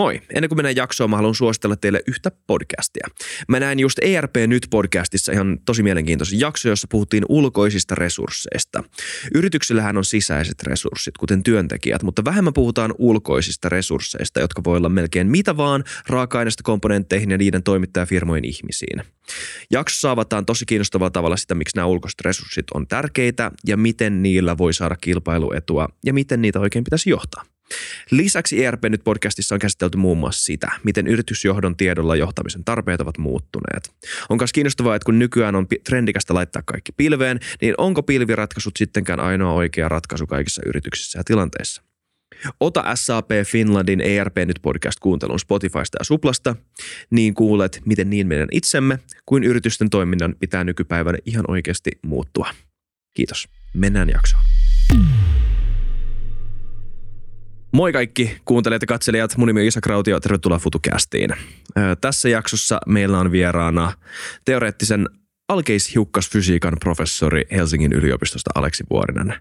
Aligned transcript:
Moi! 0.00 0.20
Ennen 0.34 0.48
kuin 0.48 0.56
mennään 0.56 0.76
jaksoon, 0.76 1.10
mä 1.10 1.16
haluan 1.16 1.34
suositella 1.34 1.76
teille 1.76 2.00
yhtä 2.06 2.30
podcastia. 2.46 3.08
Mä 3.48 3.60
näin 3.60 3.80
just 3.80 3.98
ERP 4.02 4.36
Nyt 4.46 4.66
podcastissa 4.70 5.32
ihan 5.32 5.58
tosi 5.64 5.82
mielenkiintoisen 5.82 6.40
jakso, 6.40 6.68
jossa 6.68 6.86
puhuttiin 6.90 7.24
ulkoisista 7.28 7.94
resursseista. 7.94 8.84
Yrityksillähän 9.34 9.96
on 9.96 10.04
sisäiset 10.04 10.62
resurssit, 10.62 11.18
kuten 11.18 11.42
työntekijät, 11.42 12.02
mutta 12.02 12.24
vähemmän 12.24 12.52
puhutaan 12.52 12.94
ulkoisista 12.98 13.68
resursseista, 13.68 14.40
jotka 14.40 14.64
voi 14.64 14.76
olla 14.76 14.88
melkein 14.88 15.26
mitä 15.26 15.56
vaan 15.56 15.84
raaka-aineista 16.08 16.62
komponentteihin 16.62 17.30
ja 17.30 17.38
niiden 17.38 17.62
toimittajafirmojen 17.62 18.44
ihmisiin. 18.44 19.02
Jaksossa 19.70 20.10
avataan 20.10 20.46
tosi 20.46 20.66
kiinnostavalla 20.66 21.10
tavalla 21.10 21.36
sitä, 21.36 21.54
miksi 21.54 21.76
nämä 21.76 21.86
ulkoiset 21.86 22.20
resurssit 22.20 22.66
on 22.74 22.86
tärkeitä 22.86 23.50
ja 23.66 23.76
miten 23.76 24.22
niillä 24.22 24.58
voi 24.58 24.72
saada 24.74 24.96
kilpailuetua 24.96 25.88
ja 26.04 26.12
miten 26.12 26.42
niitä 26.42 26.60
oikein 26.60 26.84
pitäisi 26.84 27.10
johtaa. 27.10 27.42
Lisäksi 28.10 28.64
ERP 28.64 28.84
nyt 28.88 29.04
podcastissa 29.04 29.54
on 29.54 29.58
käsitelty 29.58 29.96
muun 29.96 30.18
muassa 30.18 30.44
sitä, 30.44 30.70
miten 30.84 31.06
yritysjohdon 31.06 31.76
tiedolla 31.76 32.16
johtamisen 32.16 32.64
tarpeet 32.64 33.00
ovat 33.00 33.18
muuttuneet. 33.18 33.94
On 34.28 34.38
myös 34.40 34.52
kiinnostavaa, 34.52 34.96
että 34.96 35.06
kun 35.06 35.18
nykyään 35.18 35.56
on 35.56 35.66
trendikästä 35.84 36.34
laittaa 36.34 36.62
kaikki 36.66 36.92
pilveen, 36.92 37.40
niin 37.60 37.74
onko 37.78 38.02
pilviratkaisut 38.02 38.76
sittenkään 38.76 39.20
ainoa 39.20 39.52
oikea 39.52 39.88
ratkaisu 39.88 40.26
kaikissa 40.26 40.62
yrityksissä 40.66 41.18
ja 41.18 41.24
tilanteissa? 41.24 41.82
Ota 42.60 42.84
SAP 42.94 43.30
Finlandin 43.46 44.00
ERP 44.00 44.36
nyt 44.36 44.58
podcast 44.62 45.00
kuuntelun 45.00 45.40
Spotifysta 45.40 45.98
ja 46.00 46.04
Suplasta, 46.04 46.56
niin 47.10 47.34
kuulet, 47.34 47.80
miten 47.84 48.10
niin 48.10 48.26
meidän 48.26 48.48
itsemme 48.52 48.98
kuin 49.26 49.44
yritysten 49.44 49.90
toiminnan 49.90 50.34
pitää 50.38 50.64
nykypäivänä 50.64 51.18
ihan 51.26 51.44
oikeasti 51.48 51.90
muuttua. 52.02 52.50
Kiitos. 53.14 53.48
Mennään 53.74 54.08
jaksoon. 54.08 54.44
Moi 57.72 57.92
kaikki 57.92 58.36
kuuntelijat 58.44 58.82
ja 58.82 58.86
katselijat. 58.86 59.36
Mun 59.36 59.46
nimi 59.46 59.60
on 59.60 59.66
Isa 59.66 59.80
Krautio. 59.80 60.20
Tervetuloa 60.20 60.58
FutuCastiin. 60.58 61.30
Tässä 62.00 62.28
jaksossa 62.28 62.80
meillä 62.86 63.18
on 63.18 63.32
vieraana 63.32 63.92
teoreettisen 64.44 65.06
alkeishiukkasfysiikan 65.48 66.76
professori 66.80 67.42
Helsingin 67.50 67.92
yliopistosta 67.92 68.50
Aleksi 68.54 68.84
Vuorinen. 68.90 69.34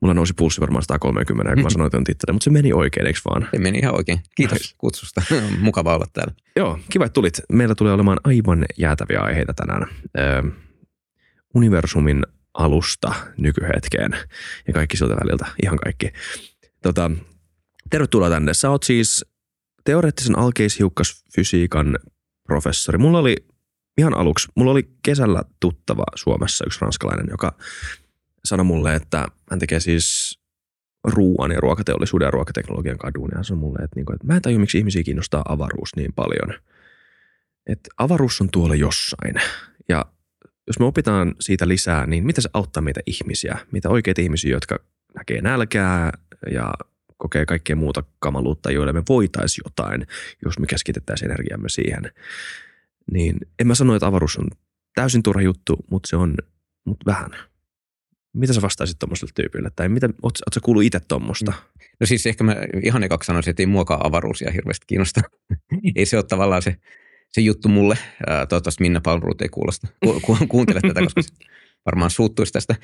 Mulla 0.00 0.14
nousi 0.14 0.32
pulssi 0.36 0.60
varmaan 0.60 0.82
130, 0.82 1.54
kun 1.54 1.62
mä 1.62 1.70
sanoin 1.70 1.90
tuon 1.90 2.04
tittelin, 2.04 2.34
mutta 2.34 2.44
se 2.44 2.50
meni 2.50 2.72
oikein, 2.72 3.06
eikö 3.06 3.18
vaan? 3.24 3.48
Se 3.50 3.58
meni 3.58 3.78
ihan 3.78 3.96
oikein. 3.96 4.20
Kiitos 4.36 4.74
kutsusta. 4.78 5.22
Mukava 5.58 5.94
olla 5.94 6.06
täällä. 6.12 6.34
Joo, 6.56 6.78
kiva, 6.90 7.04
että 7.04 7.14
tulit. 7.14 7.40
Meillä 7.52 7.74
tulee 7.74 7.92
olemaan 7.92 8.20
aivan 8.24 8.64
jäätäviä 8.78 9.20
aiheita 9.20 9.54
tänään. 9.54 9.86
Ö, 10.18 10.50
universumin 11.54 12.22
alusta 12.54 13.14
nykyhetkeen 13.36 14.16
ja 14.66 14.72
kaikki 14.72 14.96
siltä 14.96 15.14
väliltä, 15.14 15.46
ihan 15.62 15.78
kaikki. 15.78 16.12
Tota, 16.82 17.10
Tervetuloa 17.92 18.30
tänne. 18.30 18.54
Sä 18.54 18.70
oot 18.70 18.82
siis 18.82 19.24
teoreettisen 19.84 20.38
alkeishiukkasfysiikan 20.38 21.98
professori. 22.44 22.98
Mulla 22.98 23.18
oli 23.18 23.36
ihan 23.98 24.14
aluksi, 24.14 24.48
mulla 24.54 24.72
oli 24.72 24.90
kesällä 25.02 25.42
tuttava 25.60 26.04
Suomessa 26.14 26.64
yksi 26.66 26.78
ranskalainen, 26.80 27.26
joka 27.30 27.56
sanoi 28.44 28.64
mulle, 28.64 28.94
että 28.94 29.26
hän 29.50 29.58
tekee 29.58 29.80
siis 29.80 30.38
ruoan 31.04 31.50
ja 31.50 31.60
ruokateollisuuden 31.60 32.26
ja 32.26 32.30
ruokateknologian 32.30 32.98
kadun. 32.98 33.28
Ja 33.32 33.36
hän 33.36 33.44
sanoi 33.44 33.60
mulle, 33.60 33.78
että, 33.84 33.96
niinku, 33.96 34.12
että 34.12 34.26
mä 34.26 34.36
en 34.36 34.42
tajua, 34.42 34.58
miksi 34.58 34.78
ihmisiä 34.78 35.02
kiinnostaa 35.02 35.42
avaruus 35.48 35.96
niin 35.96 36.12
paljon. 36.12 36.54
Että 37.66 37.90
avaruus 37.98 38.40
on 38.40 38.50
tuolla 38.50 38.74
jossain. 38.74 39.34
Ja 39.88 40.04
jos 40.66 40.78
me 40.78 40.84
opitaan 40.84 41.34
siitä 41.40 41.68
lisää, 41.68 42.06
niin 42.06 42.26
mitä 42.26 42.40
se 42.40 42.50
auttaa 42.54 42.82
meitä 42.82 43.00
ihmisiä? 43.06 43.58
Mitä 43.72 43.88
oikeita 43.88 44.20
ihmisiä, 44.20 44.50
jotka 44.50 44.78
näkee 45.14 45.40
nälkää 45.40 46.12
ja 46.50 46.72
kokee 47.22 47.46
kaikkea 47.46 47.76
muuta 47.76 48.02
kamaluutta, 48.18 48.70
joille 48.70 48.92
me 48.92 49.02
voitaisiin 49.08 49.62
jotain, 49.66 50.06
jos 50.44 50.58
me 50.58 50.66
keskitettäisiin 50.66 51.30
energiamme 51.30 51.68
siihen. 51.68 52.02
Niin 53.12 53.36
en 53.58 53.66
mä 53.66 53.74
sano, 53.74 53.94
että 53.94 54.06
avaruus 54.06 54.36
on 54.36 54.48
täysin 54.94 55.22
turha 55.22 55.42
juttu, 55.42 55.76
mutta 55.90 56.08
se 56.08 56.16
on 56.16 56.34
mutta 56.84 57.06
vähän. 57.06 57.30
Mitä 58.32 58.52
sä 58.52 58.62
vastaisit 58.62 58.98
tuommoiselle 58.98 59.32
tyypille? 59.34 59.70
Tai 59.76 59.88
mitä, 59.88 60.06
oot, 60.06 60.22
oot 60.24 60.54
sä 60.54 60.60
kuullut 60.62 60.84
itse 60.84 61.00
tuommoista? 61.00 61.50
Mm. 61.50 61.82
No 62.00 62.06
siis 62.06 62.26
ehkä 62.26 62.44
mä 62.44 62.56
ihan 62.84 63.02
ekaksi 63.02 63.26
sanoisin, 63.26 63.50
että 63.50 63.62
ei 63.62 63.66
muakaan 63.66 64.06
avaruusia 64.06 64.50
hirveästi 64.50 64.86
kiinnosta. 64.86 65.20
ei 65.96 66.06
se 66.06 66.16
ole 66.16 66.24
tavallaan 66.24 66.62
se, 66.62 66.76
se 67.30 67.40
juttu 67.40 67.68
mulle. 67.68 67.98
Toivottavasti 68.48 68.82
Minna 68.82 69.00
Palvelut 69.00 69.42
ei 69.42 69.48
kuulosta, 69.48 69.88
ku, 70.04 70.20
ku, 70.20 70.36
kuuntele 70.48 70.80
tätä, 70.80 71.00
koska 71.00 71.22
varmaan 71.86 72.10
suuttuisi 72.10 72.52
tästä. 72.52 72.74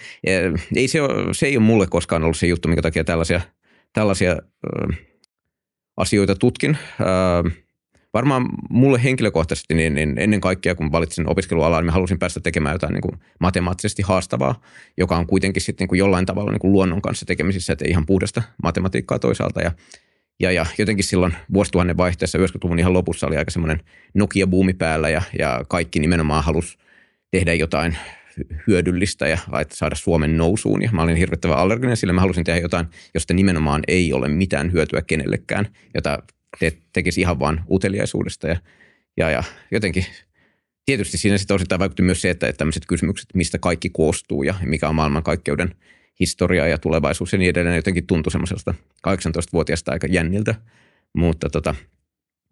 Ei 0.77 0.89
se, 0.89 1.03
ole, 1.03 1.35
se 1.35 1.47
ei 1.47 1.57
ole 1.57 1.65
mulle 1.65 1.87
koskaan 1.87 2.25
ollut 2.25 2.37
se 2.37 2.47
juttu, 2.47 2.69
minkä 2.69 2.83
takia 2.83 3.05
tällaisia– 3.05 3.41
tällaisia 3.93 4.33
ö, 4.33 4.93
asioita 5.97 6.35
tutkin. 6.35 6.79
Ö, 7.01 7.51
varmaan 8.15 8.49
mulle 8.71 9.03
henkilökohtaisesti, 9.03 9.75
niin, 9.75 9.95
niin 9.95 10.15
ennen 10.19 10.41
kaikkea 10.41 10.75
kun 10.75 10.93
valitsin 10.93 11.31
opiskelualan, 11.31 11.85
niin 11.85 11.93
halusin 11.93 12.19
päästä 12.19 12.41
tekemään 12.41 12.75
jotain 12.75 12.93
niin 12.93 13.03
kuin 13.03 13.19
matemaattisesti 13.41 14.03
haastavaa, 14.03 14.61
joka 14.97 15.17
on 15.17 15.27
kuitenkin 15.27 15.63
sitten 15.63 15.83
niin 15.83 15.89
kuin 15.89 15.99
jollain 15.99 16.27
tavalla 16.27 16.51
niin 16.51 16.61
kuin 16.61 16.73
luonnon 16.73 17.03
kanssa 17.03 17.27
tekemisissä, 17.27 17.73
että 17.73 17.85
ihan 17.89 18.07
puhdasta 18.07 18.43
matematiikkaa 18.63 19.19
toisaalta. 19.19 19.61
Ja, 19.61 19.73
ja, 20.41 20.53
ja 20.53 20.67
jotenkin 20.79 21.05
silloin 21.05 21.35
vuosituhannen 21.53 21.97
vaihteessa 21.97 22.39
90-luvun 22.39 22.79
ihan 22.79 22.93
lopussa 22.93 23.27
oli 23.27 23.37
aika 23.37 23.51
semmoinen 23.51 23.81
Nokia-buumi 24.15 24.75
päällä 24.79 25.09
ja, 25.09 25.23
ja 25.39 25.65
kaikki 25.69 26.01
nimenomaan 26.01 26.45
halusi 26.45 26.79
tehdä 27.31 27.55
jotain 27.55 27.97
hyödyllistä 28.67 29.29
ja 29.29 29.39
saada 29.73 29.95
Suomen 29.95 30.37
nousuun. 30.37 30.83
Ja 30.83 30.91
mä 30.93 31.03
olin 31.03 31.17
hirvittävän 31.17 31.59
allerginen, 31.59 31.97
sillä 31.97 32.13
mä 32.13 32.21
halusin 32.21 32.45
tehdä 32.45 32.61
jotain, 32.61 32.87
josta 33.15 33.35
nimenomaan 33.35 33.83
ei 33.89 34.13
ole 34.13 34.29
mitään 34.29 34.73
hyötyä 34.73 35.03
kenellekään, 35.03 35.69
jota 35.95 36.23
te, 36.59 36.73
tekisi 36.93 37.21
ihan 37.21 37.39
vaan 37.39 37.65
uteliaisuudesta. 37.71 38.49
Ja, 38.49 38.57
ja, 39.17 39.31
ja 39.31 39.43
jotenkin 39.71 40.07
tietysti 40.87 41.19
siinä 41.19 41.39
sitten 41.39 41.55
osittain 41.55 41.79
vaikutti 41.79 42.03
myös 42.03 42.21
se, 42.21 42.31
että, 42.31 42.47
että 42.47 42.59
tämmöiset 42.59 42.87
kysymykset, 42.89 43.29
mistä 43.35 43.59
kaikki 43.59 43.91
koostuu 43.91 44.43
ja 44.43 44.55
mikä 44.65 44.89
on 44.89 44.95
maailmankaikkeuden 44.95 45.75
historia 46.21 46.67
ja 46.67 46.79
tulevaisuus 46.79 47.33
ja 47.33 47.39
niin 47.39 47.51
edelleen, 47.51 47.77
jotenkin 47.77 48.07
tuntui 48.07 48.33
semmoiselta 48.33 48.75
18-vuotiaasta 49.09 49.93
aika 49.93 50.07
jänniltä. 50.07 50.55
Mutta 51.15 51.49
tota, 51.49 51.75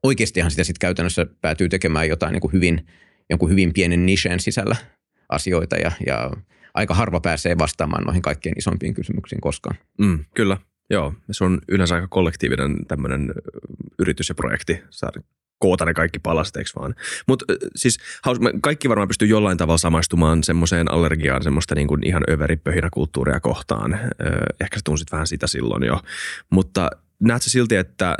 oikeastihan 0.02 0.50
sitä 0.50 0.64
sitten 0.64 0.80
käytännössä 0.80 1.26
päätyy 1.40 1.68
tekemään 1.68 2.08
jotain 2.08 2.32
niin 2.32 2.40
kuin 2.40 2.52
hyvin, 2.52 2.86
jonkun 3.30 3.50
hyvin 3.50 3.72
pienen 3.72 4.06
nichen 4.06 4.40
sisällä– 4.40 4.76
asioita 5.28 5.76
ja, 5.76 5.92
ja 6.06 6.30
aika 6.74 6.94
harva 6.94 7.20
pääsee 7.20 7.58
vastaamaan 7.58 8.04
noihin 8.04 8.22
kaikkein 8.22 8.58
isompiin 8.58 8.94
kysymyksiin 8.94 9.40
koskaan. 9.40 9.76
Mm, 9.98 10.24
kyllä, 10.34 10.56
joo. 10.90 11.14
Se 11.30 11.44
on 11.44 11.58
yleensä 11.68 11.94
aika 11.94 12.08
kollektiivinen 12.08 12.86
tämmöinen 12.86 13.32
yritys 13.98 14.28
ja 14.28 14.34
projekti 14.34 14.82
saada 14.90 15.20
koota 15.58 15.84
ne 15.84 15.94
kaikki 15.94 16.18
palaset, 16.18 16.56
eikö 16.56 16.70
vaan? 16.78 16.94
Mutta 17.28 17.44
siis 17.76 17.98
kaikki 18.60 18.88
varmaan 18.88 19.08
pystyy 19.08 19.28
jollain 19.28 19.58
tavalla 19.58 19.78
samaistumaan 19.78 20.44
semmoiseen 20.44 20.92
allergiaan, 20.92 21.42
semmoista 21.42 21.74
niin 21.74 21.86
kuin 21.86 22.06
ihan 22.06 22.22
överipöhinä 22.30 22.88
kulttuuria 22.92 23.40
kohtaan. 23.40 23.98
Ehkä 24.60 24.76
sä 24.76 24.82
tunsit 24.84 25.12
vähän 25.12 25.26
sitä 25.26 25.46
silloin 25.46 25.82
jo. 25.82 26.00
Mutta 26.50 26.90
näet 27.20 27.42
silti, 27.42 27.76
että 27.76 28.16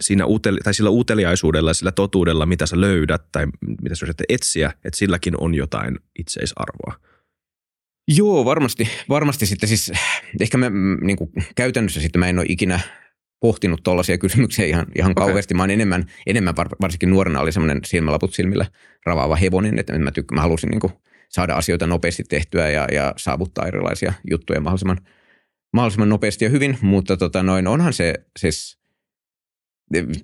siinä 0.00 0.26
uteli, 0.26 0.58
tai 0.64 0.74
sillä 0.74 0.90
uteliaisuudella, 0.90 1.74
sillä 1.74 1.92
totuudella, 1.92 2.46
mitä 2.46 2.66
sä 2.66 2.80
löydät 2.80 3.22
tai 3.32 3.46
mitä 3.82 3.94
sä 3.94 4.06
yrität 4.06 4.26
etsiä, 4.28 4.72
että 4.84 4.98
silläkin 4.98 5.34
on 5.40 5.54
jotain 5.54 5.98
itseisarvoa. 6.18 6.94
Joo, 8.08 8.44
varmasti. 8.44 8.88
Varmasti 9.08 9.46
sitten 9.46 9.68
siis, 9.68 9.92
ehkä 10.40 10.58
mä 10.58 10.70
mm, 10.70 10.98
niin 11.02 11.16
kuin 11.16 11.30
käytännössä 11.56 12.00
sitten 12.00 12.20
mä 12.20 12.28
en 12.28 12.38
ole 12.38 12.46
ikinä 12.48 12.80
pohtinut 13.40 13.82
tuollaisia 13.82 14.18
kysymyksiä 14.18 14.64
ihan, 14.64 14.86
ihan 14.96 15.10
okay. 15.10 15.24
kauheasti. 15.26 15.54
Mä 15.54 15.64
enemmän, 15.64 16.06
enemmän 16.26 16.54
varsinkin 16.56 17.10
nuorena 17.10 17.40
oli 17.40 17.52
semmoinen 17.52 17.80
silmälaput 17.84 18.34
silmillä 18.34 18.66
ravaava 19.06 19.36
hevonen, 19.36 19.78
että 19.78 19.98
mä, 19.98 20.10
tykk- 20.10 20.34
mä 20.34 20.40
halusin 20.40 20.70
niin 20.70 20.80
kuin 20.80 20.92
saada 21.28 21.54
asioita 21.54 21.86
nopeasti 21.86 22.24
tehtyä 22.24 22.70
ja, 22.70 22.88
ja 22.92 23.14
saavuttaa 23.16 23.66
erilaisia 23.66 24.12
juttuja 24.30 24.60
mahdollisimman, 24.60 24.98
mahdollisimman 25.72 26.08
nopeasti 26.08 26.44
ja 26.44 26.48
hyvin, 26.48 26.78
mutta 26.82 27.16
tota 27.16 27.42
noin, 27.42 27.66
onhan 27.66 27.92
se 27.92 28.14
siis 28.38 28.77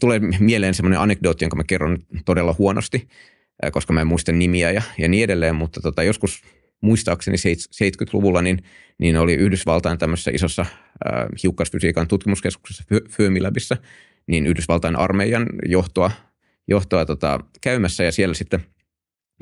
tulee 0.01 0.21
mieleen 0.39 0.75
semmoinen 0.75 1.01
anekdootti, 1.01 1.45
jonka 1.45 1.57
mä 1.57 1.65
kerron 1.65 1.99
todella 2.25 2.55
huonosti, 2.59 3.09
koska 3.72 3.93
mä 3.93 4.01
en 4.01 4.07
muista 4.07 4.33
nimiä 4.33 4.71
ja, 4.71 4.83
ja 4.99 5.09
niin 5.09 5.25
edelleen, 5.25 5.55
mutta 5.55 5.81
tota, 5.81 6.03
joskus 6.03 6.43
muistaakseni 6.81 7.37
70-luvulla 7.37 8.43
niin, 8.43 8.59
niin 8.99 9.16
oli 9.16 9.34
Yhdysvaltain 9.34 9.99
tämmöisessä 9.99 10.31
isossa 10.34 10.63
äh, 10.63 11.27
hiukkasfysiikan 11.43 12.09
tutkimuskeskuksessa 12.09 12.84
Fermilabissa, 13.11 13.77
niin 14.27 14.47
Yhdysvaltain 14.47 14.97
armeijan 14.97 15.47
johtoa, 15.67 16.10
johtoa 16.69 17.07
tota, 17.07 17.41
käymässä 17.60 18.05
ja 18.05 18.13
siellä 18.13 18.34
sitten 18.34 18.60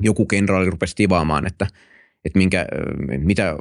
joku 0.01 0.25
kenraali 0.25 0.69
rupesi 0.69 0.95
tivaamaan, 0.95 1.47
että, 1.47 1.67
että 2.25 2.39
minkä, 2.39 2.65
mitä 3.17 3.57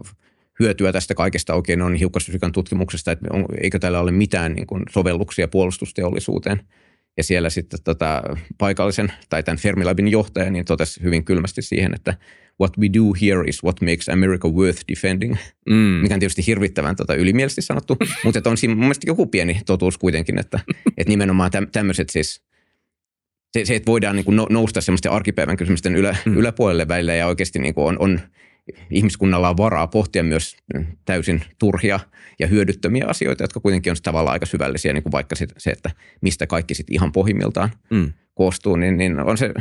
hyötyä 0.60 0.93
tästä 0.93 1.14
kaikesta 1.14 1.54
oikein 1.54 1.82
on 1.82 1.94
hiukkasfysiikan 1.94 2.52
tutkimuksesta, 2.52 3.12
että 3.12 3.26
on, 3.32 3.44
eikö 3.62 3.78
täällä 3.78 4.00
ole 4.00 4.12
mitään 4.12 4.52
niin 4.52 4.66
kuin 4.66 4.82
sovelluksia 4.90 5.49
puolustusteollisuuteen. 5.49 6.62
Ja 7.16 7.25
siellä 7.25 7.50
sitten 7.50 7.81
tota, 7.84 8.22
paikallisen 8.58 9.12
tai 9.28 9.43
tämän 9.43 9.58
Fermilabin 9.58 10.08
johtaja 10.08 10.50
niin 10.50 10.64
totesi 10.64 11.02
hyvin 11.02 11.25
kylmästi 11.25 11.62
siihen, 11.62 11.94
että 11.94 12.14
what 12.60 12.78
we 12.78 12.88
do 12.94 13.02
here 13.20 13.49
is 13.49 13.64
what 13.64 13.81
makes 13.81 14.08
America 14.08 14.49
worth 14.49 14.82
defending, 14.88 15.37
Mm. 15.69 15.75
mikä 15.75 16.14
on 16.14 16.20
tietysti 16.20 16.46
hirvittävän 16.46 16.96
tota, 16.96 17.14
ylimielisesti 17.14 17.62
sanottu, 17.62 17.96
mutta 18.25 18.38
että 18.38 18.50
on 18.50 18.56
siinä 18.56 18.75
mun 18.75 18.84
mielestä 18.84 19.06
joku 19.06 19.26
pieni 19.26 19.60
totuus 19.66 19.98
kuitenkin, 19.98 20.38
että, 20.38 20.60
että 20.98 21.10
nimenomaan 21.10 21.50
täm, 21.50 21.66
tämmöiset 21.72 22.10
siis, 22.10 22.43
se, 23.52 23.64
se, 23.64 23.75
että 23.75 23.87
voidaan 23.87 24.16
niin 24.16 24.25
kuin 24.25 24.37
no- 24.37 24.46
nousta 24.50 24.81
semmoisten 24.81 25.12
arkipäivän 25.12 25.56
kysymysten 25.56 25.96
ylä, 25.96 26.16
mm. 26.26 26.37
yläpuolelle 26.37 26.88
välillä 26.88 27.14
ja 27.14 27.26
oikeasti 27.26 27.58
niin 27.58 27.75
kuin 27.75 27.87
on, 27.87 27.98
on 27.98 28.20
ihmiskunnalla 28.91 29.49
on 29.49 29.56
varaa 29.56 29.87
pohtia 29.87 30.23
myös 30.23 30.56
täysin 31.05 31.43
turhia 31.59 32.00
ja 32.38 32.47
hyödyttömiä 32.47 33.06
asioita, 33.06 33.44
jotka 33.44 33.61
kuitenkin 33.61 33.91
on 33.91 33.97
tavallaan 34.03 34.32
aika 34.32 34.47
syvällisiä, 34.47 34.93
niin 34.93 35.03
kuin 35.03 35.12
vaikka 35.12 35.37
se, 35.37 35.70
että 35.70 35.91
mistä 36.20 36.47
kaikki 36.47 36.75
sitten 36.75 36.94
ihan 36.94 37.12
pohjimmiltaan 37.12 37.70
Mm. 37.91 38.12
koostuu, 38.35 38.76
niin, 38.76 38.97
niin 38.97 39.20
on 39.20 39.38
se 39.38 39.55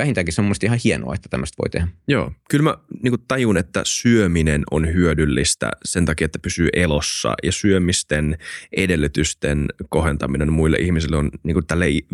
vähintäänkin 0.00 0.34
se 0.34 0.40
on 0.40 0.52
ihan 0.62 0.78
hienoa, 0.84 1.14
että 1.14 1.28
tämmöistä 1.28 1.56
voi 1.62 1.70
tehdä. 1.70 1.88
Joo, 2.08 2.32
kyllä 2.50 2.62
mä 2.62 2.78
niin 3.02 3.14
tajun, 3.28 3.56
että 3.56 3.82
syöminen 3.84 4.62
on 4.70 4.94
hyödyllistä 4.94 5.70
sen 5.84 6.04
takia, 6.04 6.24
että 6.24 6.38
pysyy 6.38 6.68
elossa 6.72 7.34
ja 7.42 7.52
syömisten 7.52 8.38
edellytysten 8.76 9.66
kohentaminen 9.88 10.52
muille 10.52 10.76
ihmisille 10.76 11.16
on 11.16 11.30
niin 11.42 11.54
kuin 11.54 11.66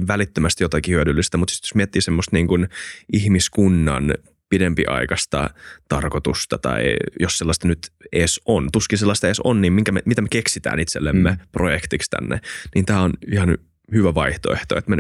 välittömästi 0.09 0.65
jotakin 0.65 0.95
hyödyllistä, 0.95 1.37
mutta 1.37 1.55
sitten 1.55 1.67
jos 1.69 1.75
miettii 1.75 2.03
semmoista 2.03 2.37
niin 2.37 2.47
kuin 2.47 2.69
ihmiskunnan 3.13 4.15
pidempiaikaista 4.49 5.51
tarkoitusta 5.89 6.59
tai 6.59 6.97
jos 7.21 7.39
sellaista 7.39 7.69
nyt 7.69 7.79
edes 8.13 8.41
on, 8.47 8.69
tuskin 8.73 8.99
sellaista 8.99 9.27
edes 9.27 9.41
on, 9.41 9.61
niin 9.61 9.73
minkä 9.73 9.93
me, 9.93 10.03
mitä 10.05 10.23
me 10.23 10.29
keksitään 10.31 10.79
itsellemme 10.79 11.31
mm. 11.31 11.37
projektiksi 11.53 12.11
tänne, 12.11 12.41
niin 12.75 12.87
tämä 12.87 13.03
on 13.03 13.13
ihan 13.33 13.59
hyvä 13.93 14.15
vaihtoehto, 14.15 14.79
että 14.79 14.91
me 14.91 14.97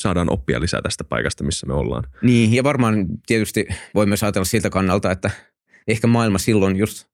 saadaan 0.00 0.32
oppia 0.32 0.60
lisää 0.60 0.82
tästä 0.82 1.04
paikasta, 1.04 1.44
missä 1.44 1.66
me 1.66 1.74
ollaan. 1.74 2.04
Niin, 2.22 2.52
ja 2.54 2.64
varmaan 2.64 3.06
tietysti 3.26 3.66
voi 3.94 4.06
myös 4.06 4.22
ajatella 4.22 4.44
siltä 4.44 4.70
kannalta, 4.70 5.10
että 5.10 5.30
ehkä 5.88 6.06
maailma 6.06 6.38
silloin 6.38 6.76
just, 6.76 7.06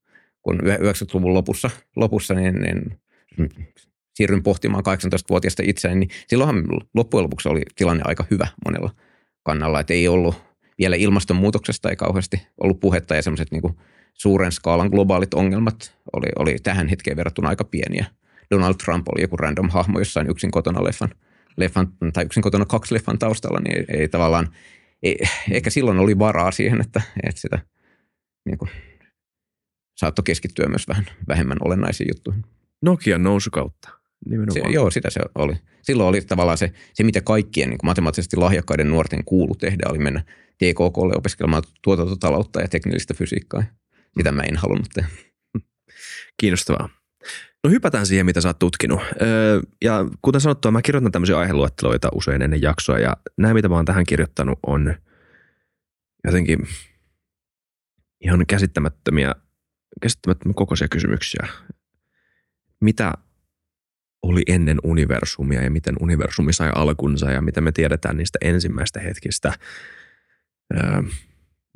kun 0.42 0.60
90-luvun 0.60 1.34
lopussa, 1.34 1.70
lopussa 1.96 2.34
niin, 2.34 2.54
niin 2.60 2.98
siirryn 4.14 4.42
pohtimaan 4.42 4.84
18-vuotiaasta 4.86 5.62
itseäni, 5.66 6.00
niin 6.00 6.10
silloinhan 6.26 6.64
loppujen 6.94 7.24
lopuksi 7.24 7.48
oli 7.48 7.62
tilanne 7.76 8.02
aika 8.06 8.24
hyvä 8.30 8.46
monella 8.64 8.90
kannalla, 9.42 9.80
että 9.80 9.94
ei 9.94 10.08
ollut 10.08 10.51
vielä 10.82 10.96
ilmastonmuutoksesta 10.96 11.90
ei 11.90 11.96
kauheasti 11.96 12.46
ollut 12.60 12.80
puhetta 12.80 13.14
ja 13.14 13.22
semmoiset 13.22 13.52
niin 13.52 13.76
suuren 14.14 14.52
skaalan 14.52 14.88
globaalit 14.88 15.34
ongelmat 15.34 15.98
oli, 16.12 16.26
oli 16.38 16.56
tähän 16.62 16.88
hetkeen 16.88 17.16
verrattuna 17.16 17.48
aika 17.48 17.64
pieniä. 17.64 18.06
Donald 18.50 18.74
Trump 18.84 19.08
oli 19.08 19.22
joku 19.22 19.36
random 19.36 19.70
hahmo 19.70 19.98
jossain 19.98 20.30
yksin 20.30 20.50
kotona 20.50 20.84
leffan, 20.84 21.08
leffan 21.56 21.92
tai 22.12 22.24
yksin 22.24 22.42
kotona 22.42 22.64
kaksi 22.64 22.94
leffan 22.94 23.18
taustalla, 23.18 23.60
niin 23.60 23.76
ei, 23.76 24.00
ei 24.00 24.08
tavallaan, 24.08 24.48
ei, 25.02 25.18
ehkä 25.50 25.70
silloin 25.70 25.98
oli 25.98 26.18
varaa 26.18 26.50
siihen, 26.50 26.80
että, 26.80 27.02
että 27.22 27.40
sitä 27.40 27.58
niin 28.44 28.58
kuin, 28.58 28.70
saattoi 29.96 30.22
keskittyä 30.22 30.66
myös 30.68 30.88
vähän 30.88 31.06
vähemmän 31.28 31.58
olennaisiin 31.64 32.08
juttuihin. 32.14 32.44
Nokian 32.82 33.22
nousukautta. 33.22 33.88
Se, 34.52 34.60
joo, 34.60 34.90
sitä 34.90 35.10
se 35.10 35.20
oli. 35.34 35.54
Silloin 35.82 36.08
oli 36.08 36.20
tavallaan 36.20 36.58
se, 36.58 36.72
se 36.94 37.04
mitä 37.04 37.20
kaikkien 37.20 37.70
niin 37.70 37.78
matemaattisesti 37.82 38.36
lahjakkaiden 38.36 38.90
nuorten 38.90 39.24
kuulu 39.24 39.54
tehdä, 39.54 39.82
oli 39.88 39.98
mennä 39.98 40.24
TKKlle 40.62 41.16
opiskelemaan 41.16 41.62
tuotantotaloutta 41.82 42.60
ja 42.60 42.68
teknillistä 42.68 43.14
fysiikkaa. 43.14 43.64
Sitä 44.16 44.32
mä 44.32 44.42
en 44.42 44.56
halunnut 44.56 44.88
tehdä. 44.94 45.08
Kiinnostavaa. 46.40 46.88
No 47.64 47.70
hypätään 47.70 48.06
siihen, 48.06 48.26
mitä 48.26 48.40
sä 48.40 48.48
oot 48.48 48.58
tutkinut. 48.58 49.00
Öö, 49.22 49.60
ja 49.84 50.04
kuten 50.22 50.40
sanottua, 50.40 50.70
mä 50.70 50.82
kirjoitan 50.82 51.12
tämmöisiä 51.12 51.38
aiheluetteloita 51.38 52.08
usein 52.14 52.42
ennen 52.42 52.62
jaksoa, 52.62 52.98
ja 52.98 53.16
nämä, 53.38 53.54
mitä 53.54 53.68
mä 53.68 53.74
oon 53.74 53.84
tähän 53.84 54.06
kirjoittanut, 54.06 54.58
on 54.66 54.94
jotenkin 56.24 56.58
ihan 58.24 58.46
käsittämättömiä, 58.46 59.34
käsittämättömiä 60.02 60.54
kokoisia 60.54 60.88
kysymyksiä. 60.88 61.46
Mitä 62.80 63.12
oli 64.22 64.42
ennen 64.46 64.78
universumia 64.82 65.62
ja 65.62 65.70
miten 65.70 65.94
universumi 66.00 66.52
sai 66.52 66.70
alkunsa 66.74 67.30
ja 67.30 67.40
mitä 67.40 67.60
me 67.60 67.72
tiedetään 67.72 68.16
niistä 68.16 68.38
ensimmäistä 68.40 69.00
hetkistä. 69.00 69.52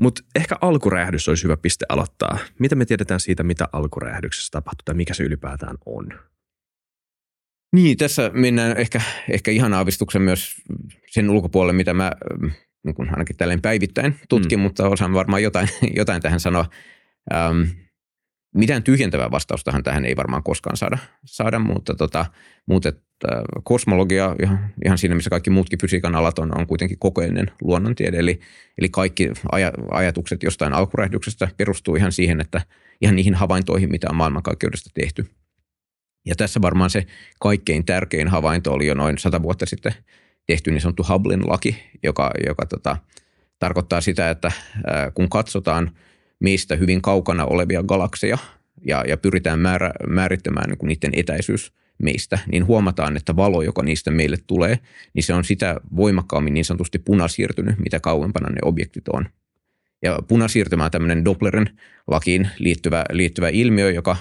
Mutta 0.00 0.22
ehkä 0.34 0.56
alkuräjähdys 0.60 1.28
olisi 1.28 1.44
hyvä 1.44 1.56
piste 1.56 1.86
aloittaa. 1.88 2.38
Mitä 2.58 2.74
me 2.74 2.84
tiedetään 2.84 3.20
siitä, 3.20 3.42
mitä 3.42 3.68
alkuräjähdyksessä 3.72 4.50
tapahtuu 4.50 4.82
tai 4.84 4.94
mikä 4.94 5.14
se 5.14 5.24
ylipäätään 5.24 5.76
on? 5.86 6.08
Niin, 7.72 7.96
tässä 7.96 8.30
mennään 8.34 8.76
ehkä, 8.76 9.00
ehkä 9.30 9.50
ihan 9.50 9.74
aavistuksen 9.74 10.22
myös 10.22 10.54
sen 11.06 11.30
ulkopuolelle, 11.30 11.72
mitä 11.72 11.94
mä 11.94 12.12
niin 12.84 12.94
kuin 12.94 13.10
ainakin 13.10 13.36
tälleen 13.36 13.62
päivittäin 13.62 14.16
tutkin, 14.28 14.58
mm. 14.58 14.62
mutta 14.62 14.88
osaan 14.88 15.14
varmaan 15.14 15.42
jotain, 15.42 15.68
jotain 15.96 16.22
tähän 16.22 16.40
sanoa. 16.40 16.66
Ähm, 17.34 17.62
mitään 18.56 18.82
tyhjentävää 18.82 19.30
vastaustahan 19.30 19.82
tähän 19.82 20.04
ei 20.04 20.16
varmaan 20.16 20.42
koskaan 20.42 20.76
saada, 20.76 20.98
saada 21.24 21.58
mutta, 21.58 21.94
tota, 21.94 22.26
mutta 22.66 22.88
että 22.88 23.28
kosmologia, 23.64 24.36
ihan, 24.42 24.74
ihan 24.84 24.98
siinä 24.98 25.14
missä 25.14 25.30
kaikki 25.30 25.50
muutkin 25.50 25.78
fysiikan 25.78 26.14
alat 26.14 26.38
on, 26.38 26.58
on 26.58 26.66
kuitenkin 26.66 26.98
kokoinen 26.98 27.50
luonnontiede. 27.62 28.18
Eli, 28.18 28.40
eli 28.78 28.88
kaikki 28.88 29.30
aj, 29.52 29.62
ajatukset 29.90 30.42
jostain 30.42 30.72
alkurähdyksestä 30.72 31.48
perustuu 31.56 31.96
ihan 31.96 32.12
siihen, 32.12 32.40
että 32.40 32.60
ihan 33.00 33.16
niihin 33.16 33.34
havaintoihin, 33.34 33.90
mitä 33.90 34.06
on 34.10 34.16
maailmankaikkeudesta 34.16 34.90
tehty. 34.94 35.26
Ja 36.26 36.34
tässä 36.36 36.62
varmaan 36.62 36.90
se 36.90 37.06
kaikkein 37.40 37.84
tärkein 37.84 38.28
havainto 38.28 38.72
oli 38.72 38.86
jo 38.86 38.94
noin 38.94 39.18
sata 39.18 39.42
vuotta 39.42 39.66
sitten 39.66 39.94
tehty 40.46 40.70
niin 40.70 40.80
sanottu 40.80 41.06
Hubblen 41.08 41.40
laki, 41.46 41.76
joka, 42.02 42.30
joka 42.46 42.66
tota, 42.66 42.96
tarkoittaa 43.58 44.00
sitä, 44.00 44.30
että 44.30 44.52
ää, 44.86 45.10
kun 45.10 45.28
katsotaan– 45.28 45.90
meistä 46.40 46.76
hyvin 46.76 47.02
kaukana 47.02 47.44
olevia 47.44 47.82
galakseja 47.82 48.38
ja, 48.86 49.04
ja 49.08 49.16
pyritään 49.16 49.58
määrä, 49.58 49.92
määrittämään 50.08 50.68
niin 50.68 50.88
niiden 50.88 51.12
etäisyys 51.16 51.72
meistä, 51.98 52.38
niin 52.52 52.66
huomataan, 52.66 53.16
että 53.16 53.36
valo, 53.36 53.62
joka 53.62 53.82
niistä 53.82 54.10
meille 54.10 54.36
tulee, 54.46 54.78
niin 55.14 55.22
se 55.22 55.34
on 55.34 55.44
sitä 55.44 55.80
voimakkaammin 55.96 56.54
niin 56.54 56.64
sanotusti 56.64 56.98
punasiirtynyt, 56.98 57.78
mitä 57.78 58.00
kauempana 58.00 58.48
ne 58.48 58.58
objektit 58.62 59.08
on. 59.08 59.28
Ja 60.02 60.18
punasiirtymä 60.28 60.84
on 60.84 60.90
tämmöinen 60.90 61.24
Dopplerin 61.24 61.70
lakiin 62.06 62.48
liittyvä, 62.58 63.04
liittyvä 63.10 63.48
ilmiö, 63.48 63.90
joka 63.90 64.16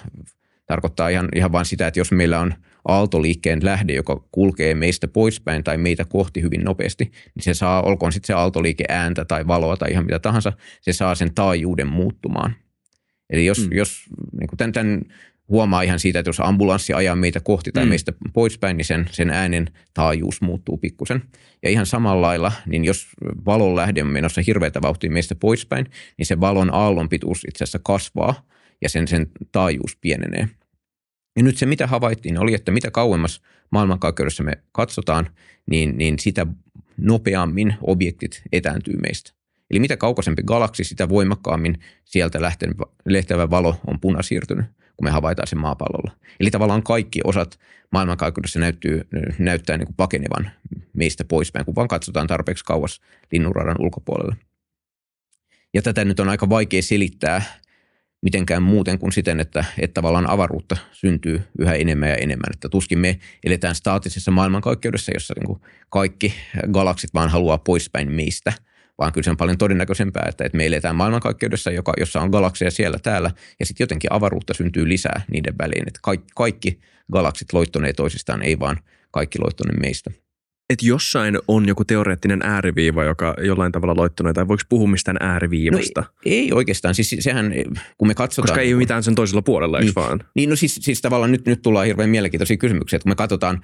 tarkoittaa 0.65 1.09
ihan, 1.09 1.29
ihan 1.35 1.51
vain 1.51 1.65
sitä, 1.65 1.87
että 1.87 1.99
jos 1.99 2.11
meillä 2.11 2.39
on 2.39 2.53
aaltoliikkeen 2.87 3.65
lähde, 3.65 3.93
joka 3.93 4.23
kulkee 4.31 4.75
meistä 4.75 5.07
poispäin 5.07 5.63
tai 5.63 5.77
meitä 5.77 6.05
kohti 6.05 6.41
hyvin 6.41 6.63
nopeasti, 6.63 7.11
niin 7.35 7.43
se 7.43 7.53
saa, 7.53 7.81
olkoon 7.81 8.11
sitten 8.11 8.27
se 8.27 8.33
aaltoliike 8.33 8.83
ääntä 8.89 9.25
tai 9.25 9.47
valoa 9.47 9.77
tai 9.77 9.91
ihan 9.91 10.05
mitä 10.05 10.19
tahansa, 10.19 10.53
se 10.81 10.93
saa 10.93 11.15
sen 11.15 11.33
taajuuden 11.33 11.87
muuttumaan. 11.87 12.55
Eli 13.29 13.45
jos, 13.45 13.69
mm. 13.69 13.77
jos 13.77 14.03
niin 14.39 14.57
tämän, 14.57 14.71
tämän 14.71 15.01
huomaa 15.49 15.81
ihan 15.81 15.99
siitä, 15.99 16.19
että 16.19 16.29
jos 16.29 16.39
ambulanssi 16.39 16.93
ajaa 16.93 17.15
meitä 17.15 17.39
kohti 17.39 17.71
tai 17.71 17.85
mm. 17.85 17.89
meistä 17.89 18.13
poispäin, 18.33 18.77
niin 18.77 18.85
sen, 18.85 19.09
sen 19.11 19.29
äänen 19.29 19.67
taajuus 19.93 20.41
muuttuu 20.41 20.77
pikkusen. 20.77 21.21
Ja 21.63 21.69
ihan 21.69 21.85
samalla 21.85 22.27
lailla, 22.27 22.51
niin 22.65 22.85
jos 22.85 23.07
valon 23.45 23.75
lähde 23.75 24.01
on 24.01 24.07
menossa 24.07 24.41
hirveätä 24.47 24.81
vauhtia 24.81 25.11
meistä 25.11 25.35
poispäin, 25.35 25.85
niin 26.17 26.25
se 26.25 26.39
valon 26.39 26.73
aallon 26.73 27.09
pituus 27.09 27.45
itse 27.47 27.63
asiassa 27.63 27.79
kasvaa 27.83 28.47
ja 28.81 28.89
sen, 28.89 29.07
sen 29.07 29.27
taajuus 29.51 29.97
pienenee. 30.01 30.49
Ja 31.35 31.43
nyt 31.43 31.57
se, 31.57 31.65
mitä 31.65 31.87
havaittiin, 31.87 32.39
oli, 32.39 32.53
että 32.53 32.71
mitä 32.71 32.91
kauemmas 32.91 33.41
maailmankaikkeudessa 33.69 34.43
me 34.43 34.53
katsotaan, 34.71 35.29
niin, 35.69 35.97
niin 35.97 36.19
sitä 36.19 36.47
nopeammin 36.97 37.75
objektit 37.81 38.41
etääntyy 38.51 38.93
meistä. 39.01 39.31
Eli 39.71 39.79
mitä 39.79 39.97
kaukaisempi 39.97 40.43
galaksi, 40.43 40.83
sitä 40.83 41.09
voimakkaammin 41.09 41.79
sieltä 42.05 42.39
lähtevä 43.05 43.49
valo 43.49 43.79
on 43.87 43.99
punasiirtynyt, 43.99 44.65
kun 44.97 45.07
me 45.07 45.11
havaitaan 45.11 45.47
sen 45.47 45.59
maapallolla. 45.59 46.11
Eli 46.39 46.51
tavallaan 46.51 46.83
kaikki 46.83 47.19
osat 47.23 47.59
maailmankaikkeudessa 47.91 48.59
näyttyy, 48.59 49.07
näyttää 49.39 49.77
niin 49.77 49.87
kuin 49.87 49.95
pakenevan 49.95 50.51
meistä 50.93 51.23
poispäin, 51.23 51.65
kun 51.65 51.75
vaan 51.75 51.87
katsotaan 51.87 52.27
tarpeeksi 52.27 52.65
kauas 52.65 53.01
linnunradan 53.31 53.75
ulkopuolelle. 53.79 54.35
Ja 55.73 55.81
tätä 55.81 56.05
nyt 56.05 56.19
on 56.19 56.29
aika 56.29 56.49
vaikea 56.49 56.81
selittää 56.81 57.41
mitenkään 58.25 58.63
muuten 58.63 58.99
kuin 58.99 59.11
siten, 59.11 59.39
että, 59.39 59.65
että 59.79 59.93
tavallaan 59.93 60.29
avaruutta 60.29 60.77
syntyy 60.91 61.41
yhä 61.59 61.73
enemmän 61.73 62.09
ja 62.09 62.15
enemmän. 62.15 62.49
Että 62.53 62.69
tuskin 62.69 62.99
me 62.99 63.19
eletään 63.43 63.75
staattisessa 63.75 64.31
maailmankaikkeudessa, 64.31 65.11
jossa 65.13 65.33
niin 65.37 65.45
kuin 65.45 65.61
kaikki 65.89 66.33
galaksit 66.71 67.13
vaan 67.13 67.29
haluaa 67.29 67.57
poispäin 67.57 68.11
meistä, 68.11 68.53
vaan 68.97 69.13
kyllä 69.13 69.23
se 69.23 69.29
on 69.29 69.37
paljon 69.37 69.57
todennäköisempää, 69.57 70.25
että, 70.29 70.45
että 70.45 70.57
me 70.57 70.65
eletään 70.65 70.95
maailmankaikkeudessa, 70.95 71.71
joka, 71.71 71.93
jossa 71.99 72.21
on 72.21 72.29
galakseja 72.29 72.71
siellä 72.71 72.99
täällä, 72.99 73.31
ja 73.59 73.65
sitten 73.65 73.83
jotenkin 73.83 74.13
avaruutta 74.13 74.53
syntyy 74.53 74.89
lisää 74.89 75.21
niiden 75.31 75.57
väliin. 75.57 75.87
Että 75.87 75.99
kaikki, 76.03 76.27
kaikki 76.35 76.79
galaksit 77.11 77.53
loittonee 77.53 77.93
toisistaan, 77.93 78.41
ei 78.41 78.59
vaan 78.59 78.77
kaikki 79.11 79.39
loittonee 79.39 79.75
meistä 79.79 80.11
että 80.69 80.85
jossain 80.85 81.39
on 81.47 81.67
joku 81.67 81.85
teoreettinen 81.85 82.41
ääriviiva, 82.43 83.03
joka 83.03 83.35
jollain 83.41 83.71
tavalla 83.71 83.95
loittunut, 83.95 84.33
tai 84.33 84.47
voiko 84.47 84.63
puhua 84.69 84.87
mistään 84.87 85.17
ääriviivasta? 85.19 86.01
No 86.01 86.07
ei, 86.25 86.39
ei 86.39 86.53
oikeastaan, 86.53 86.95
siis 86.95 87.15
sehän, 87.19 87.53
kun 87.97 88.07
me 88.07 88.13
katsotaan... 88.13 88.47
Koska 88.47 88.61
ei 88.61 88.73
ole 88.73 88.79
mitään 88.79 89.03
sen 89.03 89.15
toisella 89.15 89.41
puolella, 89.41 89.79
niin, 89.79 89.95
vaan? 89.95 90.19
Niin, 90.35 90.49
no 90.49 90.55
siis, 90.55 90.79
siis 90.81 91.01
tavallaan 91.01 91.31
nyt, 91.31 91.45
nyt 91.45 91.61
tullaan 91.61 91.85
hirveän 91.85 92.09
mielenkiintoisia 92.09 92.57
kysymyksiä, 92.57 92.97
että 92.97 93.03
kun 93.03 93.11
me 93.11 93.15
katsotaan 93.15 93.61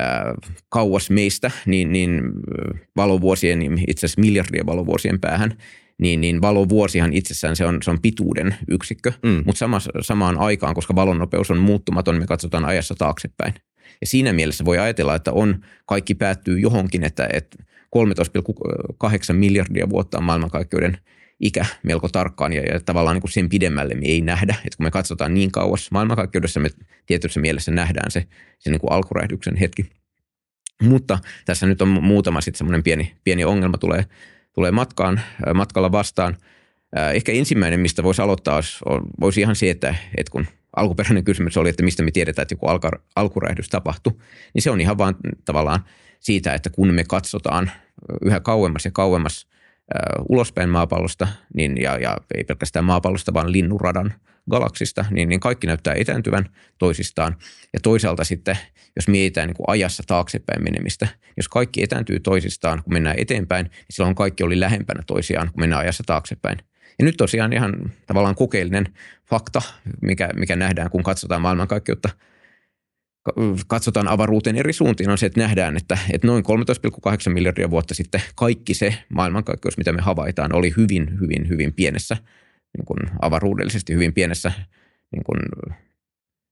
äh, 0.00 0.34
kauas 0.68 1.10
meistä, 1.10 1.50
niin, 1.66 1.92
niin 1.92 2.22
valovuosien, 2.96 3.62
itse 3.88 4.06
asiassa 4.06 4.20
miljardien 4.20 4.66
valovuosien 4.66 5.20
päähän, 5.20 5.56
niin, 5.98 6.20
niin 6.20 6.42
valovuosihan 6.42 7.12
itsessään 7.12 7.56
se 7.56 7.64
on, 7.64 7.82
se 7.82 7.90
on 7.90 8.00
pituuden 8.02 8.54
yksikkö, 8.68 9.12
mm. 9.22 9.42
mutta 9.46 9.58
sama, 9.58 9.78
samaan 10.00 10.38
aikaan, 10.38 10.74
koska 10.74 10.94
valon 10.94 11.18
nopeus 11.18 11.50
on 11.50 11.58
muuttumaton, 11.58 12.18
me 12.18 12.26
katsotaan 12.26 12.64
ajassa 12.64 12.94
taaksepäin. 12.94 13.54
Ja 14.00 14.06
siinä 14.06 14.32
mielessä 14.32 14.64
voi 14.64 14.78
ajatella, 14.78 15.14
että 15.14 15.32
on, 15.32 15.64
kaikki 15.86 16.14
päättyy 16.14 16.58
johonkin, 16.58 17.04
että, 17.04 17.28
että 17.32 17.56
13,8 17.96 19.32
miljardia 19.32 19.90
vuotta 19.90 20.18
on 20.18 20.24
maailmankaikkeuden 20.24 20.98
ikä 21.40 21.66
melko 21.82 22.08
tarkkaan 22.08 22.52
ja, 22.52 22.62
ja 22.62 22.80
tavallaan 22.80 23.14
niin 23.14 23.22
kuin 23.22 23.30
sen 23.30 23.48
pidemmälle 23.48 23.94
me 23.94 24.06
ei 24.06 24.20
nähdä. 24.20 24.54
että 24.64 24.76
kun 24.76 24.86
me 24.86 24.90
katsotaan 24.90 25.34
niin 25.34 25.52
kauas 25.52 25.90
maailmankaikkeudessa, 25.90 26.60
me 26.60 26.68
tietyssä 27.06 27.40
mielessä 27.40 27.70
nähdään 27.70 28.10
se, 28.10 28.26
se 28.58 28.70
niin 28.70 28.80
kuin 28.80 28.92
alkuräjähdyksen 28.92 29.56
hetki. 29.56 29.90
Mutta 30.82 31.18
tässä 31.44 31.66
nyt 31.66 31.82
on 31.82 31.88
muutama 31.88 32.40
sitten 32.40 32.58
semmoinen 32.58 32.82
pieni, 32.82 33.14
pieni 33.24 33.44
ongelma 33.44 33.78
tulee, 33.78 34.04
tulee 34.52 34.70
matkaan, 34.70 35.20
matkalla 35.54 35.92
vastaan. 35.92 36.36
Ehkä 37.14 37.32
ensimmäinen, 37.32 37.80
mistä 37.80 38.02
voisi 38.02 38.22
aloittaa, 38.22 38.60
olisi, 39.20 39.40
ihan 39.40 39.56
se, 39.56 39.70
että, 39.70 39.94
että 40.16 40.30
kun 40.30 40.46
alkuperäinen 40.76 41.24
kysymys 41.24 41.56
oli, 41.56 41.68
että 41.68 41.82
mistä 41.82 42.02
me 42.02 42.10
tiedetään, 42.10 42.42
että 42.42 42.52
joku 42.52 42.66
alkuräjähdys 43.16 43.68
tapahtui, 43.68 44.12
niin 44.54 44.62
se 44.62 44.70
on 44.70 44.80
ihan 44.80 44.98
vaan 44.98 45.14
tavallaan 45.44 45.84
siitä, 46.20 46.54
että 46.54 46.70
kun 46.70 46.94
me 46.94 47.04
katsotaan 47.04 47.70
yhä 48.24 48.40
kauemmas 48.40 48.84
ja 48.84 48.90
kauemmas 48.90 49.46
ulospäin 50.28 50.68
maapallosta, 50.68 51.28
niin, 51.54 51.82
ja, 51.82 51.98
ja 51.98 52.16
ei 52.34 52.44
pelkästään 52.44 52.84
maapallosta, 52.84 53.34
vaan 53.34 53.52
linnuradan 53.52 54.14
galaksista, 54.50 55.04
niin, 55.10 55.28
niin 55.28 55.40
kaikki 55.40 55.66
näyttää 55.66 55.94
etääntyvän 55.94 56.44
toisistaan. 56.78 57.36
Ja 57.72 57.80
toisaalta 57.82 58.24
sitten, 58.24 58.58
jos 58.96 59.08
mietitään 59.08 59.46
niin 59.48 59.56
kuin 59.56 59.64
ajassa 59.68 60.02
taaksepäin 60.06 60.64
menemistä, 60.64 61.08
jos 61.36 61.48
kaikki 61.48 61.82
etääntyy 61.82 62.20
toisistaan, 62.20 62.82
kun 62.82 62.92
mennään 62.92 63.18
eteenpäin, 63.18 63.64
niin 63.64 63.86
silloin 63.90 64.14
kaikki 64.14 64.44
oli 64.44 64.60
lähempänä 64.60 65.02
toisiaan, 65.06 65.50
kun 65.52 65.60
mennään 65.60 65.82
ajassa 65.82 66.02
taaksepäin. 66.06 66.58
Ja 67.00 67.04
nyt 67.04 67.16
tosiaan 67.16 67.52
ihan 67.52 67.92
tavallaan 68.06 68.34
kokeellinen 68.34 68.88
fakta, 69.30 69.62
mikä, 70.02 70.28
mikä 70.36 70.56
nähdään, 70.56 70.90
kun 70.90 71.02
katsotaan 71.02 71.42
maailmankaikkeutta– 71.42 72.08
katsotaan 73.66 74.08
avaruuteen 74.08 74.56
eri 74.56 74.72
suuntiin, 74.72 75.10
on 75.10 75.18
se, 75.18 75.26
että 75.26 75.40
nähdään, 75.40 75.76
että, 75.76 75.98
että 76.12 76.26
noin 76.26 76.44
13,8 77.26 77.32
miljardia 77.32 77.70
vuotta 77.70 77.94
sitten 77.94 78.22
kaikki 78.34 78.74
se 78.74 78.94
maailmankaikkeus, 79.08 79.78
mitä 79.78 79.92
me 79.92 80.02
havaitaan, 80.02 80.54
oli 80.54 80.74
hyvin, 80.76 81.20
hyvin, 81.20 81.48
hyvin 81.48 81.72
pienessä, 81.72 82.16
niin 82.78 82.84
kuin 82.86 82.98
avaruudellisesti 83.20 83.94
hyvin 83.94 84.14
pienessä 84.14 84.52
niin 85.12 85.24
kuin 85.24 85.40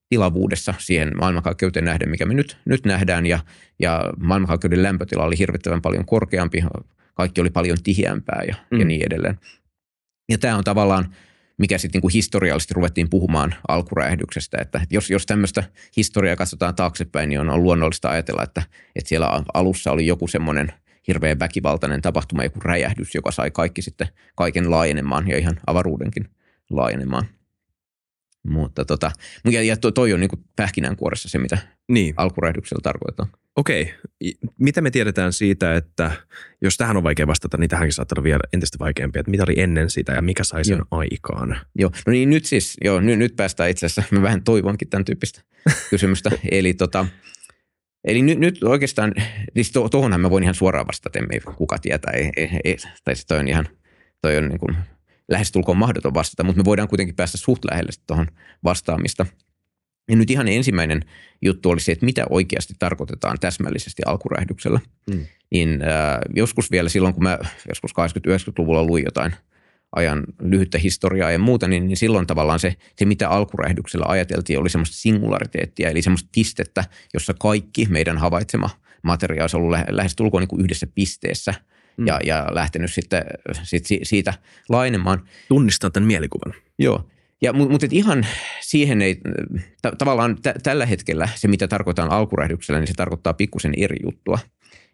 tilavuudessa 0.09 0.75
siihen 0.78 1.12
maailmankaikkeuteen 1.19 1.85
nähden, 1.85 2.11
mikä 2.11 2.26
me 2.26 2.35
nyt, 2.35 2.57
nyt 2.64 2.87
nähdään. 2.87 3.26
Ja, 3.26 3.38
ja 3.78 4.12
maailmankaikkeuden 4.19 4.83
lämpötila 4.83 5.25
oli 5.25 5.38
hirvittävän 5.38 5.83
paljon 5.83 6.07
korkeampi, 6.07 6.64
kaikki 7.14 7.40
oli 7.40 7.50
paljon 7.50 7.78
tiheämpää 7.83 8.43
ja, 8.49 8.55
mm. 8.71 8.78
ja 8.78 8.85
niin 8.85 9.07
edelleen. 9.07 9.38
Ja 10.29 10.39
tämä 10.39 10.57
on 10.57 10.65
tavallaan 10.65 11.15
mikä 11.59 11.79
sitten 11.79 11.99
niinku 11.99 12.09
historiallisesti 12.09 12.75
ruvettiin 12.75 13.11
puhumaan 13.11 13.55
alkuräjähdyksestä. 13.69 14.59
Että 14.61 14.81
jos, 14.91 15.11
jos 15.11 15.27
tämmöistä 15.27 15.65
historiaa 15.97 16.37
katsotaan 16.37 16.75
taaksepäin, 16.75 17.29
niin 17.29 17.41
on, 17.41 17.51
on 17.51 17.63
luonnollista 17.63 18.11
ajatella, 18.11 18.43
että, 18.43 18.63
että 18.97 19.09
siellä 19.09 19.43
alussa 19.55 19.93
oli 19.93 20.07
joku 20.07 20.29
semmoinen 20.29 20.73
hirveän 21.09 21.39
väkivaltainen 21.39 22.03
tapahtuma, 22.03 22.45
joku 22.45 22.61
räjähdys, 22.61 23.15
joka 23.15 23.31
sai 23.31 23.51
kaikki 23.51 23.83
sitten 23.83 24.09
kaiken 24.37 24.71
laajenemaan 24.71 25.29
ja 25.29 25.39
ihan 25.39 25.61
avaruudenkin 25.67 26.29
laajenemaan. 26.71 27.27
Mutta 28.49 28.85
tota, 28.85 29.11
ja, 29.51 29.63
ja 29.63 29.77
toi 29.77 30.13
on 30.13 30.21
niin 30.21 30.45
pähkinänkuoressa 30.57 31.29
se, 31.29 31.39
mitä 31.39 31.59
niin. 31.89 32.15
alkuräjähdyksellä 32.17 32.81
tarkoittaa. 32.83 33.27
Okei. 33.59 33.95
Mitä 34.59 34.81
me 34.81 34.91
tiedetään 34.91 35.33
siitä, 35.33 35.75
että 35.75 36.11
jos 36.61 36.77
tähän 36.77 36.97
on 36.97 37.03
vaikea 37.03 37.27
vastata, 37.27 37.57
niin 37.57 37.71
tähänkin 37.71 37.93
saattaa 37.93 38.17
olla 38.17 38.25
vielä 38.25 38.41
entistä 38.53 38.79
vaikeampia, 38.79 39.21
että 39.21 39.31
mitä 39.31 39.43
oli 39.43 39.61
ennen 39.61 39.91
sitä 39.91 40.12
ja 40.12 40.23
mikä 40.23 40.45
sai 40.45 40.65
sen 40.65 40.77
joo. 40.79 40.87
aikaan? 40.91 41.61
Joo, 41.75 41.91
no 42.07 42.11
niin 42.11 42.31
nyt 42.31 42.45
siis, 42.45 42.77
joo, 42.85 43.00
nyt, 43.00 43.19
nyt 43.19 43.37
päästään 43.37 43.71
itse 43.71 43.87
asiassa, 43.87 44.15
mä 44.17 44.23
vähän 44.23 44.45
toivonkin 44.45 44.88
tämän 44.88 45.05
tyyppistä 45.05 45.43
kysymystä. 45.91 46.31
eli 46.50 46.75
tota, 46.75 47.07
Eli 48.05 48.23
nyt, 48.23 48.38
nyt 48.38 48.62
oikeastaan, 48.62 49.15
siis 49.55 49.73
to, 49.73 49.88
tuohonhan 49.88 50.21
mä 50.21 50.31
voin 50.31 50.43
ihan 50.43 50.55
suoraan 50.55 50.87
vastata, 50.87 51.19
ei 51.19 51.41
kuka 51.41 51.79
tietää, 51.79 52.12
ei, 52.12 52.31
ei, 52.37 52.50
ei, 52.65 52.77
tai 53.05 53.17
siis 53.17 53.27
toi 53.27 53.38
on 53.38 53.49
ihan, 53.49 53.69
toi 54.23 54.37
on 54.37 54.49
niin 54.49 54.59
kuin 54.59 54.77
lähestulkoon 55.29 55.79
mahdoton 55.79 56.15
vastata, 56.15 56.45
mutta 56.45 56.61
me 56.61 56.65
voidaan 56.65 56.88
kuitenkin 56.88 57.17
päästä 57.17 57.38
suht 57.38 57.65
lähelle 57.65 57.93
tuohon 58.07 58.27
vastaamista– 58.65 59.27
ja 60.09 60.17
nyt 60.17 60.31
ihan 60.31 60.49
ensimmäinen 60.49 61.05
juttu 61.43 61.71
oli 61.71 61.81
se, 61.81 61.93
että 61.93 62.07
mitä 62.07 62.27
oikeasti 62.31 62.75
tarkoitetaan 62.79 63.37
täsmällisesti 63.41 64.03
alkuräjähdyksellä. 64.07 64.81
Mm. 65.11 65.27
Niin 65.50 65.83
äh, 65.83 66.19
joskus 66.35 66.71
vielä 66.71 66.88
silloin, 66.88 67.15
kun 67.15 67.23
mä 67.23 67.38
joskus 67.69 67.91
80-90-luvulla 67.91 68.85
luin 68.85 69.05
jotain 69.05 69.33
ajan 69.97 70.25
lyhyttä 70.43 70.79
historiaa 70.79 71.31
ja 71.31 71.38
muuta, 71.38 71.69
niin, 71.69 71.88
niin 71.88 71.97
silloin 71.97 72.27
tavallaan 72.27 72.59
se, 72.59 72.77
se, 72.97 73.05
mitä 73.05 73.29
alkuräjähdyksellä 73.29 74.07
ajateltiin, 74.09 74.59
oli 74.59 74.71
semmoista 74.71 74.97
singulariteettia, 74.97 75.91
eli 75.91 76.03
semmoista 76.03 76.29
pistettä, 76.35 76.85
jossa 77.15 77.35
kaikki 77.41 77.87
meidän 77.91 78.19
havaitsema 78.19 78.71
materiaali 79.03 79.43
olisi 79.43 79.57
ollut 79.57 79.79
lähes 79.91 80.17
tulkoon 80.17 80.41
niin 80.41 80.49
kuin 80.49 80.62
yhdessä 80.62 80.87
pisteessä 80.95 81.55
mm. 81.97 82.07
ja, 82.07 82.21
ja 82.25 82.47
lähtenyt 82.50 82.93
sitten 82.93 83.25
sit 83.62 83.85
siitä 84.03 84.35
lainemaan. 84.69 85.29
Tunnistan 85.49 85.93
tämän 85.93 86.07
mielikuvan. 86.07 86.55
Joo. 86.79 87.09
Ja, 87.42 87.52
mutta 87.52 87.73
mut 87.73 87.83
ihan 87.92 88.26
siihen 88.61 89.02
ei, 89.02 89.14
t- 89.83 89.99
tavallaan 89.99 90.37
t- 90.37 90.62
tällä 90.62 90.87
hetkellä 90.87 91.28
se, 91.35 91.49
mitä 91.49 91.68
tarkoitaan 91.68 92.11
alkuräjähdyksellä, 92.11 92.80
niin 92.80 92.88
se 92.88 92.95
tarkoittaa 92.95 93.35
pikkusen 93.35 93.73
eri 93.76 93.97
juttua. 94.04 94.38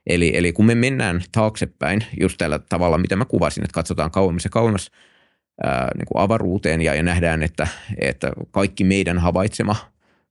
Eli, 0.07 0.33
eli 0.37 0.53
kun 0.53 0.67
me 0.67 0.75
mennään 0.75 1.23
taaksepäin 1.33 2.05
just 2.21 2.39
tällä 2.39 2.59
tavalla, 2.59 2.99
mitä 2.99 3.17
mä 3.17 3.25
kuvasin, 3.25 3.65
että 3.65 3.75
katsotaan 3.75 4.11
kauemmas 4.11 4.45
ja 4.45 4.51
kauemmas 4.51 4.91
ää, 5.65 5.91
niin 5.97 6.07
kuin 6.07 6.23
avaruuteen 6.23 6.83
ja, 6.83 6.95
ja 6.95 7.03
nähdään, 7.03 7.43
että, 7.43 7.67
että 8.01 8.33
kaikki 8.51 8.85
meidän 8.85 9.19
havaitsema 9.19 9.77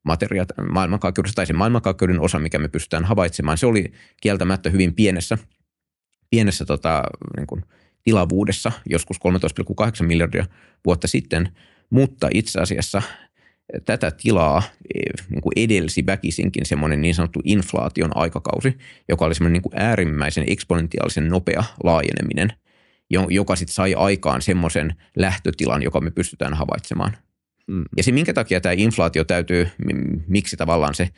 materiaat 0.03 0.49
maailmankaikkeudessa 0.71 1.35
tai 1.35 1.45
se 1.45 1.53
maailmankaikkeuden 1.53 2.19
osa, 2.19 2.39
mikä 2.39 2.59
me 2.59 2.67
pystytään 2.67 3.05
havaitsemaan, 3.05 3.57
se 3.57 3.65
oli 3.65 3.91
kieltämättä 4.21 4.69
hyvin 4.69 4.93
pienessä, 4.93 5.37
pienessä 6.29 6.65
tota, 6.65 7.03
niin 7.37 7.47
kuin 7.47 7.65
tilavuudessa, 8.03 8.71
joskus 8.89 9.17
13,8 10.01 10.05
miljardia 10.05 10.45
vuotta 10.85 11.07
sitten– 11.07 11.49
mutta 11.93 12.29
itse 12.33 12.59
asiassa 12.59 13.01
tätä 13.85 14.11
tilaa 14.11 14.63
eh, 14.95 15.27
niin 15.29 15.41
kuin 15.41 15.53
edelsi 15.55 16.05
väkisinkin 16.05 16.65
semmoinen 16.65 17.01
niin 17.01 17.15
sanottu 17.15 17.39
inflaation 17.43 18.17
aikakausi, 18.17 18.77
joka 19.09 19.25
oli 19.25 19.35
semmoinen 19.35 19.53
niin 19.53 19.61
kuin 19.61 19.73
äärimmäisen 19.75 20.43
eksponentiaalisen 20.47 21.29
nopea 21.29 21.63
laajeneminen, 21.83 22.53
joka 23.29 23.55
sitten 23.55 23.73
sai 23.73 23.93
aikaan 23.93 24.41
semmoisen 24.41 24.95
lähtötilan, 25.17 25.83
joka 25.83 26.01
me 26.01 26.11
pystytään 26.11 26.53
havaitsemaan. 26.53 27.17
Mm. 27.67 27.83
Ja 27.97 28.03
se, 28.03 28.11
minkä 28.11 28.33
takia 28.33 28.61
tämä 28.61 28.73
inflaatio 28.77 29.23
täytyy, 29.23 29.67
miksi 30.27 30.57
tavallaan 30.57 30.95
se 30.95 31.09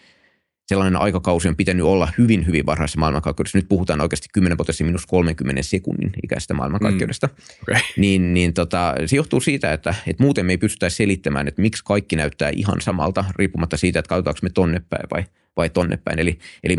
sellainen 0.67 1.01
aikakausi 1.01 1.47
on 1.47 1.55
pitänyt 1.55 1.85
olla 1.85 2.07
hyvin, 2.17 2.47
hyvin 2.47 2.65
varhaisessa 2.65 2.99
maailmankaikkeudessa. 2.99 3.57
Nyt 3.57 3.69
puhutaan 3.69 4.01
oikeasti 4.01 4.27
10 4.33 4.57
potentti 4.57 4.83
minus 4.83 5.05
30 5.05 5.63
sekunnin 5.63 6.11
ikäisestä 6.23 6.53
maailmankaikkeudesta. 6.53 7.27
Mm. 7.27 7.33
Okay. 7.61 7.81
Niin, 7.97 8.33
niin 8.33 8.53
tota, 8.53 8.95
se 9.05 9.15
johtuu 9.15 9.39
siitä, 9.39 9.73
että, 9.73 9.95
että 10.07 10.23
muuten 10.23 10.45
me 10.45 10.53
ei 10.53 10.57
pystytä 10.57 10.89
selittämään, 10.89 11.47
että 11.47 11.61
miksi 11.61 11.83
kaikki 11.85 12.15
näyttää 12.15 12.51
ihan 12.55 12.81
samalta, 12.81 13.25
riippumatta 13.35 13.77
siitä, 13.77 13.99
että 13.99 14.09
katsotaanko 14.09 14.39
me 14.41 14.49
tonne 14.49 14.81
päin 14.89 15.07
vai, 15.11 15.23
vai 15.57 15.69
tonne 15.69 15.97
päin. 15.97 16.19
Eli, 16.19 16.37
eli 16.63 16.75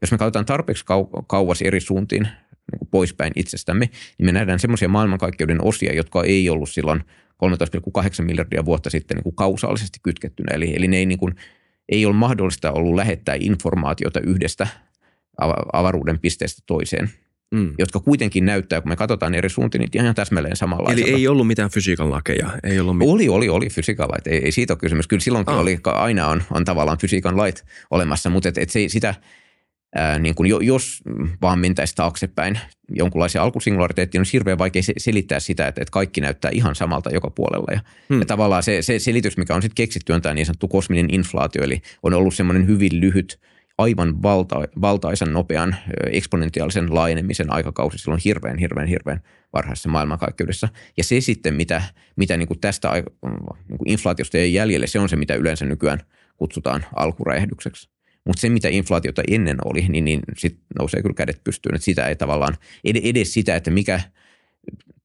jos 0.00 0.12
me 0.12 0.18
katsotaan 0.18 0.46
tarpeeksi 0.46 0.84
kau- 0.84 1.24
kauas 1.26 1.62
eri 1.62 1.80
suuntiin 1.80 2.22
niin 2.22 2.88
poispäin 2.90 3.32
itsestämme, 3.36 3.90
niin 4.18 4.26
me 4.26 4.32
nähdään 4.32 4.58
semmoisia 4.58 4.88
maailmankaikkeuden 4.88 5.64
osia, 5.64 5.94
jotka 5.94 6.24
ei 6.24 6.50
ollut 6.50 6.70
silloin 6.70 7.04
13,8 7.44 8.24
miljardia 8.24 8.64
vuotta 8.64 8.90
sitten 8.90 9.16
niin 9.16 9.24
kuin 9.24 9.36
kausaalisesti 9.36 9.98
kytkettynä. 10.02 10.54
Eli, 10.54 10.76
eli 10.76 10.88
ne 10.88 10.96
ei 10.96 11.06
niin 11.06 11.18
kuin 11.18 11.34
ei 11.90 12.06
ole 12.06 12.14
mahdollista 12.14 12.72
ollut 12.72 12.94
lähettää 12.94 13.36
informaatiota 13.40 14.20
yhdestä 14.20 14.66
avaruuden 15.72 16.18
pisteestä 16.18 16.62
toiseen, 16.66 17.10
mm. 17.50 17.74
jotka 17.78 18.00
kuitenkin 18.00 18.46
näyttää, 18.46 18.80
kun 18.80 18.88
me 18.88 18.96
katsotaan 18.96 19.34
eri 19.34 19.48
suuntiin, 19.48 19.80
niin 19.80 20.04
ihan 20.04 20.14
täsmälleen 20.14 20.56
samanlaisia. 20.56 21.06
Eli 21.06 21.14
ei 21.14 21.28
ollut 21.28 21.46
mitään 21.46 21.70
fysiikan 21.70 22.10
lakeja? 22.10 22.50
Ei 22.64 22.80
ollut 22.80 22.98
mit- 22.98 23.08
oli, 23.08 23.28
oli, 23.28 23.48
oli 23.48 23.68
fysiikan 23.68 24.08
lait. 24.08 24.26
Ei, 24.26 24.44
ei 24.44 24.52
siitä 24.52 24.72
ole 24.72 24.78
kysymys. 24.78 25.06
Kyllä 25.06 25.20
silloinkin 25.20 25.54
ah. 25.54 25.60
oli, 25.60 25.78
aina 25.84 26.28
on, 26.28 26.42
on 26.50 26.64
tavallaan 26.64 26.98
fysiikan 26.98 27.36
lait 27.36 27.64
olemassa, 27.90 28.30
mutta 28.30 28.48
et, 28.48 28.58
et 28.58 28.70
se, 28.70 28.88
sitä– 28.88 29.14
ää, 29.94 30.18
niin 30.18 30.34
kuin 30.34 30.66
jos 30.66 31.02
vaan 31.42 31.58
mentäisiin 31.58 31.96
taaksepäin 31.96 32.58
jonkunlaisia 32.88 33.42
alkusingulariteettia, 33.42 34.18
niin 34.18 34.28
on 34.28 34.32
hirveän 34.32 34.58
vaikea 34.58 34.82
selittää 34.98 35.40
sitä, 35.40 35.68
että, 35.68 35.80
että 35.80 35.92
kaikki 35.92 36.20
näyttää 36.20 36.50
ihan 36.54 36.74
samalta 36.74 37.10
joka 37.10 37.30
puolella. 37.30 37.72
Ja, 37.72 37.80
hmm. 38.08 38.18
ja 38.18 38.26
tavallaan 38.26 38.62
se, 38.62 38.82
se 38.82 38.98
selitys, 38.98 39.36
mikä 39.36 39.54
on 39.54 39.62
sitten 39.62 39.74
keksitty, 39.74 40.12
on 40.12 40.22
tämä 40.22 40.34
niin 40.34 40.46
sanottu 40.46 40.68
kosminen 40.68 41.14
inflaatio, 41.14 41.62
eli 41.62 41.82
on 42.02 42.14
ollut 42.14 42.34
semmoinen 42.34 42.66
hyvin 42.66 43.00
lyhyt, 43.00 43.40
aivan 43.78 44.22
valta, 44.22 44.56
valtaisen 44.80 45.32
nopean 45.32 45.76
eksponentiaalisen 46.10 46.94
laajenemisen 46.94 47.52
aikakausi 47.52 47.98
silloin 47.98 48.20
hirveän, 48.24 48.58
hirveän, 48.58 48.88
hirveän 48.88 49.20
varhaisessa 49.52 49.88
maailmankaikkeudessa. 49.88 50.68
Ja 50.96 51.04
se 51.04 51.20
sitten, 51.20 51.54
mitä, 51.54 51.82
mitä 52.16 52.36
niin 52.36 52.48
kuin 52.48 52.60
tästä 52.60 52.92
niin 53.68 53.78
kuin 53.78 53.90
inflaatiosta 53.90 54.38
ei 54.38 54.54
jäljelle, 54.54 54.86
se 54.86 54.98
on 54.98 55.08
se, 55.08 55.16
mitä 55.16 55.34
yleensä 55.34 55.64
nykyään 55.64 56.00
kutsutaan 56.36 56.84
alkuräjähdykseksi. 56.96 57.90
Mutta 58.30 58.40
se, 58.40 58.48
mitä 58.48 58.68
inflaatiota 58.68 59.22
ennen 59.30 59.56
oli, 59.64 59.88
niin, 59.88 60.04
niin 60.04 60.20
sitten 60.38 60.62
nousee 60.78 61.02
kyllä 61.02 61.14
kädet 61.14 61.40
pystyyn. 61.44 61.74
Että 61.74 61.84
sitä 61.84 62.06
ei 62.06 62.16
tavallaan, 62.16 62.56
edes 62.84 63.34
sitä, 63.34 63.56
että 63.56 63.70
mikä 63.70 64.00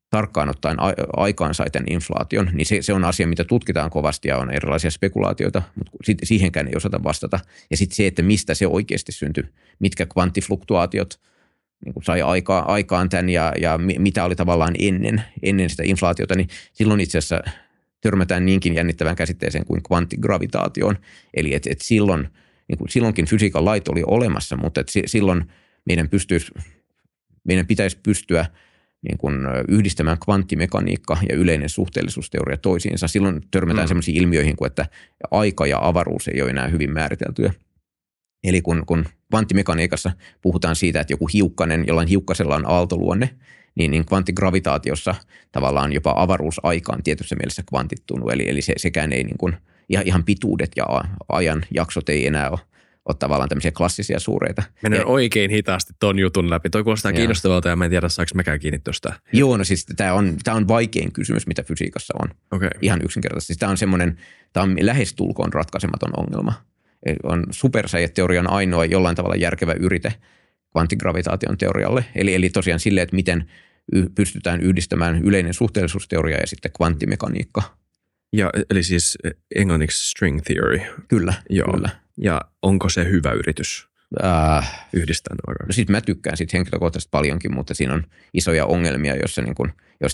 tarkkaan 0.09 0.49
ottaen 0.49 0.77
aikaan 1.17 1.53
sai 1.53 1.69
tämän 1.69 1.91
inflaation, 1.91 2.49
niin 2.53 2.65
se, 2.65 2.81
se 2.81 2.93
on 2.93 3.03
asia, 3.03 3.27
mitä 3.27 3.43
tutkitaan 3.43 3.89
kovasti 3.89 4.27
ja 4.27 4.37
on 4.37 4.51
erilaisia 4.51 4.91
spekulaatioita, 4.91 5.61
mutta 5.75 6.25
siihenkään 6.25 6.67
ei 6.67 6.75
osata 6.75 7.03
vastata. 7.03 7.39
Ja 7.71 7.77
sitten 7.77 7.95
se, 7.95 8.07
että 8.07 8.21
mistä 8.21 8.53
se 8.53 8.67
oikeasti 8.67 9.11
syntyi, 9.11 9.43
mitkä 9.79 10.05
kvanttifluktuaatiot 10.05 11.19
niin 11.85 12.03
sai 12.03 12.21
aikaan, 12.21 12.67
aikaan 12.67 13.09
tämän 13.09 13.29
ja, 13.29 13.53
ja 13.61 13.77
mitä 13.77 14.25
oli 14.25 14.35
tavallaan 14.35 14.73
ennen, 14.79 15.23
ennen 15.43 15.69
sitä 15.69 15.83
inflaatiota, 15.85 16.35
niin 16.35 16.47
silloin 16.73 16.99
itse 16.99 17.17
asiassa 17.17 17.43
törmätään 18.01 18.45
niinkin 18.45 18.75
jännittävään 18.75 19.15
käsitteeseen 19.15 19.65
kuin 19.65 19.83
kvanttigravitaatioon. 19.83 20.97
Eli 21.33 21.53
että 21.53 21.69
et 21.71 21.81
silloin, 21.81 22.29
niin 22.67 22.77
kuin 22.77 22.89
silloinkin 22.89 23.25
fysiikan 23.25 23.65
lait 23.65 23.87
oli 23.87 24.03
olemassa, 24.07 24.57
mutta 24.57 24.81
et 24.81 24.91
silloin 25.05 25.51
meidän, 25.85 26.09
pystyisi, 26.09 26.51
meidän 27.43 27.67
pitäisi 27.67 27.99
pystyä– 28.03 28.45
niin 29.09 29.17
kuin 29.17 29.35
yhdistämään 29.67 30.17
kvanttimekaniikka 30.19 31.17
ja 31.29 31.35
yleinen 31.35 31.69
suhteellisuusteoria 31.69 32.57
toisiinsa. 32.57 33.07
Silloin 33.07 33.41
törmätään 33.51 33.85
mm. 33.85 33.87
sellaisiin 33.87 34.17
ilmiöihin 34.17 34.55
kuin, 34.55 34.67
että 34.67 34.85
aika 35.31 35.67
ja 35.67 35.79
avaruus 35.81 36.27
ei 36.27 36.41
ole 36.41 36.49
enää 36.49 36.67
hyvin 36.67 36.91
määriteltyä. 36.91 37.53
Eli 38.43 38.61
kun, 38.61 38.83
kun 38.85 39.05
kvanttimekaniikassa 39.29 40.11
puhutaan 40.41 40.75
siitä, 40.75 41.01
että 41.01 41.13
joku 41.13 41.27
hiukkanen, 41.27 41.83
jollain 41.87 42.07
hiukkasella 42.07 42.55
on 42.55 42.69
aaltoluonne, 42.69 43.29
niin, 43.75 43.91
niin 43.91 44.05
kvanttigravitaatiossa 44.05 45.15
tavallaan 45.51 45.93
jopa 45.93 46.13
avaruusaika 46.17 46.93
on 46.93 47.03
tietyssä 47.03 47.35
mielessä 47.35 47.63
kvantittunut. 47.69 48.31
Eli, 48.31 48.49
eli 48.49 48.61
se, 48.61 48.73
sekään 48.77 49.13
ei 49.13 49.23
niin 49.23 49.37
kuin, 49.37 49.57
ihan, 49.89 50.07
ihan 50.07 50.23
pituudet 50.23 50.71
ja 50.75 50.85
ajan 51.29 51.65
jaksot 51.71 52.09
ei 52.09 52.27
enää 52.27 52.49
ole 52.49 52.59
ole 53.05 53.15
tavallaan 53.19 53.49
tämmöisiä 53.49 53.71
klassisia 53.71 54.19
suureita. 54.19 54.63
Menen 54.83 54.99
ja, 54.99 55.05
oikein 55.05 55.51
hitaasti 55.51 55.93
ton 55.99 56.19
jutun 56.19 56.49
läpi. 56.49 56.69
Toi 56.69 56.83
kuulostaa 56.83 57.11
ja. 57.11 57.15
kiinnostavalta 57.15 57.69
ja 57.69 57.75
mä 57.75 57.85
en 57.85 57.91
tiedä, 57.91 58.09
saako 58.09 58.31
mekään 58.35 58.59
kiinni 58.59 58.79
tuosta. 58.79 59.13
Joo, 59.33 59.57
no 59.57 59.63
siis 59.63 59.85
tämä 59.85 60.13
on, 60.13 60.35
tää 60.43 60.53
on 60.53 60.67
vaikein 60.67 61.11
kysymys, 61.11 61.47
mitä 61.47 61.63
fysiikassa 61.63 62.13
on. 62.21 62.29
Okay. 62.51 62.69
Ihan 62.81 63.01
yksinkertaisesti. 63.03 63.47
Siis 63.47 63.57
tämä 63.57 63.69
on 63.69 63.77
semmoinen, 63.77 64.17
tämä 64.53 64.63
on 64.63 64.75
lähestulkoon 64.81 65.53
ratkaisematon 65.53 66.11
ongelma. 66.17 66.53
On 67.23 67.43
supersäijäteorian 67.51 68.49
ainoa 68.49 68.85
jollain 68.85 69.15
tavalla 69.15 69.35
järkevä 69.35 69.73
yrite 69.79 70.13
kvanttigravitaation 70.71 71.57
teorialle. 71.57 72.05
Eli, 72.15 72.35
eli 72.35 72.49
tosiaan 72.49 72.79
sille, 72.79 73.01
että 73.01 73.15
miten 73.15 73.49
pystytään 74.15 74.61
yhdistämään 74.61 75.23
yleinen 75.23 75.53
suhteellisuusteoria 75.53 76.37
ja 76.37 76.47
sitten 76.47 76.71
kvanttimekaniikka. 76.77 77.61
Ja, 78.33 78.49
eli 78.69 78.83
siis 78.83 79.17
englanniksi 79.55 80.09
string 80.09 80.41
theory. 80.41 80.79
Kyllä, 81.07 81.33
Joo. 81.49 81.73
kyllä. 81.73 81.89
Ja 82.17 82.41
onko 82.61 82.89
se 82.89 83.03
hyvä 83.03 83.31
yritys 83.31 83.87
äh, 84.23 84.87
yhdistää 84.93 85.35
ne 85.35 85.53
No 85.67 85.71
sit 85.73 85.89
mä 85.89 86.01
tykkään 86.01 86.37
siitä 86.37 86.57
henkilökohtaisesti 86.57 87.09
paljonkin, 87.11 87.53
mutta 87.53 87.73
siinä 87.73 87.93
on 87.93 88.03
isoja 88.33 88.65
ongelmia, 88.65 89.15
joissa, 89.15 89.41
niin 89.41 89.55
kun, 89.55 89.71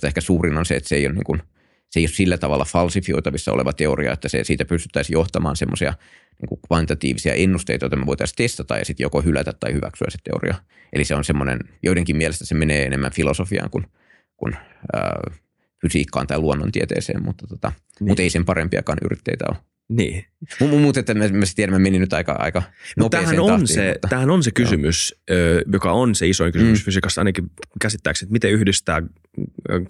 ehkä 0.08 0.22
suurin 0.22 0.58
on 0.58 0.65
se, 0.65 0.75
että 0.75 0.89
se 0.89 0.96
ei 0.96 1.06
ole, 1.06 1.13
niin 1.13 1.24
kun, 1.24 1.41
se 1.89 2.00
ei 2.00 2.03
ole 2.03 2.12
sillä 2.12 2.38
tavalla 2.38 2.65
falsifioitavissa 2.65 3.51
oleva 3.51 3.74
teoria, 3.74 4.13
että 4.13 4.30
se, 4.30 4.44
siitä 4.44 4.65
pystyttäisiin 4.65 5.13
johtamaan 5.13 5.56
semmoisia 5.56 5.94
niin 6.41 6.60
kvantitatiivisia 6.68 7.34
ennusteita, 7.34 7.86
joita 7.86 7.96
me 7.96 8.06
voitaisiin 8.06 8.36
testata 8.36 8.77
ja 8.77 8.86
sitten 8.86 9.03
joko 9.03 9.22
hylätä 9.22 9.53
tai 9.60 9.74
hyväksyä 9.74 10.08
se 10.10 10.18
teoria. 10.24 10.56
Eli 10.94 11.06
se 11.06 11.15
on 11.15 11.24
semmoinen, 11.24 11.60
joidenkin 11.84 12.18
mielestä 12.18 12.46
se 12.46 12.56
menee 12.56 12.86
enemmän 12.86 13.12
filosofiaan 13.12 13.70
kuin, 13.70 13.86
kuin 14.38 14.53
äh, 14.96 15.39
fysiikkaan 15.82 16.28
tai 16.28 16.40
luonnontieteeseen, 16.40 17.24
mutta, 17.24 17.48
tota, 17.48 17.72
niin. 18.00 18.10
mutta 18.10 18.24
ei 18.24 18.30
sen 18.30 18.46
parempiakaan 18.46 18.98
yritteitä 19.06 19.46
ole. 19.50 19.58
Niin. 19.90 20.26
Mutta 20.60 21.00
että 21.00 21.14
mä, 21.14 21.28
mä 21.28 21.46
tiedän, 21.56 21.74
mä 21.74 21.80
menin 21.80 22.02
nyt 22.02 22.14
aika, 22.14 22.32
aika 22.32 22.64
no, 22.98 23.10
tämähän 23.10 23.40
on, 23.40 23.48
tahtiin, 23.48 23.68
se, 23.68 23.92
mutta, 23.94 24.08
tämähän 24.08 24.30
on 24.30 24.44
se 24.44 24.52
kysymys, 24.52 25.16
ö, 25.32 25.62
joka 25.74 25.92
on 25.92 26.16
se 26.16 26.28
isoin 26.28 26.54
kysymys 26.54 26.80
mm. 26.80 26.86
fysiikassa, 26.86 27.22
ainakin 27.22 27.52
käsittääkseni, 27.82 28.28
että 28.28 28.34
miten 28.34 28.52
yhdistää 28.52 29.02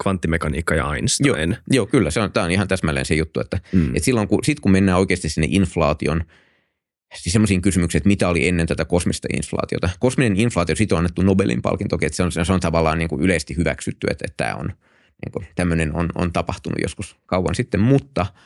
kvanttimekaniikka 0.02 0.74
ja 0.74 0.94
Einstein. 0.94 1.50
Joo, 1.50 1.58
joo 1.70 1.86
kyllä, 1.86 2.10
se 2.10 2.20
on, 2.20 2.32
tämä 2.32 2.44
on 2.44 2.50
ihan 2.50 2.68
täsmälleen 2.68 3.06
se 3.06 3.14
juttu, 3.14 3.40
että, 3.40 3.60
mm. 3.72 3.86
että 3.86 4.04
silloin 4.04 4.28
kun, 4.28 4.38
sit 4.44 4.60
kun 4.60 4.72
mennään 4.72 4.98
oikeasti 4.98 5.28
sinne 5.28 5.48
inflaation, 5.50 6.24
siis 7.14 7.32
semmoisiin 7.32 7.62
kysymyksiin, 7.62 8.00
että 8.00 8.08
mitä 8.08 8.28
oli 8.28 8.48
ennen 8.48 8.66
tätä 8.66 8.84
kosmista 8.84 9.28
inflaatiota. 9.34 9.90
Kosminen 10.00 10.36
inflaatio, 10.36 10.76
siitä 10.76 10.94
on 10.94 10.98
annettu 10.98 11.22
Nobelin 11.22 11.62
palkinto, 11.62 11.98
että 12.00 12.16
se 12.16 12.22
on, 12.22 12.32
se 12.32 12.52
on 12.52 12.60
tavallaan 12.60 12.98
niin 12.98 13.08
kuin 13.08 13.22
yleisesti 13.22 13.56
hyväksytty, 13.56 14.06
että, 14.10 14.24
että 14.28 14.44
tämä 14.44 14.54
on, 14.54 14.72
niin 15.24 15.32
kuin, 15.32 15.46
tämmöinen 15.54 15.94
on, 15.94 16.08
on 16.14 16.32
tapahtunut 16.32 16.78
joskus 16.82 17.16
kauan 17.26 17.54
sitten, 17.54 17.80
mutta– 17.80 18.26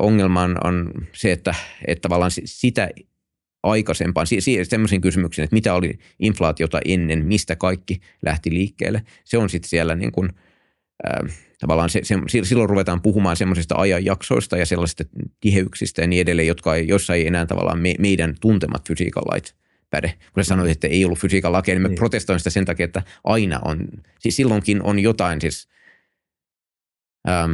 ongelma 0.00 0.42
on, 0.42 0.90
se, 1.12 1.32
että, 1.32 1.54
että 1.86 2.02
tavallaan 2.02 2.30
sitä 2.44 2.88
aikaisempaan, 3.62 4.26
semmoisiin 4.62 5.00
kysymyksiin, 5.00 5.44
että 5.44 5.54
mitä 5.54 5.74
oli 5.74 5.98
inflaatiota 6.18 6.80
ennen, 6.84 7.26
mistä 7.26 7.56
kaikki 7.56 8.00
lähti 8.22 8.50
liikkeelle. 8.50 9.02
Se 9.24 9.38
on 9.38 9.50
sitten 9.50 9.68
siellä 9.68 9.94
niin 9.94 10.12
kuin, 10.12 10.28
tavallaan 11.58 11.90
se, 11.90 12.00
se, 12.04 12.16
silloin 12.42 12.68
ruvetaan 12.68 13.02
puhumaan 13.02 13.36
semmoisista 13.36 13.74
ajanjaksoista 13.74 14.56
ja 14.56 14.66
sellaisista 14.66 15.04
tiheyksistä 15.40 16.02
ja 16.02 16.06
niin 16.06 16.22
edelleen, 16.22 16.48
jotka 16.48 16.74
ei, 16.74 16.88
jossa 16.88 17.14
ei 17.14 17.26
enää 17.26 17.46
tavallaan 17.46 17.78
me, 17.78 17.94
meidän 17.98 18.34
tuntemat 18.40 18.88
fysiikan 18.88 19.22
lait 19.30 19.54
päde. 19.90 20.14
Kun 20.34 20.44
sä 20.44 20.48
sanoit, 20.48 20.70
että 20.70 20.88
ei 20.88 21.04
ollut 21.04 21.18
fysiikan 21.18 21.52
lakeja, 21.52 21.74
niin 21.74 21.82
mä 21.82 21.88
niin. 21.88 21.96
protestoin 21.96 22.40
sitä 22.40 22.50
sen 22.50 22.64
takia, 22.64 22.84
että 22.84 23.02
aina 23.24 23.60
on, 23.64 23.88
siis 24.18 24.36
silloinkin 24.36 24.82
on 24.82 24.98
jotain 24.98 25.40
siis, 25.40 25.68
ähm, 27.28 27.52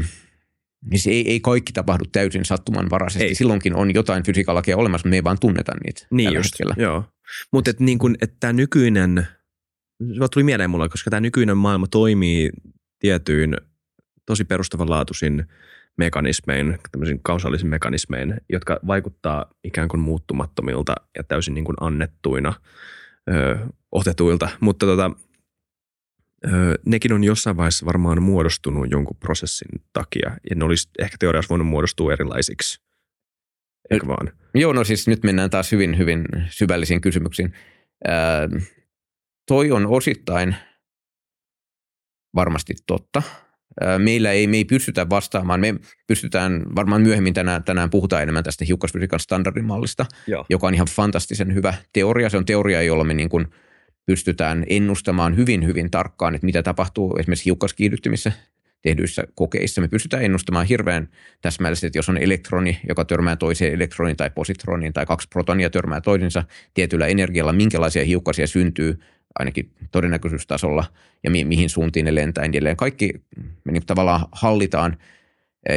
niin 0.90 1.00
se 1.00 1.10
ei, 1.10 1.30
ei 1.30 1.40
kaikki 1.40 1.72
tapahdu 1.72 2.04
täysin 2.12 2.44
sattumanvaraisesti. 2.44 3.24
Ei. 3.24 3.34
Silloinkin 3.34 3.74
on 3.74 3.94
jotain 3.94 4.22
fysiikalakia 4.22 4.76
olemassa, 4.76 5.06
mutta 5.06 5.10
me 5.10 5.16
ei 5.16 5.24
vaan 5.24 5.38
tunneta 5.40 5.72
niitä 5.84 6.06
niin 6.10 6.26
tällä 6.26 6.38
just, 6.38 6.52
hetkellä. 6.52 6.74
Joo. 6.78 7.04
Mutta 7.52 7.70
että 7.70 7.84
niin 7.84 7.98
että 8.22 8.36
tämä 8.40 8.52
nykyinen, 8.52 9.26
se 10.12 10.28
tuli 10.32 10.44
mieleen 10.44 10.70
mulle, 10.70 10.88
koska 10.88 11.10
tämä 11.10 11.20
nykyinen 11.20 11.56
maailma 11.56 11.86
toimii 11.86 12.50
tietyin 12.98 13.56
tosi 14.26 14.44
perustavanlaatuisin 14.44 15.46
mekanismein, 15.98 16.78
tämmöisin 16.90 17.20
kausallisin 17.22 17.68
mekanismein, 17.68 18.34
jotka 18.48 18.80
vaikuttaa 18.86 19.54
ikään 19.64 19.88
kuin 19.88 20.00
muuttumattomilta 20.00 20.94
ja 21.16 21.24
täysin 21.24 21.54
niin 21.54 21.64
kuin 21.64 21.76
annettuina 21.80 22.54
ö, 23.30 23.58
otetuilta. 23.92 24.48
Mutta 24.60 24.86
tota, 24.86 25.10
nekin 26.86 27.12
on 27.12 27.24
jossain 27.24 27.56
vaiheessa 27.56 27.86
varmaan 27.86 28.22
muodostunut 28.22 28.90
jonkun 28.90 29.16
prosessin 29.16 29.82
takia, 29.92 30.36
ja 30.50 30.56
ne 30.56 30.64
olisi 30.64 30.88
ehkä 30.98 31.16
teoriassa 31.20 31.48
voinut 31.48 31.68
muodostua 31.68 32.12
erilaisiksi. 32.12 32.80
Eikö 33.90 34.06
vaan? 34.06 34.32
Joo, 34.54 34.72
no 34.72 34.84
siis 34.84 35.08
nyt 35.08 35.22
mennään 35.22 35.50
taas 35.50 35.72
hyvin, 35.72 35.98
hyvin 35.98 36.24
syvällisiin 36.50 37.00
kysymyksiin. 37.00 37.52
Öö, 38.08 38.60
toi 39.46 39.70
on 39.70 39.86
osittain 39.86 40.56
varmasti 42.34 42.74
totta. 42.86 43.22
Öö, 43.82 43.98
meillä 43.98 44.32
ei, 44.32 44.46
me 44.46 44.56
ei 44.56 44.64
pystytä 44.64 45.08
vastaamaan. 45.10 45.60
Me 45.60 45.74
pystytään, 46.06 46.62
varmaan 46.76 47.02
myöhemmin 47.02 47.34
tänään, 47.34 47.64
tänään 47.64 47.90
puhutaan 47.90 48.22
enemmän 48.22 48.44
tästä 48.44 48.64
hiukkasfysiikan 48.64 49.20
standardimallista, 49.20 50.06
Joo. 50.26 50.46
joka 50.50 50.66
on 50.66 50.74
ihan 50.74 50.88
fantastisen 50.90 51.54
hyvä 51.54 51.74
teoria. 51.92 52.30
Se 52.30 52.36
on 52.36 52.44
teoria, 52.44 52.82
jolla 52.82 53.04
me 53.04 53.14
niin 53.14 53.28
kuin– 53.28 53.46
pystytään 54.08 54.64
ennustamaan 54.68 55.36
hyvin, 55.36 55.66
hyvin 55.66 55.90
tarkkaan, 55.90 56.34
että 56.34 56.44
mitä 56.44 56.62
tapahtuu 56.62 57.16
esimerkiksi 57.18 57.44
hiukkaskiihdyttimissä 57.44 58.32
tehdyissä 58.82 59.24
kokeissa. 59.34 59.80
Me 59.80 59.88
pystytään 59.88 60.24
ennustamaan 60.24 60.66
hirveän 60.66 61.08
täsmällisesti, 61.42 61.86
että 61.86 61.98
jos 61.98 62.08
on 62.08 62.18
elektroni, 62.18 62.80
joka 62.88 63.04
törmää 63.04 63.36
toiseen 63.36 63.74
elektroniin 63.74 64.16
tai 64.16 64.30
positroniin 64.30 64.92
tai 64.92 65.06
kaksi 65.06 65.28
protonia 65.28 65.70
törmää 65.70 66.00
toisensa 66.00 66.44
tietyllä 66.74 67.06
energialla, 67.06 67.52
minkälaisia 67.52 68.04
hiukkasia 68.04 68.46
syntyy 68.46 69.00
ainakin 69.38 69.70
todennäköisyystasolla 69.90 70.84
ja 71.24 71.30
mi- 71.30 71.44
mihin 71.44 71.68
suuntiin 71.68 72.04
ne 72.04 72.14
lentää 72.14 72.44
edelleen. 72.44 72.76
Kaikki 72.76 73.12
me 73.64 73.72
niin 73.72 73.86
tavallaan 73.86 74.26
hallitaan 74.32 74.96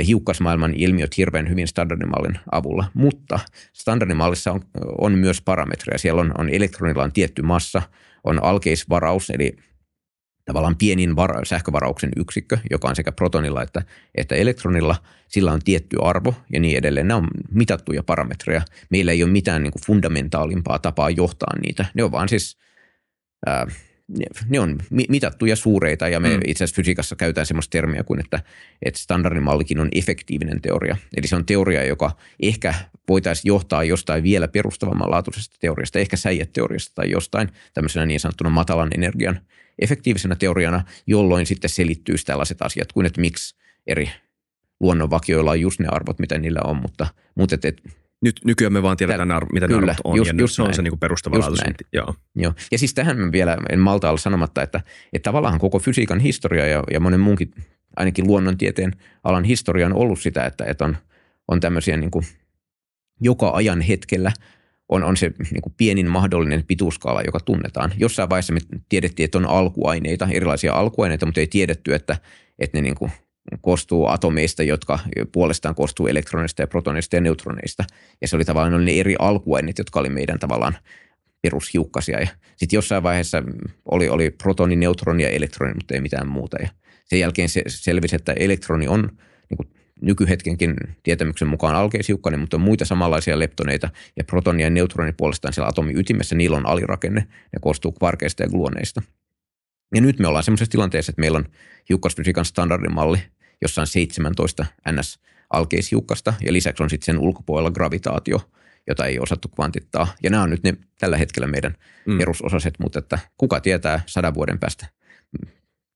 hiukkasmaailman 0.07 0.73
ilmiöt 0.73 1.17
hirveän 1.17 1.49
hyvin 1.49 1.67
standardimallin 1.67 2.39
avulla, 2.51 2.85
mutta 2.93 3.39
standardimallissa 3.73 4.51
on, 4.51 4.61
on 4.97 5.13
myös 5.13 5.41
parametreja. 5.41 5.97
Siellä 5.97 6.21
on, 6.21 6.31
on 6.37 6.49
elektronilla 6.49 7.03
on 7.03 7.13
tietty 7.13 7.41
massa– 7.41 7.81
on 8.23 8.43
alkeisvaraus, 8.43 9.29
eli 9.29 9.55
tavallaan 10.45 10.75
pienin 10.75 11.15
var- 11.15 11.45
sähkövarauksen 11.45 12.11
yksikkö, 12.17 12.57
joka 12.71 12.89
on 12.89 12.95
sekä 12.95 13.11
protonilla 13.11 13.63
että, 13.63 13.81
että 14.15 14.35
elektronilla. 14.35 14.95
Sillä 15.27 15.51
on 15.51 15.61
tietty 15.63 15.97
arvo 16.01 16.33
ja 16.53 16.59
niin 16.59 16.77
edelleen. 16.77 17.07
Nämä 17.07 17.17
on 17.17 17.27
mitattuja 17.51 18.03
parametreja. 18.03 18.61
Meillä 18.89 19.11
ei 19.11 19.23
ole 19.23 19.31
mitään 19.31 19.63
niin 19.63 19.71
kuin 19.71 19.85
fundamentaalimpaa 19.85 20.79
tapaa 20.79 21.09
johtaa 21.09 21.59
niitä. 21.61 21.85
Ne 21.93 22.03
on 22.03 22.11
vaan 22.11 22.29
siis... 22.29 22.57
Ää, 23.45 23.67
ne 24.49 24.59
on 24.59 24.77
mitattuja 25.09 25.55
suureita 25.55 26.07
ja 26.07 26.19
me 26.19 26.29
mm. 26.29 26.41
itse 26.47 26.63
asiassa 26.63 26.75
fysiikassa 26.75 27.15
käytetään 27.15 27.45
sellaista 27.45 27.71
termiä 27.71 28.03
kuin, 28.03 28.19
että, 28.19 28.39
että 28.81 28.99
standardimallikin 28.99 29.79
on 29.79 29.89
efektiivinen 29.91 30.61
teoria. 30.61 30.97
Eli 31.17 31.27
se 31.27 31.35
on 31.35 31.45
teoria, 31.45 31.85
joka 31.85 32.11
ehkä 32.43 32.73
voitaisiin 33.09 33.49
johtaa 33.49 33.83
jostain 33.83 34.23
vielä 34.23 34.47
perustavammanlaatuisesta 34.47 35.55
teoriasta, 35.59 35.99
ehkä 35.99 36.17
säijäteoriasta 36.17 36.95
tai 36.95 37.11
jostain 37.11 37.49
tämmöisenä 37.73 38.05
niin 38.05 38.19
sanottuna 38.19 38.49
matalan 38.49 38.89
energian 38.95 39.39
efektiivisenä 39.79 40.35
teoriana, 40.35 40.83
jolloin 41.07 41.45
sitten 41.45 41.69
selittyisi 41.69 42.25
tällaiset 42.25 42.61
asiat 42.61 42.91
kuin, 42.91 43.05
että 43.05 43.21
miksi 43.21 43.55
eri 43.87 44.11
luonnonvakioilla 44.79 45.51
on 45.51 45.61
just 45.61 45.79
ne 45.79 45.87
arvot, 45.87 46.19
mitä 46.19 46.37
niillä 46.37 46.59
on, 46.63 46.77
mutta, 46.77 47.07
mutta 47.35 47.55
et, 47.55 47.65
et, 47.65 47.81
Nyt, 48.21 48.41
nykyään 48.45 48.73
me 48.73 48.83
vaan 48.83 48.97
tiedetään, 48.97 49.27
Tää, 49.27 49.39
mitä 49.53 49.67
kyllä, 49.67 49.91
ne 49.91 49.95
on, 50.03 50.17
just, 50.17 50.27
ja 50.27 50.35
just 50.37 50.55
se 50.55 50.61
on 50.61 50.73
se 50.73 50.81
niin 50.81 50.99
perustavanlaatuisen. 50.99 51.75
Joo. 51.93 52.15
Joo. 52.35 52.53
Ja 52.71 52.77
siis 52.77 52.93
tähän 52.93 53.31
vielä 53.31 53.57
en 53.69 53.79
malta 53.79 54.09
olla 54.09 54.17
sanomatta, 54.17 54.61
että, 54.61 54.81
että 55.13 55.27
tavallaan 55.27 55.59
koko 55.59 55.79
fysiikan 55.79 56.19
historia 56.19 56.67
ja, 56.67 56.83
ja 56.91 56.99
monen 56.99 57.19
muunkin, 57.19 57.51
ainakin 57.95 58.27
luonnontieteen 58.27 58.91
alan 59.23 59.43
historia 59.43 59.85
on 59.85 59.93
ollut 59.93 60.19
sitä, 60.19 60.45
että, 60.45 60.65
että 60.65 60.85
on, 60.85 60.97
on 61.47 61.59
tämmöisiä 61.59 61.97
niin 61.97 62.11
kuin 62.11 62.25
joka 63.21 63.49
ajan 63.49 63.81
hetkellä 63.81 64.31
on, 64.89 65.03
on 65.03 65.17
se 65.17 65.31
niin 65.51 65.61
kuin 65.61 65.73
pienin 65.77 66.09
mahdollinen 66.09 66.63
pituuskaala, 66.67 67.21
joka 67.21 67.39
tunnetaan. 67.39 67.91
Jossain 67.97 68.29
vaiheessa 68.29 68.53
me 68.53 68.59
tiedettiin, 68.89 69.25
että 69.25 69.37
on 69.37 69.45
alkuaineita, 69.45 70.27
erilaisia 70.31 70.73
alkuaineita, 70.73 71.25
mutta 71.25 71.39
ei 71.39 71.47
tiedetty, 71.47 71.93
että, 71.93 72.17
että 72.59 72.77
ne 72.77 72.81
niin 72.81 72.95
kuin 72.95 73.11
koostuu 73.61 74.07
atomeista, 74.07 74.63
jotka 74.63 74.99
puolestaan 75.31 75.75
koostuu 75.75 76.07
elektronista 76.07 76.61
ja 76.61 76.67
protoneista 76.67 77.15
ja 77.15 77.21
neutroneista. 77.21 77.83
Ja 78.21 78.27
se 78.27 78.35
oli 78.35 78.45
tavallaan 78.45 78.85
ne 78.85 78.99
eri 78.99 79.15
alkuaineet, 79.19 79.77
jotka 79.77 79.99
oli 79.99 80.09
meidän 80.09 80.39
tavallaan 80.39 80.77
perushiukkasia. 81.41 82.19
Ja 82.19 82.27
sitten 82.55 82.77
jossain 82.77 83.03
vaiheessa 83.03 83.43
oli, 83.91 84.09
oli 84.09 84.29
protoni, 84.29 84.75
neutroni 84.75 85.23
ja 85.23 85.29
elektroni, 85.29 85.73
mutta 85.73 85.93
ei 85.93 86.01
mitään 86.01 86.27
muuta. 86.27 86.57
Ja 86.61 86.69
sen 87.05 87.19
jälkeen 87.19 87.49
se 87.49 87.63
selvisi, 87.67 88.15
että 88.15 88.33
elektroni 88.33 88.87
on 88.87 89.09
niin 89.49 89.57
kuin 89.57 89.69
nykyhetkenkin 90.01 90.75
tietämyksen 91.03 91.47
mukaan 91.47 91.75
alkeishiukkainen, 91.75 92.39
mutta 92.39 92.57
on 92.57 92.61
muita 92.61 92.85
samanlaisia 92.85 93.39
leptoneita. 93.39 93.89
Ja 94.17 94.23
protoni 94.23 94.63
ja 94.63 94.69
neutroni 94.69 95.11
puolestaan 95.17 95.53
siellä 95.53 95.67
atomin 95.67 95.97
ytimessä, 95.97 96.35
niillä 96.35 96.57
on 96.57 96.65
alirakenne. 96.65 97.19
Ne 97.53 97.59
koostuu 97.61 97.91
kvarkeista 97.91 98.43
ja 98.43 98.49
gluoneista. 98.49 99.01
Ja 99.95 100.01
nyt 100.01 100.19
me 100.19 100.27
ollaan 100.27 100.43
semmoisessa 100.43 100.71
tilanteessa, 100.71 101.09
että 101.09 101.19
meillä 101.19 101.37
on 101.37 101.45
hiukkasfysiikan 101.89 102.45
standardimalli, 102.45 103.19
jossa 103.61 103.81
on 103.81 103.87
17 103.87 104.65
ns 104.91 105.19
alkeishiukkasta 105.49 106.33
ja 106.45 106.53
lisäksi 106.53 106.83
on 106.83 106.89
sitten 106.89 107.05
sen 107.05 107.17
ulkopuolella 107.17 107.71
gravitaatio, 107.71 108.51
jota 108.87 109.05
ei 109.05 109.19
osattu 109.19 109.47
kvantittaa. 109.47 110.07
Ja 110.23 110.29
nämä 110.29 110.43
on 110.43 110.49
nyt 110.49 110.63
ne 110.63 110.73
tällä 110.99 111.17
hetkellä 111.17 111.47
meidän 111.47 111.75
mm. 112.05 112.17
perusosaset, 112.17 112.73
mutta 112.79 112.99
että 112.99 113.19
kuka 113.37 113.59
tietää 113.59 114.01
sadan 114.05 114.33
vuoden 114.33 114.59
päästä. 114.59 114.85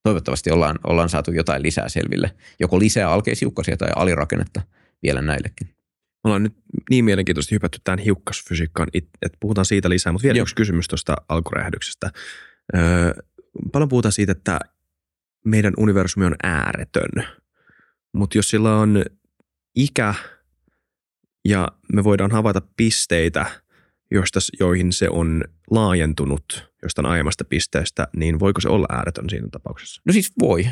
Toivottavasti 0.04 0.52
ollaan, 0.52 0.80
ollaan 0.84 1.10
saatu 1.10 1.32
jotain 1.32 1.64
lisää 1.64 1.90
selville, 1.90 2.32
joko 2.60 2.80
lisää 2.80 3.12
alkeishiukkasia 3.12 3.78
tai 3.78 3.90
alirakennetta 3.96 4.62
vielä 5.04 5.22
näillekin. 5.22 5.68
Me 5.68 6.28
ollaan 6.28 6.44
nyt 6.44 6.56
niin 6.90 7.06
mielenkiintoisesti 7.06 7.56
hypätty 7.56 7.80
tähän 7.84 8.00
hiukkasfysiikkaan, 8.00 8.88
että 8.94 9.38
puhutaan 9.40 9.66
siitä 9.66 9.90
lisää, 9.90 10.14
mutta 10.14 10.24
vielä 10.24 10.38
Joo. 10.38 10.44
yksi 10.44 10.56
kysymys 10.56 10.88
tuosta 10.88 11.16
alkuräjähdyksestä. 11.30 12.12
Öö, 12.76 13.14
paljon 13.72 13.90
puhutaan 13.90 14.12
siitä, 14.12 14.32
että 14.32 14.60
meidän 15.46 15.74
universumi 15.78 16.26
on 16.26 16.36
ääretön, 16.44 17.28
mutta 18.14 18.38
jos 18.38 18.50
sillä 18.50 18.78
on 18.78 19.04
ikä 19.76 20.14
ja 21.46 21.68
me 21.94 22.04
voidaan 22.04 22.32
havaita 22.32 22.62
pisteitä, 22.78 23.46
joista, 24.12 24.40
joihin 24.60 24.94
se 24.94 25.10
on 25.10 25.44
laajentunut 25.72 26.72
jostain 26.84 27.06
aiemmasta 27.06 27.44
pisteestä, 27.44 28.08
niin 28.16 28.40
voiko 28.40 28.62
se 28.62 28.70
olla 28.70 28.88
ääretön 28.90 29.30
siinä 29.30 29.48
tapauksessa? 29.52 30.02
No 30.06 30.14
siis 30.14 30.32
voi, 30.40 30.68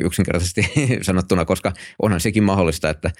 yksinkertaisesti 0.00 0.62
sanottuna, 1.02 1.44
koska 1.44 1.72
onhan 2.02 2.20
sekin 2.20 2.44
mahdollista, 2.44 2.90
että 2.90 3.10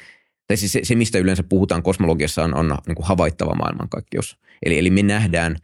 tai 0.49 0.57
siis 0.57 0.73
se, 0.73 0.81
se, 0.83 0.95
mistä 0.95 1.19
yleensä 1.19 1.43
puhutaan 1.43 1.83
kosmologiassa, 1.83 2.45
on, 2.45 2.55
on 2.55 2.77
niin 2.87 2.95
kuin 2.95 3.07
havaittava 3.07 3.55
maailmankaikkeus. 3.55 4.39
Eli, 4.63 4.79
eli 4.79 4.91
me 4.91 5.03
nähdään 5.03 5.57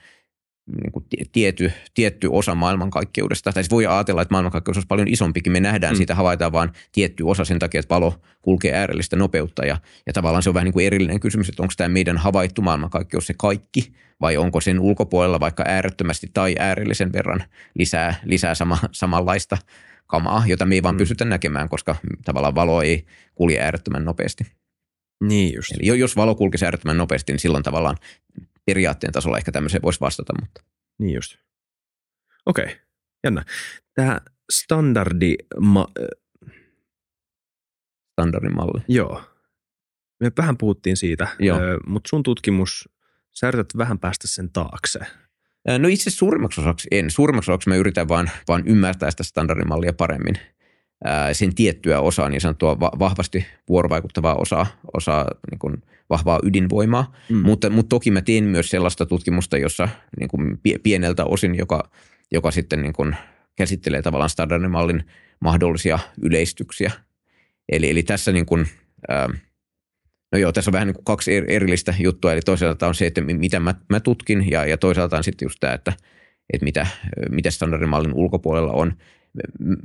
niin 0.66 0.92
kuin 0.92 1.05
tiety, 1.33 1.72
tietty 1.94 2.29
osa 2.33 2.55
maailmankaikkeudesta. 2.55 3.53
Tai 3.53 3.62
siis 3.62 3.70
voi 3.70 3.87
ajatella, 3.87 4.22
että 4.22 4.35
maailmankaikkeus 4.35 4.77
olisi 4.77 4.87
paljon 4.87 5.09
isompikin. 5.09 5.53
Me 5.53 5.61
nähdään 5.61 5.94
mm. 5.94 5.96
siitä, 5.96 6.14
havaitaan 6.14 6.53
vain 6.53 6.70
tietty 6.92 7.22
osa 7.22 7.44
sen 7.44 7.59
takia, 7.59 7.81
että 7.81 7.94
valo 7.94 8.14
kulkee 8.42 8.75
äärellistä 8.75 9.16
nopeutta. 9.16 9.64
Ja, 9.64 9.79
ja 10.07 10.12
tavallaan 10.12 10.42
se 10.42 10.51
on 10.51 10.55
vähän 10.55 10.64
niin 10.64 10.72
kuin 10.72 10.87
erillinen 10.87 11.20
kysymys, 11.20 11.48
että 11.48 11.62
onko 11.62 11.75
tämä 11.77 11.88
meidän 11.88 12.18
havaittu 12.18 12.62
maailmankaikkeus 12.62 13.27
se 13.27 13.35
kaikki, 13.38 13.92
vai 14.20 14.37
onko 14.37 14.61
sen 14.61 14.81
ulkopuolella 14.81 15.40
vaikka 15.40 15.64
äärettömästi 15.66 16.31
tai 16.35 16.55
äärellisen 16.59 17.12
verran 17.12 17.44
lisää, 17.75 18.14
lisää 18.25 18.55
sama, 18.55 18.79
samanlaista 18.92 19.59
kamaa, 20.07 20.42
jota 20.46 20.66
me 20.66 20.75
ei 20.75 20.83
vaan 20.83 20.94
mm. 20.94 20.98
pystytä 20.98 21.25
näkemään, 21.25 21.68
koska 21.68 21.96
tavallaan 22.25 22.55
valo 22.55 22.83
ei 22.83 23.07
kulje 23.35 23.61
äärettömän 23.61 24.05
nopeasti. 24.05 24.44
Niin 25.25 25.55
just. 25.55 25.72
Eli 25.72 25.98
jos 25.98 26.16
valo 26.16 26.35
kulkisi 26.35 26.64
äärettömän 26.64 26.98
nopeasti, 26.98 27.33
niin 27.33 27.40
silloin 27.40 27.64
tavallaan 27.64 27.96
periaatteen 28.66 29.12
tasolla 29.12 29.38
ehkä 29.38 29.53
tämmöiseen 29.53 29.83
voisi 29.83 30.01
vastata. 30.01 30.33
Mutta. 30.40 30.62
Niin 30.98 31.14
just. 31.14 31.37
Okei, 32.46 32.64
okay. 32.64 32.77
jännä. 33.25 33.44
Tämä 33.94 34.20
standardi... 34.53 35.35
Ma- 35.61 35.88
Standardimalli. 38.12 38.83
Joo. 38.88 39.22
Me 40.20 40.33
vähän 40.37 40.57
puhuttiin 40.59 40.96
siitä, 40.96 41.29
Joo. 41.38 41.59
mutta 41.87 42.09
sun 42.09 42.22
tutkimus, 42.22 42.88
sä 43.33 43.48
yrität 43.48 43.77
vähän 43.77 43.98
päästä 43.98 44.29
sen 44.29 44.51
taakse. 44.53 44.98
No 45.79 45.88
itse 45.88 46.11
suurimmaksi 46.11 46.61
osaksi 46.61 46.88
en. 46.90 47.11
Suurimmaksi 47.11 47.51
osaksi 47.51 47.68
mä 47.68 47.77
yritän 47.77 48.09
vaan, 48.09 48.31
vaan 48.48 48.62
ymmärtää 48.66 49.11
sitä 49.11 49.22
standardimallia 49.22 49.92
paremmin– 49.92 50.35
sen 51.33 51.55
tiettyä 51.55 52.01
osaa, 52.01 52.29
niin 52.29 52.41
sanottua 52.41 52.81
vahvasti 52.81 53.47
vuorovaikuttavaa 53.69 54.35
osaa, 54.35 54.67
osaa 54.95 55.27
niin 55.51 55.59
kuin 55.59 55.83
vahvaa 56.11 56.41
ydinvoimaa. 56.43 57.17
Mm. 57.29 57.37
Mutta, 57.37 57.71
mutta 57.71 57.88
toki 57.88 58.11
mä 58.11 58.23
teen 58.23 58.45
myös 58.45 58.71
sellaista 58.71 59.07
tutkimusta, 59.07 59.59
jossa 59.59 59.88
niin 60.21 60.29
kuin 60.29 60.61
pieneltä 60.83 61.25
osin, 61.25 61.55
joka, 61.55 61.91
joka 62.33 62.51
sitten 62.51 62.83
niin 62.83 62.93
kuin 62.93 63.17
käsittelee 63.57 64.03
tavallaan 64.03 64.31
standardimallin 64.31 65.05
mahdollisia 65.41 65.99
yleistyksiä. 66.23 66.91
Eli, 67.73 67.91
eli 67.91 68.03
tässä 68.03 68.33
niin 68.33 68.47
kuin, 68.47 68.67
no 70.33 70.38
joo, 70.38 70.53
tässä 70.53 70.69
on 70.69 70.73
vähän 70.73 70.87
niin 70.87 70.95
kuin 70.95 71.05
kaksi 71.05 71.37
erillistä 71.49 71.95
juttua. 71.99 72.33
Eli 72.33 72.41
toisaalta 72.41 72.87
on 72.87 72.95
se, 72.95 73.07
että 73.07 73.21
mitä 73.21 73.61
mä, 73.61 73.75
mä 73.88 74.01
tutkin 74.01 74.51
ja, 74.51 74.67
ja 74.67 74.79
toisaalta 74.79 75.17
on 75.17 75.25
sitten 75.25 75.47
just 75.47 75.57
tämä, 75.61 75.73
että, 75.73 75.93
että 76.53 76.65
mitä, 76.65 76.87
mitä 77.31 77.51
standardimallin 77.51 78.15
ulkopuolella 78.15 78.73
on 78.73 78.93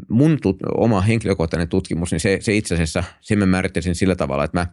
mun 0.09 0.37
tut, 0.41 0.57
oma 0.77 1.01
henkilökohtainen 1.01 1.67
tutkimus, 1.67 2.11
niin 2.11 2.19
se, 2.19 2.37
se 2.41 2.55
itse 2.55 2.75
asiassa, 2.75 3.03
sen 3.21 3.39
mä 3.39 3.45
määrittäisin 3.45 3.95
sillä 3.95 4.15
tavalla, 4.15 4.43
että 4.43 4.57
mä, 4.57 4.67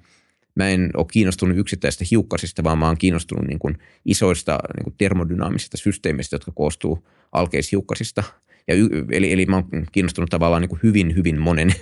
mä 0.55 0.69
en 0.69 0.91
ole 0.97 1.07
kiinnostunut 1.13 1.59
yksittäisistä 1.59 2.05
hiukkasista, 2.11 2.65
vaan 2.65 2.79
mä 2.79 2.87
oon 2.87 2.99
kiinnostunut 2.99 3.47
niin 3.47 3.59
kuin 3.59 3.79
isoista 4.05 4.59
niin 4.77 4.85
kuin 4.85 4.95
termodynaamisista 4.99 5.77
systeemistä, 5.77 6.35
jotka 6.35 6.53
koostuu 6.55 7.09
alkeishiukkasista. 7.33 8.23
Ja, 8.69 8.75
eli, 9.11 9.33
eli 9.33 9.47
mä 9.47 9.57
oon 9.57 9.87
kiinnostunut 9.93 10.31
tavallaan 10.31 10.63
niin 10.63 10.69
kuin 10.71 10.81
hyvin, 10.83 11.17
hyvin 11.17 11.41
monen 11.41 11.75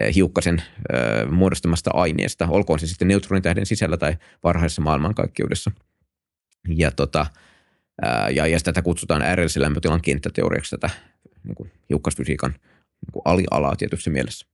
eh, 0.00 0.14
hiukkasen 0.14 0.58
äh, 0.58 1.30
muodostamasta 1.30 1.90
aineesta, 1.94 2.48
olkoon 2.50 2.78
se 2.78 2.86
sitten 2.86 3.08
neutronitähden 3.08 3.66
sisällä 3.66 3.96
tai 3.96 4.16
varhaisessa 4.44 4.82
maailmankaikkeudessa. 4.82 5.70
Ja, 6.68 6.90
tota, 6.90 7.26
ja, 8.34 8.46
ja 8.46 8.58
tätä 8.64 8.82
kutsutaan 8.82 9.22
äärellisen 9.22 9.62
lämpötilan 9.62 10.00
kenttäteoriaksi 10.00 10.76
tätä 10.76 10.90
niin 11.48 11.54
kuin 11.54 11.70
hiukkasfysiikan 11.88 12.50
niin 12.50 13.12
kuin 13.12 13.22
alialaa 13.24 13.76
tietyssä 13.76 14.10
mielessä. 14.10 14.46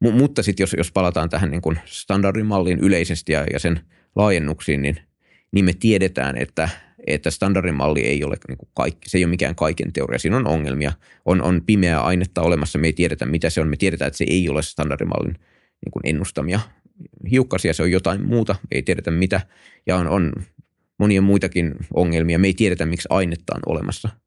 M- 0.00 0.18
mutta 0.18 0.42
sitten 0.42 0.62
jos, 0.62 0.74
jos 0.78 0.92
palataan 0.92 1.28
tähän 1.28 1.50
niin 1.50 1.62
kuin 1.62 1.78
standardimalliin 1.84 2.78
yleisesti 2.78 3.32
ja, 3.32 3.44
ja 3.52 3.58
sen 3.58 3.80
laajennuksiin, 4.16 4.82
niin, 4.82 4.96
niin 5.52 5.64
me 5.64 5.72
tiedetään, 5.72 6.36
että, 6.38 6.68
että 7.06 7.30
standardimalli 7.30 8.00
ei 8.00 8.24
ole 8.24 8.36
niin 8.48 8.58
kuin 8.58 8.68
kaikki, 8.74 9.08
se 9.08 9.18
ei 9.18 9.24
ole 9.24 9.30
mikään 9.30 9.54
kaiken 9.54 9.92
teoria. 9.92 10.18
Siinä 10.18 10.36
on 10.36 10.46
ongelmia. 10.46 10.92
On, 11.24 11.42
on 11.42 11.62
pimeää 11.66 12.00
ainetta 12.00 12.42
olemassa, 12.42 12.78
me 12.78 12.86
ei 12.86 12.92
tiedetä 12.92 13.26
mitä 13.26 13.50
se 13.50 13.60
on. 13.60 13.68
Me 13.68 13.76
tiedetään, 13.76 14.06
että 14.06 14.18
se 14.18 14.26
ei 14.28 14.48
ole 14.48 14.62
standardimallin 14.62 15.34
niin 15.84 15.92
kuin 15.92 16.02
ennustamia 16.04 16.60
hiukkasia, 17.30 17.74
se 17.74 17.82
on 17.82 17.90
jotain 17.90 18.26
muuta, 18.26 18.56
ei 18.72 18.82
tiedetä 18.82 19.10
mitä. 19.10 19.40
Ja 19.86 19.96
on, 19.96 20.08
on 20.08 20.32
monia 20.98 21.22
muitakin 21.22 21.74
ongelmia. 21.94 22.38
Me 22.38 22.46
ei 22.46 22.54
tiedetä, 22.54 22.86
miksi 22.86 23.08
ainetta 23.10 23.54
on 23.56 23.62
olemassa– 23.66 24.08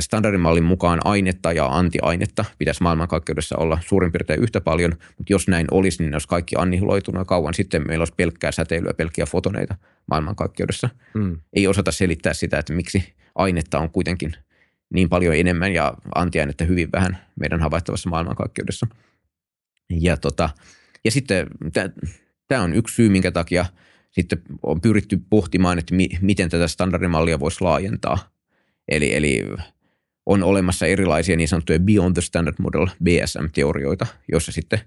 standardimallin 0.00 0.64
mukaan 0.64 1.00
ainetta 1.04 1.52
ja 1.52 1.66
antiainetta 1.66 2.44
pitäisi 2.58 2.82
maailmankaikkeudessa 2.82 3.56
olla 3.56 3.78
suurin 3.86 4.12
piirtein 4.12 4.42
yhtä 4.42 4.60
paljon, 4.60 4.92
mutta 4.92 5.32
jos 5.32 5.48
näin 5.48 5.66
olisi, 5.70 6.02
niin 6.02 6.14
olisi 6.14 6.28
kaikki 6.28 6.56
annihiloituna 6.58 7.24
kauan 7.24 7.54
sitten 7.54 7.86
meillä 7.86 8.02
olisi 8.02 8.14
pelkkää 8.16 8.52
säteilyä, 8.52 8.94
pelkkiä 8.94 9.26
fotoneita 9.26 9.74
maailmankaikkeudessa. 10.10 10.88
Mm. 11.14 11.40
Ei 11.52 11.66
osata 11.66 11.92
selittää 11.92 12.34
sitä, 12.34 12.58
että 12.58 12.72
miksi 12.72 13.14
ainetta 13.34 13.78
on 13.78 13.90
kuitenkin 13.90 14.36
niin 14.94 15.08
paljon 15.08 15.34
enemmän 15.34 15.74
ja 15.74 15.94
antiainetta 16.14 16.64
hyvin 16.64 16.92
vähän 16.92 17.18
meidän 17.40 17.60
havaittavassa 17.60 18.10
maailmankaikkeudessa. 18.10 18.86
Ja, 19.90 20.16
tota, 20.16 20.50
ja 21.04 21.10
sitten 21.10 21.46
tämä 22.48 22.62
on 22.62 22.74
yksi 22.74 22.94
syy, 22.94 23.08
minkä 23.08 23.30
takia 23.30 23.66
sitten 24.10 24.42
on 24.62 24.80
pyritty 24.80 25.20
pohtimaan, 25.30 25.78
että 25.78 25.94
mi, 25.94 26.08
miten 26.20 26.48
tätä 26.48 26.68
standardimallia 26.68 27.40
voisi 27.40 27.60
laajentaa. 27.60 28.18
Eli, 28.88 29.14
eli 29.14 29.44
on 30.26 30.42
olemassa 30.42 30.86
erilaisia 30.86 31.36
niin 31.36 31.48
sanottuja 31.48 31.78
Beyond 31.78 32.14
the 32.14 32.22
Standard 32.22 32.56
Model, 32.58 32.86
BSM-teorioita, 33.04 34.06
joissa 34.32 34.52
sitten 34.52 34.80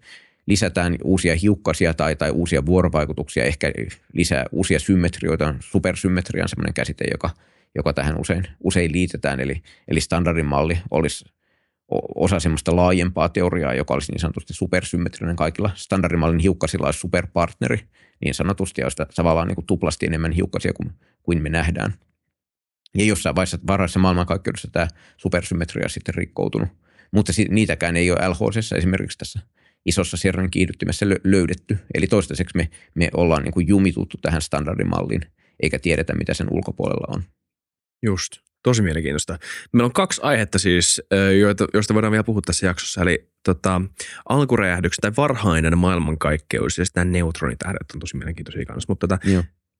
lisätään 0.45 0.95
uusia 1.03 1.35
hiukkasia 1.35 1.93
tai, 1.93 2.15
tai 2.15 2.31
uusia 2.31 2.65
vuorovaikutuksia, 2.65 3.43
ehkä 3.43 3.71
lisää 4.13 4.45
uusia 4.51 4.79
symmetrioita. 4.79 5.55
Supersymmetria 5.59 6.43
on 6.43 6.49
sellainen 6.49 6.73
käsite, 6.73 7.05
joka, 7.11 7.29
joka 7.75 7.93
tähän 7.93 8.19
usein, 8.19 8.47
usein 8.63 8.91
liitetään. 8.91 9.39
Eli, 9.39 9.61
eli 9.87 10.01
standardin 10.01 10.45
malli 10.45 10.79
olisi, 10.91 11.25
osa 12.15 12.39
semmoista 12.39 12.75
laajempaa 12.75 13.29
teoriaa, 13.29 13.73
joka 13.73 13.93
olisi 13.93 14.11
niin 14.11 14.19
sanotusti 14.19 14.53
supersymmetrinen 14.53 15.35
kaikilla. 15.35 15.69
Standardimallin 15.75 16.39
hiukkasilla 16.39 16.87
olisi 16.87 16.99
superpartneri 16.99 17.79
niin 18.25 18.33
sanotusti, 18.33 18.81
joista 18.81 19.05
tavallaan 19.15 19.47
niin 19.47 19.55
kuin 19.55 19.65
tuplasti 19.65 20.05
enemmän 20.05 20.31
hiukkasia 20.31 20.73
kuin, 20.73 20.91
kuin 21.23 21.41
me 21.41 21.49
nähdään. 21.49 21.93
Ja 22.97 23.05
jossain 23.05 23.35
vaiheessa 23.35 23.57
varhaisessa 23.67 23.99
maailmankaikkeudessa 23.99 24.67
tämä 24.71 24.87
supersymmetria 25.17 25.85
on 25.85 25.89
sitten 25.89 26.15
rikkoutunut. 26.15 26.69
Mutta 27.11 27.31
niitäkään 27.49 27.97
ei 27.97 28.11
ole 28.11 28.27
LHC 28.27 28.73
esimerkiksi 28.77 29.17
tässä 29.17 29.39
isossa 29.85 30.17
sirran 30.17 30.51
kiihdyttimessä 30.51 31.05
löydetty. 31.23 31.77
Eli 31.93 32.07
toistaiseksi 32.07 32.57
me, 32.57 32.69
me 32.95 33.09
ollaan 33.13 33.43
niin 33.43 33.53
kuin 33.53 33.67
jumituttu 33.67 34.17
tähän 34.21 34.41
standardimalliin, 34.41 35.21
eikä 35.63 35.79
tiedetä, 35.79 36.15
mitä 36.15 36.33
sen 36.33 36.47
ulkopuolella 36.51 37.15
on. 37.15 37.23
Just. 38.03 38.31
Tosi 38.63 38.81
mielenkiintoista. 38.81 39.39
Meillä 39.73 39.85
on 39.85 39.93
kaksi 39.93 40.21
aihetta 40.23 40.59
siis, 40.59 41.01
joita, 41.39 41.67
joista 41.73 41.93
voidaan 41.93 42.11
vielä 42.11 42.23
puhua 42.23 42.41
tässä 42.45 42.65
jaksossa. 42.65 43.01
Eli 43.01 43.31
tota, 43.45 43.81
alkuräjähdykset 44.29 45.01
tai 45.01 45.11
varhainen 45.17 45.77
maailmankaikkeus 45.77 46.77
ja 46.77 46.85
sitten 46.85 47.11
neutronitähdet 47.11 47.91
on 47.93 47.99
tosi 47.99 48.17
mielenkiintoisia 48.17 48.65
kanssa. 48.65 48.85
Mutta 48.91 49.07
tota, 49.07 49.27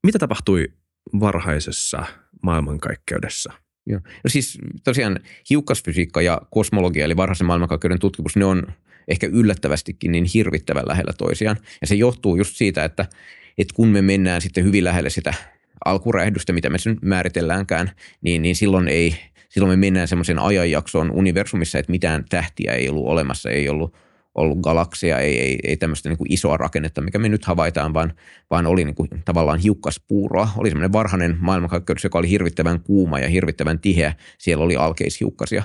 mitä 0.04 0.20
tapahtui 0.20 0.74
varhaisessa 1.20 2.04
maailmankaikkeudessa? 2.44 3.54
Joo. 3.86 4.00
No 4.24 4.30
siis 4.30 4.58
tosiaan 4.84 5.20
hiukkasfysiikka 5.50 6.22
ja 6.22 6.42
kosmologia 6.52 7.06
eli 7.06 7.18
varhaisen 7.18 7.48
maailmankaikkeuden 7.48 8.00
tutkimus, 8.00 8.36
ne 8.36 8.46
on 8.46 8.64
ehkä 9.08 9.28
yllättävästikin 9.28 10.12
niin 10.12 10.26
hirvittävän 10.34 10.88
lähellä 10.88 11.14
toisiaan. 11.18 11.58
Ja 11.82 11.88
se 11.88 11.96
johtuu 11.96 12.36
just 12.36 12.56
siitä, 12.56 12.84
että, 12.84 13.06
että 13.58 13.74
kun 13.76 13.88
me 13.88 14.02
mennään 14.02 14.42
sitten 14.42 14.64
hyvin 14.64 14.84
lähelle 14.84 15.10
sitä 15.10 15.34
alkuräjähdystä, 15.86 16.54
mitä 16.54 16.70
me 16.70 16.78
sen 16.78 16.98
määritelläänkään, 17.02 17.92
niin, 18.22 18.42
niin 18.42 18.56
silloin, 18.56 18.88
ei, 18.88 19.16
silloin 19.50 19.72
me 19.72 19.86
mennään 19.86 20.08
semmoisen 20.08 20.40
ajanjaksoon 20.40 21.12
universumissa, 21.12 21.80
että 21.80 21.92
mitään 21.92 22.26
tähtiä 22.30 22.74
ei 22.74 22.90
ollut 22.90 23.08
olemassa, 23.08 23.50
ei 23.50 23.70
ollut 23.70 23.96
ollut 24.36 24.60
galaksia, 24.60 25.20
ei, 25.20 25.40
ei, 25.40 25.60
ei 25.64 25.78
tämmöistä 25.78 26.10
niin 26.10 26.18
kuin 26.18 26.34
isoa 26.34 26.58
rakennetta, 26.58 27.02
mikä 27.02 27.20
me 27.20 27.30
nyt 27.30 27.46
havaitaan, 27.46 27.94
vaan, 27.94 28.14
vaan 28.50 28.68
oli 28.68 28.86
niin 28.86 28.96
kuin 28.96 29.10
tavallaan 29.26 29.60
hiukkaspuuroa. 29.60 30.50
Oli 30.58 30.70
semmoinen 30.70 30.94
varhainen 30.94 31.38
maailmankaikkeus, 31.40 32.04
joka 32.04 32.20
oli 32.20 32.30
hirvittävän 32.30 32.82
kuuma 32.82 33.20
ja 33.20 33.28
hirvittävän 33.30 33.80
tiheä. 33.80 34.14
Siellä 34.38 34.64
oli 34.64 34.76
alkeishiukkasia. 34.76 35.64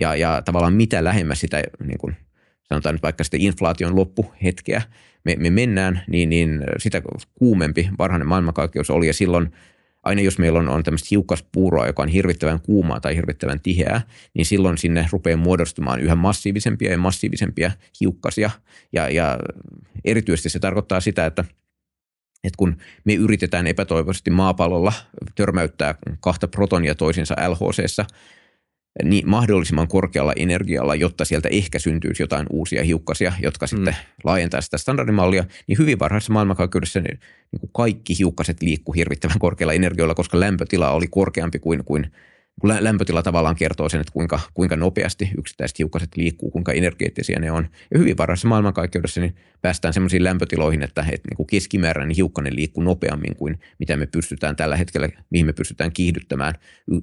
Ja, 0.00 0.16
ja 0.16 0.42
tavallaan 0.44 0.72
mitä 0.72 1.04
lähemmäs 1.04 1.40
sitä, 1.40 1.62
niin 1.86 1.98
kuin, 1.98 2.16
sanotaan 2.62 2.94
nyt 2.94 3.02
vaikka 3.02 3.24
sitä 3.24 3.36
inflaation 3.40 3.96
loppuhetkeä, 3.96 4.82
me, 5.24 5.36
me 5.38 5.50
mennään, 5.50 6.02
niin, 6.08 6.28
niin 6.28 6.60
sitä 6.78 7.02
kuumempi 7.34 7.90
varhainen 7.98 8.28
maailmankaikkeus 8.28 8.90
oli. 8.90 9.06
Ja 9.06 9.14
silloin 9.14 9.52
aina 10.06 10.22
jos 10.22 10.38
meillä 10.38 10.58
on, 10.58 10.68
on 10.68 10.82
tämmöistä 10.82 11.08
hiukkaspuuroa, 11.10 11.86
joka 11.86 12.02
on 12.02 12.08
hirvittävän 12.08 12.60
kuumaa 12.60 13.00
tai 13.00 13.16
hirvittävän 13.16 13.60
tiheää, 13.60 14.00
niin 14.34 14.46
silloin 14.46 14.78
sinne 14.78 15.08
rupeaa 15.12 15.36
muodostumaan 15.36 16.00
yhä 16.00 16.14
massiivisempia 16.14 16.90
ja 16.90 16.98
massiivisempia 16.98 17.70
hiukkasia. 18.00 18.50
Ja, 18.92 19.08
ja 19.08 19.38
erityisesti 20.04 20.48
se 20.48 20.58
tarkoittaa 20.58 21.00
sitä, 21.00 21.26
että 21.26 21.44
että 22.44 22.56
kun 22.56 22.76
me 23.04 23.14
yritetään 23.14 23.66
epätoivoisesti 23.66 24.30
maapallolla 24.30 24.92
törmäyttää 25.34 25.94
kahta 26.20 26.48
protonia 26.48 26.94
toisinsa 26.94 27.34
LHCssä, 27.48 28.06
niin 29.04 29.30
mahdollisimman 29.30 29.88
korkealla 29.88 30.32
energialla, 30.36 30.94
jotta 30.94 31.24
sieltä 31.24 31.48
ehkä 31.48 31.78
syntyisi 31.78 32.22
jotain 32.22 32.46
uusia 32.50 32.82
hiukkasia, 32.82 33.32
jotka 33.42 33.66
sitten 33.66 33.94
mm. 33.94 34.20
laajentaa 34.24 34.60
sitä 34.60 34.78
standardimallia, 34.78 35.44
niin 35.66 35.78
hyvin 35.78 35.98
varhaisessa 35.98 36.32
maailmankaikkeudessa 36.32 37.00
niin, 37.00 37.20
niin 37.52 37.60
kuin 37.60 37.70
kaikki 37.74 38.18
hiukkaset 38.18 38.62
liikkuu 38.62 38.92
hirvittävän 38.92 39.38
korkealla 39.38 39.72
energialla, 39.72 40.14
koska 40.14 40.40
lämpötila 40.40 40.90
oli 40.90 41.06
korkeampi 41.06 41.58
kuin, 41.58 41.84
kuin 41.84 42.10
lämpötila 42.62 43.22
tavallaan 43.22 43.56
kertoo 43.56 43.88
sen, 43.88 44.00
että 44.00 44.12
kuinka, 44.12 44.40
kuinka 44.54 44.76
nopeasti 44.76 45.30
yksittäiset 45.38 45.78
hiukkaset 45.78 46.16
liikkuu, 46.16 46.50
kuinka 46.50 46.72
energeettisiä 46.72 47.38
ne 47.38 47.50
on. 47.50 47.68
Ja 47.90 47.98
hyvin 47.98 48.16
varhaisessa 48.18 48.48
maailmankaikkeudessa 48.48 49.20
niin 49.20 49.36
päästään 49.62 49.94
sellaisiin 49.94 50.24
lämpötiloihin, 50.24 50.82
että, 50.82 51.00
että 51.00 51.28
niin 51.28 51.36
kuin 51.36 51.46
keskimääräinen 51.46 52.16
hiukkanen 52.16 52.56
liikkuu 52.56 52.84
nopeammin 52.84 53.36
kuin 53.36 53.60
mitä 53.78 53.96
me 53.96 54.06
pystytään 54.06 54.56
tällä 54.56 54.76
hetkellä, 54.76 55.08
mihin 55.30 55.46
me 55.46 55.52
pystytään 55.52 55.92
kiihdyttämään 55.92 56.54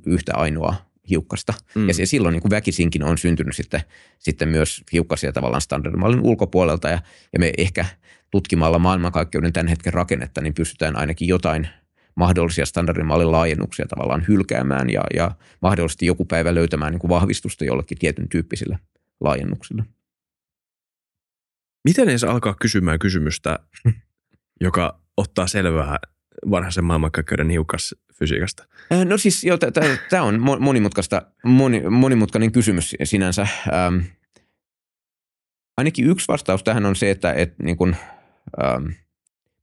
yhtä 0.06 0.32
ainoa 0.36 0.76
hiukkasta. 1.10 1.54
Mm. 1.76 1.88
Ja 1.88 1.94
se 1.94 2.06
silloin 2.06 2.34
niin 2.34 2.42
kuin 2.42 2.50
väkisinkin 2.50 3.04
on 3.04 3.18
syntynyt 3.18 3.56
sitten, 3.56 3.82
sitten 4.20 4.50
myös 4.50 4.84
hiukkasia 4.94 5.32
tavallaan 5.32 5.62
standardimallin 5.62 6.22
ulkopuolelta. 6.22 6.90
Ja, 6.90 7.00
ja 7.34 7.40
me 7.40 7.54
ehkä 7.58 7.86
tutkimalla 8.32 8.80
maailmankaikkeuden 8.80 9.54
tämän 9.54 9.68
hetken 9.68 9.94
rakennetta, 9.94 10.42
niin 10.42 10.54
pystytään 10.54 10.96
ainakin 10.96 11.28
jotain 11.28 11.68
mahdollisia 12.16 12.66
standardimallin 12.66 13.32
laajennuksia 13.32 13.86
tavallaan 13.86 14.26
hylkäämään 14.28 14.90
ja, 14.90 15.04
ja 15.16 15.32
mahdollisesti 15.62 16.06
joku 16.06 16.26
päivä 16.26 16.56
löytämään 16.56 16.92
niin 16.92 17.00
kuin 17.00 17.10
vahvistusta 17.10 17.66
jollekin 17.66 17.98
tietyn 17.98 18.30
tyyppisille 18.30 18.80
laajennuksille. 19.22 19.84
Miten 21.84 22.10
edes 22.10 22.24
alkaa 22.24 22.56
kysymään 22.62 23.00
kysymystä, 23.00 23.60
joka 24.62 25.00
ottaa 25.18 25.48
selvää 25.48 25.98
varhaisen 26.50 26.86
maailmankaikkeuden 26.86 27.50
hiukkasfysiikasta? 27.50 28.13
Äh, 28.94 29.06
no 29.06 29.18
siis 29.18 29.44
joo, 29.44 29.58
tämä 30.10 30.24
on 30.24 30.40
monimutkaista, 30.60 31.22
moni, 31.44 31.82
monimutkainen 31.90 32.52
kysymys 32.52 32.96
sinänsä. 33.04 33.48
Ähm, 33.74 34.00
ainakin 35.78 36.06
yksi 36.06 36.28
vastaus 36.28 36.64
tähän 36.64 36.86
on 36.86 36.96
se, 36.96 37.12
että 37.12 37.34
et, 37.34 37.54
niin 37.60 37.78
kun, 37.78 37.96
ähm, 38.64 38.86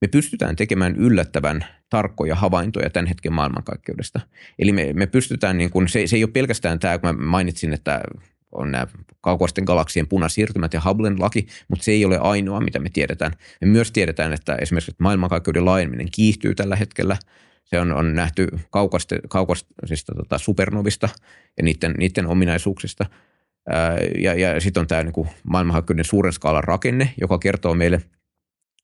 me 0.01 0.09
pystytään 0.09 0.57
tekemään 0.57 0.97
yllättävän 0.97 1.65
tarkkoja 1.91 2.35
havaintoja 2.35 2.91
tämän 2.91 3.07
hetken 3.07 3.33
maailmankaikkeudesta. 3.33 4.21
Eli 4.59 4.73
me, 4.73 4.93
me 4.93 5.07
pystytään, 5.07 5.59
niin 5.59 5.71
kun, 5.71 5.89
se, 5.89 6.07
se 6.07 6.17
ei 6.17 6.25
ole 6.25 6.31
pelkästään 6.33 6.79
tämä, 6.79 6.99
kun 6.99 7.17
mä 7.17 7.25
mainitsin, 7.25 7.73
että 7.73 8.01
on 8.53 8.71
nämä 8.71 8.87
kaukaisten 9.21 9.65
galaksien 9.65 10.09
punasiirtymät 10.09 10.75
ja 10.75 10.83
Hubblen 10.85 11.21
laki, 11.21 11.47
mutta 11.69 11.85
se 11.85 11.93
ei 11.93 12.05
ole 12.05 12.19
ainoa, 12.19 12.61
mitä 12.61 12.79
me 12.79 12.91
tiedetään. 12.91 13.33
Me 13.61 13.67
myös 13.67 13.93
tiedetään, 13.93 14.33
että 14.33 14.55
esimerkiksi 14.55 14.95
maailmankaikkeuden 14.99 15.65
laajeneminen 15.65 16.11
kiihtyy 16.13 16.55
tällä 16.55 16.77
hetkellä. 16.77 17.17
Se 17.65 17.81
on, 17.81 17.93
on 17.93 18.15
nähty 18.15 18.49
kaukaste, 18.71 19.19
kaukaisista 19.29 20.15
tota, 20.17 20.39
supernovista 20.39 21.09
ja 21.57 21.63
niiden, 21.63 21.95
niiden 21.99 22.27
ominaisuuksista. 22.27 23.07
Ää, 23.69 23.99
ja 24.19 24.35
ja 24.35 24.61
sitten 24.61 24.81
on 24.81 24.87
tämä 24.87 25.03
niin 25.03 25.29
maailmankaikkeuden 25.43 26.05
suuren 26.05 26.33
skaalan 26.33 26.65
rakenne, 26.65 27.15
joka 27.21 27.39
kertoo 27.39 27.75
meille– 27.75 28.01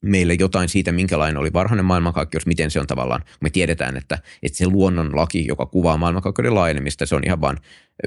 meille 0.03 0.37
jotain 0.41 0.69
siitä, 0.69 0.93
minkälainen 0.93 1.37
oli 1.37 1.53
varhainen 1.53 1.85
maailmankaikkeus, 1.85 2.47
miten 2.47 2.71
se 2.71 2.81
on 2.81 2.87
tavallaan, 2.87 3.23
me 3.41 3.51
tiedetään, 3.51 3.97
että, 3.97 4.19
että 4.43 4.59
se 4.59 4.67
luonnonlaki, 4.67 5.47
joka 5.47 5.67
kuvaa 5.67 5.97
maailmankaikkeuden 5.97 6.55
laajenemista, 6.55 7.07
se 7.07 7.15
on 7.15 7.23
ihan 7.25 7.41
vain 7.41 7.57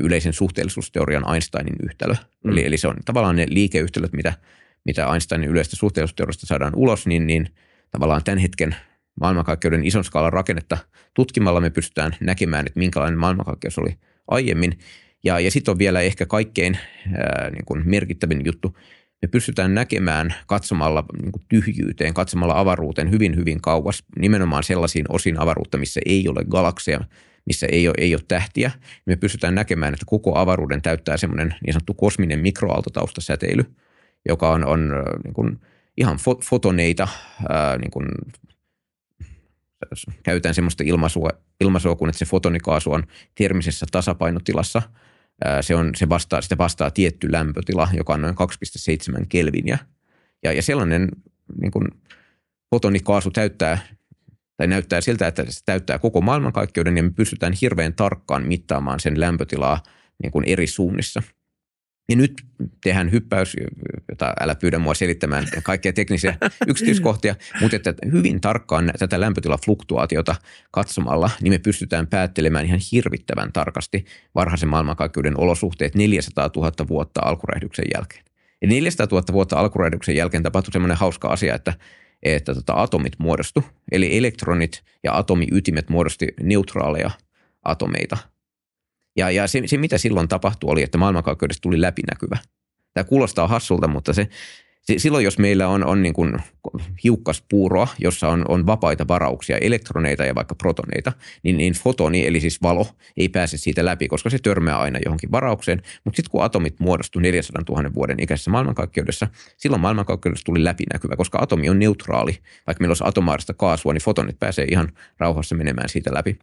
yleisen 0.02 0.34
suhteellisuusteorian 0.34 1.34
Einsteinin 1.34 1.76
yhtälö. 1.84 2.14
Mm. 2.44 2.52
Eli, 2.52 2.66
eli 2.66 2.78
se 2.78 2.88
on 2.88 2.96
tavallaan 3.06 3.36
ne 3.36 3.46
liikeyhtälöt, 3.50 4.14
mitä, 4.14 4.34
mitä 4.86 5.14
Einsteinin 5.14 5.50
yleistä 5.50 5.76
suhteellisuusteoriasta 5.76 6.46
saadaan 6.46 6.76
ulos, 6.76 7.08
niin, 7.08 7.28
niin 7.28 7.50
tavallaan 7.92 8.24
tämän 8.24 8.38
hetken 8.38 8.76
maailmankaikkeuden 9.20 9.86
ison 9.86 10.04
skaalan 10.04 10.34
rakennetta 10.34 10.78
tutkimalla 11.14 11.62
me 11.62 11.70
pystytään 11.70 12.12
näkemään, 12.20 12.68
että 12.68 12.80
minkälainen 12.80 13.20
maailmankaikkeus 13.20 13.78
oli 13.78 13.98
aiemmin. 14.28 14.80
Ja, 15.24 15.40
ja 15.40 15.52
sitten 15.52 15.72
on 15.72 15.80
vielä 15.80 16.02
ehkä 16.02 16.26
kaikkein 16.26 16.78
ää, 17.14 17.50
niin 17.50 17.66
kuin 17.66 17.82
merkittävin 17.86 18.46
juttu, 18.46 18.76
me 19.22 19.28
pystytään 19.28 19.74
näkemään 19.74 20.34
katsomalla 20.48 21.06
niin 21.22 21.32
kuin 21.32 21.44
tyhjyyteen, 21.50 22.14
katsomalla 22.14 22.60
avaruuteen 22.60 23.12
hyvin, 23.12 23.36
hyvin 23.36 23.62
kauas, 23.62 24.04
nimenomaan 24.20 24.64
sellaisiin 24.64 25.06
osiin 25.10 25.40
avaruutta, 25.40 25.78
missä 25.78 26.00
ei 26.06 26.28
ole 26.28 26.46
galakseja, 26.50 27.00
missä 27.46 27.68
ei 27.72 27.88
ole, 27.88 27.96
ei 27.98 28.16
ole 28.16 28.22
tähtiä. 28.28 28.72
Me 29.06 29.16
pystytään 29.16 29.56
näkemään, 29.56 29.94
että 29.94 30.06
koko 30.06 30.38
avaruuden 30.38 30.82
täyttää 30.82 31.18
semmoinen 31.18 31.56
niin 31.66 31.74
sanottu 31.74 31.94
kosminen 31.94 32.40
mikroaaltotaustasäteily, 32.40 33.64
joka 34.30 34.50
on, 34.50 34.66
on 34.66 34.90
niin 35.24 35.34
kuin 35.34 35.60
ihan 35.98 36.18
fotoneita, 36.46 37.08
ää, 37.50 37.78
niin 37.78 37.92
kuin, 37.92 38.06
käytetään 40.24 40.56
semmoista 40.56 40.84
ilmaisua, 40.84 41.30
ilmaisua, 41.62 41.96
kun 41.96 42.10
että 42.10 42.20
se 42.20 42.26
fotonikaasu 42.26 42.92
on 42.92 43.04
termisessä 43.36 43.86
tasapainotilassa– 43.92 44.82
se, 45.62 45.76
on, 45.76 45.92
se 45.96 46.10
vastaa, 46.10 46.42
sitä 46.42 46.58
vastaa 46.58 46.92
tietty 46.92 47.32
lämpötila, 47.32 47.88
joka 47.94 48.14
on 48.14 48.22
noin 48.22 48.36
2,7 49.20 49.26
kelviniä. 49.30 49.78
Ja, 50.44 50.54
ja 50.54 50.62
sellainen 50.62 51.10
niin 51.62 51.72
kuin 51.72 51.88
fotonikaasu 52.70 53.32
täyttää 53.32 53.78
tai 54.58 54.68
näyttää 54.68 55.02
siltä, 55.02 55.28
että 55.28 55.46
se 55.50 55.62
täyttää 55.66 56.00
koko 56.00 56.22
maailmankaikkeuden 56.22 56.98
ja 56.98 57.04
me 57.04 57.12
pystytään 57.12 57.54
hirveän 57.62 57.94
tarkkaan 57.94 58.48
mittaamaan 58.48 59.00
sen 59.00 59.20
lämpötilaa 59.20 59.84
niin 60.24 60.32
kuin 60.32 60.46
eri 60.48 60.68
suunnissa– 60.68 61.24
ja 62.10 62.16
nyt 62.16 62.42
tehdään 62.84 63.12
hyppäys, 63.12 63.56
jota 64.10 64.34
älä 64.40 64.56
pyydä 64.56 64.80
mua 64.80 64.94
selittämään 64.94 65.46
kaikkia 65.64 65.94
teknisiä 65.94 66.38
yksityiskohtia, 66.68 67.36
mutta 67.62 67.76
että 67.76 67.94
hyvin 68.12 68.42
tarkkaan 68.42 68.92
tätä 69.00 69.20
lämpötilafluktuaatiota 69.20 70.36
katsomalla, 70.72 71.30
niin 71.42 71.54
me 71.54 71.60
pystytään 71.60 72.08
päättelemään 72.08 72.66
ihan 72.66 72.80
hirvittävän 72.92 73.54
tarkasti 73.54 74.06
varhaisen 74.36 74.70
maailmankaikkeuden 74.70 75.40
olosuhteet 75.40 75.96
400 75.96 76.50
000 76.56 76.72
vuotta 76.90 77.22
alkuräjähdyksen 77.24 77.86
jälkeen. 77.94 78.24
Ja 78.62 78.68
400 78.68 79.08
000 79.12 79.24
vuotta 79.34 79.60
alkuräjähdyksen 79.60 80.16
jälkeen 80.16 80.44
tapahtui 80.44 80.72
semmoinen 80.72 80.98
hauska 80.98 81.28
asia, 81.28 81.56
että 81.56 81.74
että 82.24 82.56
tota, 82.56 82.74
atomit 82.74 83.14
muodostu, 83.18 83.64
eli 83.92 84.18
elektronit 84.18 84.84
ja 85.04 85.18
atomiytimet 85.18 85.90
muodosti 85.90 86.28
neutraaleja 86.42 87.12
atomeita– 87.64 88.18
Ja, 89.20 89.32
ja 89.32 89.48
se, 89.48 89.62
se, 89.66 89.78
mitä 89.78 89.98
silloin 89.98 90.28
tapahtui, 90.28 90.72
oli, 90.72 90.84
että 90.84 90.98
maailmankaikkeudesta 90.98 91.62
tuli 91.62 91.82
läpinäkyvä. 91.82 92.38
Tämä 92.94 93.04
kuulostaa 93.04 93.48
hassulta, 93.48 93.88
mutta 93.88 94.14
se, 94.14 94.30
silloin 94.98 95.24
jos 95.24 95.38
meillä 95.38 95.68
on, 95.68 95.86
on 95.86 96.04
niin 96.04 96.14
kuin 96.14 96.38
hiukkaspuuroa, 97.04 97.88
jossa 98.00 98.30
on, 98.30 98.46
on 98.48 98.66
vapaita 98.66 99.08
varauksia, 99.08 99.58
elektroneita 99.58 100.26
ja 100.26 100.36
vaikka 100.36 100.56
protoneita, 100.56 101.14
niin, 101.44 101.58
niin 101.58 101.74
fotoni, 101.74 102.28
eli 102.28 102.40
siis 102.40 102.62
valo, 102.62 102.88
ei 103.18 103.30
pääse 103.30 103.58
siitä 103.58 103.86
läpi, 103.86 104.08
koska 104.08 104.30
se 104.30 104.40
törmää 104.40 104.80
aina 104.80 105.00
johonkin 105.06 105.32
varaukseen. 105.32 105.82
Mutta 106.04 106.18
sitten 106.18 106.32
kun 106.32 106.44
atomit 106.44 106.80
muodostui 106.80 107.22
400 107.22 107.64
000 107.70 107.94
vuoden 107.96 108.20
ikäisessä 108.20 108.52
maailmankaikkeudessa, 108.52 109.28
silloin 109.58 109.82
maailmankaikkeudessa 109.82 110.46
tuli 110.46 110.64
läpinäkyvä, 110.64 111.16
koska 111.16 111.40
atomi 111.42 111.70
on 111.70 111.80
neutraali. 111.80 112.38
Vaikka 112.68 112.82
meillä 112.82 112.92
olisi 112.92 113.04
atomaarista 113.08 113.54
kaasua, 113.54 113.94
niin 113.94 114.04
fotonit 114.04 114.40
pääsee 114.40 114.66
ihan 114.72 114.92
rauhassa 115.18 115.56
menemään 115.56 115.90
siitä 115.90 116.14
läpi. 116.14 116.40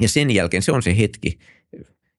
Ja 0.00 0.08
sen 0.08 0.30
jälkeen 0.30 0.62
se 0.62 0.72
on 0.72 0.82
se 0.82 0.98
hetki, 0.98 1.38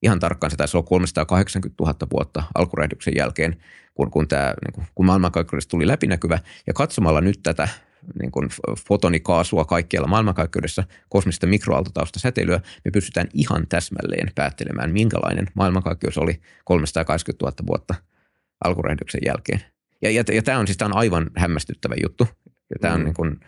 ihan 0.02 0.20
tarkkaan 0.20 0.52
se 0.52 0.58
taisi 0.58 0.78
olla 0.78 0.88
380 0.88 1.84
000 1.84 1.96
vuotta 2.12 2.44
alkuräjähdyksen 2.56 3.14
jälkeen, 3.18 3.58
kun, 3.94 4.12
kun, 4.12 4.28
tämä, 4.28 4.54
niin 4.66 4.74
kuin, 4.74 4.88
kun 4.96 5.06
maailmankaikkeudesta 5.06 5.72
tuli 5.72 5.88
läpinäkyvä. 5.88 6.40
Ja 6.68 6.74
katsomalla 6.74 7.22
nyt 7.22 7.40
tätä 7.44 7.68
niin 8.22 8.32
kuin 8.32 8.50
fotonikaasua 8.88 9.66
kaikkialla 9.66 10.08
maailmankaikkeudessa, 10.08 10.84
kosmista 11.10 11.48
mikroaaltotausta 11.48 12.20
säteilyä, 12.20 12.60
me 12.86 12.92
pystytään 12.92 13.28
ihan 13.34 13.68
täsmälleen 13.68 14.32
päättelemään, 14.36 14.92
minkälainen 14.92 15.48
maailmankaikkeus 15.54 16.18
oli 16.18 16.42
380 16.66 17.46
000 17.46 17.68
vuotta 17.68 17.96
alkuräjähdyksen 18.64 19.22
jälkeen. 19.26 19.62
Ja, 20.02 20.12
ja, 20.12 20.24
ja 20.32 20.44
tämä 20.44 20.60
on 20.60 20.68
siis 20.68 20.78
tämä 20.78 20.88
on 20.88 20.98
aivan 20.98 21.32
hämmästyttävä 21.36 21.96
juttu. 22.04 22.28
Ja 22.46 22.76
tämä 22.82 22.94
on 22.94 23.00
mm. 23.00 23.06
niin 23.06 23.14
kuin, 23.14 23.40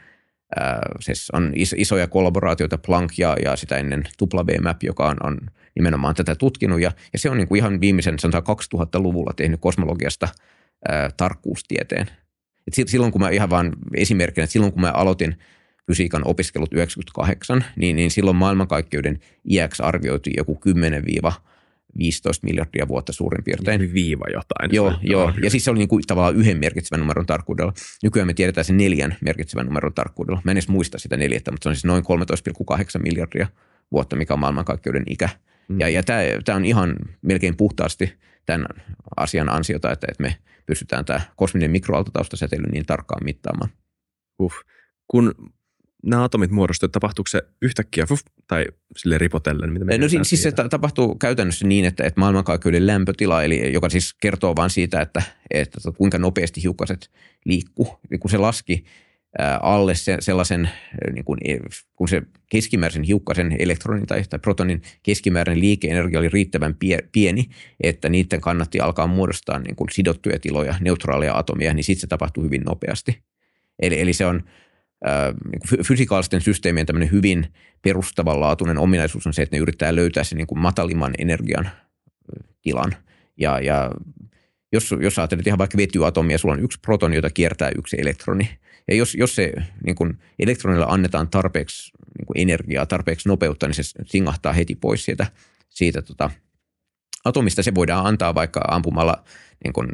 siis 0.99 1.29
on 1.33 1.51
is, 1.55 1.75
isoja 1.77 2.07
kollaboraatioita, 2.07 2.77
Planck 2.77 3.17
ja, 3.17 3.35
ja 3.43 3.55
sitä 3.55 3.77
ennen 3.77 4.03
WMAP, 4.23 4.83
joka 4.83 5.07
on, 5.07 5.17
on 5.23 5.39
nimenomaan 5.75 6.15
tätä 6.15 6.35
tutkinut. 6.35 6.81
Ja, 6.81 6.91
ja 7.13 7.19
se 7.19 7.29
on 7.29 7.37
niin 7.37 7.47
kuin 7.47 7.59
ihan 7.59 7.81
viimeisen 7.81 8.19
sanotaan 8.19 8.57
2000-luvulla 8.75 9.33
tehnyt 9.35 9.59
kosmologiasta 9.61 10.27
ää, 10.87 11.09
tarkkuustieteen. 11.17 12.07
Et 12.67 12.89
silloin 12.89 13.11
kun 13.11 13.21
mä 13.21 13.29
ihan 13.29 13.49
vain 13.49 13.73
esimerkkinä, 13.93 14.43
että 14.43 14.51
silloin 14.51 14.73
kun 14.73 14.81
mä 14.81 14.91
aloitin 14.91 15.35
fysiikan 15.87 16.21
opiskelut 16.27 16.73
98, 16.73 17.65
niin, 17.75 17.95
niin 17.95 18.11
silloin 18.11 18.37
maailmankaikkeuden 18.37 19.19
iäksi 19.49 19.83
arvioitiin 19.83 20.33
joku 20.37 20.59
10- 20.69 21.05
15 21.97 22.47
miljardia 22.47 22.87
vuotta 22.87 23.13
suurin 23.13 23.43
piirtein. 23.43 23.81
Niin 23.81 23.93
viiva 23.93 24.25
jotain. 24.33 24.75
Joo, 24.75 24.93
joo. 25.01 25.33
ja 25.43 25.49
siis 25.49 25.65
se 25.65 25.71
oli 25.71 25.79
niin 25.79 25.89
kuin 25.89 26.03
tavallaan 26.07 26.35
yhden 26.35 26.57
merkitsevän 26.57 26.99
numeron 26.99 27.25
tarkkuudella. 27.25 27.73
Nykyään 28.03 28.27
me 28.27 28.33
tiedetään 28.33 28.65
sen 28.65 28.77
neljän 28.77 29.17
merkitsevän 29.21 29.65
numeron 29.65 29.93
tarkkuudella. 29.93 30.41
Mä 30.43 30.51
en 30.51 30.57
edes 30.57 30.67
muista 30.67 30.99
sitä 30.99 31.17
neljättä, 31.17 31.51
mutta 31.51 31.63
se 31.63 31.69
on 31.69 31.75
siis 31.75 31.85
noin 31.85 32.03
13,8 32.03 33.03
miljardia 33.03 33.47
vuotta, 33.91 34.15
mikä 34.15 34.33
on 34.33 34.39
maailmankaikkeuden 34.39 35.03
ikä. 35.09 35.29
Mm. 35.69 35.79
Ja, 35.79 35.89
ja 35.89 36.03
tämä 36.45 36.55
on 36.55 36.65
ihan 36.65 36.95
melkein 37.21 37.57
puhtaasti 37.57 38.13
tämän 38.45 38.65
asian 39.17 39.49
ansiota, 39.49 39.91
että, 39.91 40.07
että 40.09 40.23
me 40.23 40.35
pystytään 40.65 41.05
tämä 41.05 41.21
kosminen 41.35 41.71
mikroaaltotaustasäteily 41.71 42.65
niin 42.71 42.85
tarkkaan 42.85 43.23
mittaamaan. 43.23 43.69
Uh. 44.39 44.53
Kun 45.07 45.33
nämä 46.03 46.23
atomit 46.23 46.51
muodostuvat, 46.51 46.91
tapahtuuko 46.91 47.27
se 47.27 47.41
yhtäkkiä 47.61 48.05
fuh, 48.05 48.19
tai 48.47 48.65
sille 48.97 49.17
ripotellen? 49.17 49.73
Mitä 49.73 49.85
me 49.85 49.97
no 49.97 50.09
siis, 50.09 50.29
siis 50.29 50.43
se 50.43 50.51
tapahtuu 50.51 51.15
käytännössä 51.15 51.67
niin, 51.67 51.85
että, 51.85 52.03
että 52.03 52.19
maailmankaikkeuden 52.19 52.87
lämpötila, 52.87 53.43
eli 53.43 53.73
joka 53.73 53.89
siis 53.89 54.13
kertoo 54.21 54.55
vain 54.55 54.69
siitä, 54.69 55.01
että, 55.01 55.21
että 55.51 55.79
kuinka 55.97 56.17
nopeasti 56.17 56.63
hiukkaset 56.63 57.11
liikkuu. 57.45 57.99
Eli 58.11 58.17
kun 58.17 58.31
se 58.31 58.37
laski 58.37 58.83
alle 59.61 59.95
se, 59.95 60.17
sellaisen, 60.19 60.69
niin 61.13 61.25
kuin, 61.25 61.39
e, 61.45 61.57
kun 61.95 62.07
se 62.07 62.21
keskimääräisen 62.51 63.03
hiukkasen 63.03 63.55
elektronin 63.59 64.07
tai, 64.07 64.23
tai 64.29 64.39
protonin 64.39 64.81
keskimääräinen 65.03 65.61
liikeenergia 65.61 66.19
oli 66.19 66.29
riittävän 66.29 66.75
pie, 66.75 66.99
pieni, 67.11 67.45
että 67.83 68.09
niiden 68.09 68.41
kannatti 68.41 68.79
alkaa 68.79 69.07
muodostaa 69.07 69.59
niin 69.59 69.75
kuin 69.75 69.89
sidottuja 69.91 70.39
tiloja, 70.39 70.75
neutraaleja 70.79 71.37
atomia, 71.37 71.73
niin 71.73 71.83
sitten 71.83 72.01
se 72.01 72.07
tapahtuu 72.07 72.43
hyvin 72.43 72.61
nopeasti. 72.61 73.23
Eli, 73.79 74.01
eli 74.01 74.13
se 74.13 74.25
on 74.25 74.43
niin 75.51 75.85
fysikaalisten 75.85 76.41
systeemien 76.41 76.85
tämmöinen 76.85 77.11
hyvin 77.11 77.53
perustavanlaatuinen 77.81 78.77
ominaisuus 78.77 79.27
on 79.27 79.33
se, 79.33 79.41
että 79.41 79.55
ne 79.55 79.61
yrittää 79.61 79.95
löytää 79.95 80.23
sen 80.23 80.37
niin 80.37 80.47
kuin 80.47 80.59
matalimman 80.59 81.13
energian 81.17 81.69
tilan. 82.61 82.95
Ja, 83.37 83.59
ja 83.59 83.91
jos, 84.71 84.95
jos 85.01 85.19
ajattelet 85.19 85.47
ihan 85.47 85.59
vaikka 85.59 85.77
vetyatomia, 85.77 86.37
sulla 86.37 86.53
on 86.53 86.63
yksi 86.63 86.79
protoni, 86.79 87.15
jota 87.15 87.29
kiertää 87.29 87.71
yksi 87.77 87.97
elektroni, 87.99 88.49
ja 88.87 88.95
jos, 88.95 89.15
jos 89.15 89.35
se 89.35 89.53
niin 89.85 89.95
kun 89.95 90.17
elektronille 90.39 90.85
annetaan 90.89 91.29
tarpeeksi 91.29 91.91
niin 92.17 92.25
kun 92.25 92.37
energiaa, 92.37 92.85
tarpeeksi 92.85 93.29
nopeutta, 93.29 93.67
niin 93.67 93.75
se 93.75 93.83
singahtaa 94.05 94.53
heti 94.53 94.75
pois 94.75 95.05
sieltä, 95.05 95.27
siitä 95.69 96.01
tota, 96.01 96.31
atomista. 97.25 97.63
Se 97.63 97.75
voidaan 97.75 98.05
antaa 98.05 98.35
vaikka 98.35 98.61
ampumalla 98.67 99.23
niin 99.63 99.73
kun 99.73 99.89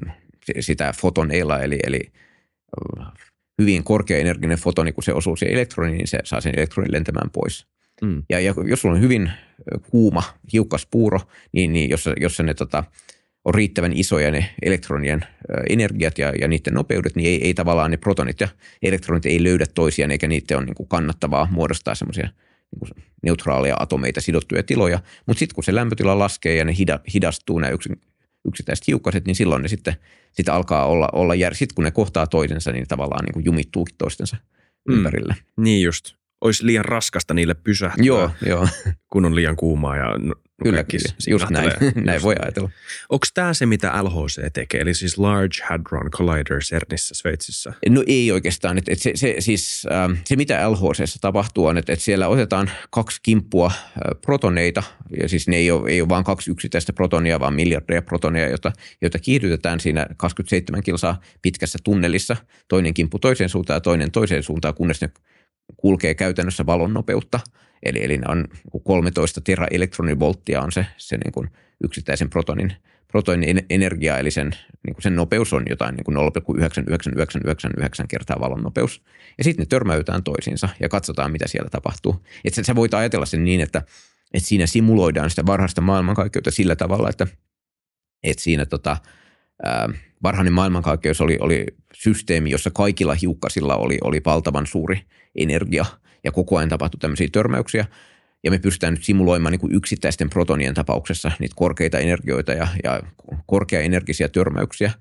sitä 0.60 0.94
fotoneilla, 0.94 1.60
eli, 1.60 1.80
eli 1.84 2.12
hyvin 3.62 3.84
korkeaenerginen 3.84 4.58
fotoni, 4.58 4.92
kun 4.92 5.04
se 5.04 5.14
osuu 5.14 5.36
siihen 5.36 5.56
elektroniin, 5.56 5.98
niin 5.98 6.08
se 6.08 6.20
saa 6.24 6.42
sen 6.42 6.54
elektronin 6.58 6.92
lentämään 6.92 7.30
pois. 7.30 7.68
Mm. 8.02 8.24
Ja, 8.30 8.40
ja 8.40 8.54
jos 8.66 8.82
sulla 8.82 8.96
on 8.96 9.02
hyvin 9.02 9.32
kuuma, 9.90 10.24
hiukkas 10.54 10.88
puuro, 10.92 11.20
niin, 11.52 11.74
niin 11.74 11.90
jos, 11.90 12.10
jos 12.22 12.40
ne 12.40 12.54
tota, 12.54 12.84
on 13.46 13.56
riittävän 13.56 13.94
isoja 13.94 14.32
ne 14.32 14.56
elektronien 14.62 15.26
energiat 15.70 16.18
ja, 16.18 16.34
ja 16.42 16.48
niiden 16.48 16.74
nopeudet, 16.74 17.16
niin 17.16 17.30
ei, 17.30 17.44
ei 17.48 17.54
tavallaan 17.54 17.92
ne 17.92 17.98
protonit 17.98 18.40
ja 18.40 18.48
elektronit 18.82 19.26
ei 19.26 19.44
löydä 19.44 19.66
toisiaan, 19.76 20.12
eikä 20.12 20.28
niiden 20.28 20.58
ole 20.58 20.66
niin 20.66 20.76
kuin 20.76 20.90
kannattavaa 20.90 21.48
muodostaa 21.52 21.96
semmoisia 21.96 22.30
niin 22.72 23.06
neutraaleja 23.24 23.76
atomeita, 23.80 24.22
sidottuja 24.22 24.64
tiloja. 24.64 25.00
Mutta 25.26 25.40
sitten 25.40 25.56
kun 25.56 25.64
se 25.64 25.76
lämpötila 25.76 26.20
laskee 26.20 26.56
ja 26.56 26.66
ne 26.66 26.74
hidastuu 27.14 27.60
nämä 27.60 27.72
yksin, 27.72 28.02
yksittäiset 28.46 28.88
hiukkaset, 28.88 29.26
niin 29.26 29.36
silloin 29.36 29.62
ne 29.62 29.68
sitten, 29.68 29.96
sitten 30.32 30.54
alkaa 30.54 30.86
olla, 30.86 31.10
olla 31.14 31.36
jär... 31.36 31.56
Sitten 31.56 31.76
kun 31.76 31.84
ne 31.84 31.92
kohtaa 31.92 32.28
toisensa, 32.28 32.72
niin 32.72 32.88
tavallaan 32.88 33.26
niin 33.26 33.34
kuin 33.34 33.46
jumittuukin 33.46 33.96
toistensa 33.98 34.38
mm. 34.88 34.96
ympärille. 34.96 35.36
Niin 35.58 35.84
just 35.84 36.16
olisi 36.42 36.66
liian 36.66 36.86
raskasta 36.86 37.34
niille 37.34 37.54
pysähtyä, 37.54 38.06
joo, 38.06 38.32
joo. 38.46 38.68
kun 39.12 39.26
on 39.26 39.36
liian 39.36 39.56
kuumaa 39.56 39.98
ja 39.98 40.06
Kyllä, 40.64 40.84
kyllä. 40.84 41.16
Just 41.28 41.50
näin. 41.50 41.72
näin 42.06 42.22
voi 42.22 42.36
ajatella. 42.42 42.70
Onko 43.10 43.26
tämä 43.34 43.54
se, 43.54 43.66
mitä 43.66 44.04
LHC 44.04 44.54
tekee, 44.54 44.82
eli 44.82 44.94
siis 44.94 45.18
Large 45.18 45.64
Hadron 45.70 46.12
Collider 46.12 46.60
CERNissä 46.60 47.16
Sveitsissä? 47.16 47.74
No 47.90 48.04
ei 48.08 48.32
oikeastaan. 48.32 48.78
Et, 48.78 48.90
et 48.90 49.00
se, 49.00 49.12
se, 49.16 49.36
siis, 49.40 49.88
ähm, 49.92 50.14
se, 50.26 50.36
mitä 50.36 50.72
LHC 50.72 51.20
tapahtuu, 51.22 51.66
on, 51.66 51.78
että 51.78 51.94
et 51.94 52.02
siellä 52.02 52.28
otetaan 52.28 52.72
kaksi 52.90 53.20
kimppua 53.24 53.68
äh, 53.68 53.76
protoneita, 54.22 54.84
ja 55.22 55.30
siis 55.30 55.48
ne 55.48 55.56
ei 55.56 55.72
ole, 55.72 55.90
ei 55.90 56.02
ole 56.02 56.10
vain 56.10 56.24
kaksi 56.24 56.52
yksittäistä 56.52 56.94
protonia, 56.94 57.40
vaan 57.40 57.54
miljardeja 57.54 58.02
protonia, 58.02 58.50
joita, 58.50 58.72
joita 59.02 59.20
kiihdytetään 59.20 59.80
siinä 59.80 60.06
27 60.18 60.84
kilsaa 60.84 61.22
pitkässä 61.42 61.80
tunnelissa. 61.84 62.38
Toinen 62.68 62.94
kimppu 62.94 63.20
toiseen 63.20 63.50
suuntaan 63.50 63.78
ja 63.78 63.82
toinen 63.82 64.12
toiseen 64.12 64.44
suuntaan, 64.44 64.74
kunnes 64.74 65.02
ne 65.02 65.10
kulkee 65.78 66.14
käytännössä 66.14 66.66
valon 66.66 66.94
nopeutta. 66.94 67.40
Eli, 67.84 68.04
eli 68.04 68.20
on 68.28 68.48
13 68.84 69.42
teraelektronivolttia 69.42 70.62
on 70.62 70.72
se, 70.72 70.86
se 70.98 71.18
niin 71.18 71.32
kuin 71.32 71.50
yksittäisen 71.84 72.30
protonin, 72.30 72.74
protonin 73.08 73.66
energia, 73.70 74.18
eli 74.18 74.32
sen, 74.32 74.52
niin 74.86 74.94
kuin 74.94 75.04
sen 75.04 75.16
nopeus 75.16 75.54
on 75.54 75.64
jotain 75.70 75.96
niin 75.96 76.04
kuin 76.04 76.16
0,99999 76.16 78.08
kertaa 78.08 78.40
valon 78.40 78.64
nopeus. 78.64 79.04
Ja 79.38 79.44
sitten 79.44 79.64
ne 79.64 79.66
törmäytään 79.66 80.24
toisiinsa 80.24 80.70
ja 80.80 80.90
katsotaan, 80.90 81.32
mitä 81.32 81.48
siellä 81.48 81.70
tapahtuu. 81.70 82.26
Että 82.46 82.64
sä 82.64 82.76
voit 82.76 82.94
ajatella 82.94 83.26
sen 83.26 83.44
niin, 83.44 83.62
että, 83.62 83.82
että 84.34 84.48
siinä 84.48 84.68
simuloidaan 84.68 85.30
sitä 85.30 85.46
varhaista 85.46 85.82
maailmankaikkeutta 85.82 86.52
sillä 86.52 86.76
tavalla, 86.76 87.10
että, 87.10 87.28
että 88.24 88.44
siinä 88.44 88.66
tota, 88.66 88.98
ää, 89.64 89.90
varhainen 90.24 90.54
maailmankaikkeus 90.54 91.22
oli, 91.22 91.38
oli 91.40 91.66
systeemi, 91.94 92.52
jossa 92.52 92.72
kaikilla 92.72 93.14
hiukkasilla 93.14 93.76
oli, 93.76 93.98
oli 94.04 94.22
valtavan 94.26 94.68
suuri 94.68 95.02
energia 95.36 95.86
ja 96.24 96.32
koko 96.32 96.58
ajan 96.58 96.70
tapahtui 96.70 97.00
tämmöisiä 97.00 97.28
törmäyksiä. 97.32 97.86
Ja 98.44 98.52
me 98.52 98.60
pystytään 98.60 98.94
nyt 98.94 99.04
simuloimaan 99.04 99.52
niin 99.52 99.60
kuin 99.60 99.76
yksittäisten 99.76 100.30
protonien 100.30 100.74
tapauksessa 100.74 101.32
niitä 101.40 101.54
korkeita 101.56 102.00
energioita 102.00 102.52
ja, 102.52 102.68
ja 102.84 103.02
korkeaenergisiä 103.46 104.30
törmäyksiä. 104.30 104.92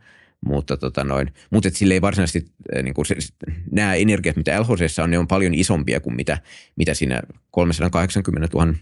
Mutta, 0.46 0.76
tota 0.76 1.04
noin, 1.04 1.32
mutta 1.50 1.68
et 1.68 1.76
sille 1.76 1.94
ei 1.94 2.00
varsinaisesti, 2.00 2.46
niin 2.82 2.94
kuin 2.94 3.06
se, 3.06 3.16
nämä 3.70 3.94
energiat, 3.94 4.36
mitä 4.36 4.60
LHC 4.60 4.98
on, 5.02 5.10
ne 5.10 5.18
on 5.18 5.28
paljon 5.28 5.54
isompia 5.54 6.00
kuin 6.00 6.16
mitä, 6.16 6.38
mitä 6.76 6.94
siinä 6.94 7.22
380 7.50 8.48
000 8.54 8.74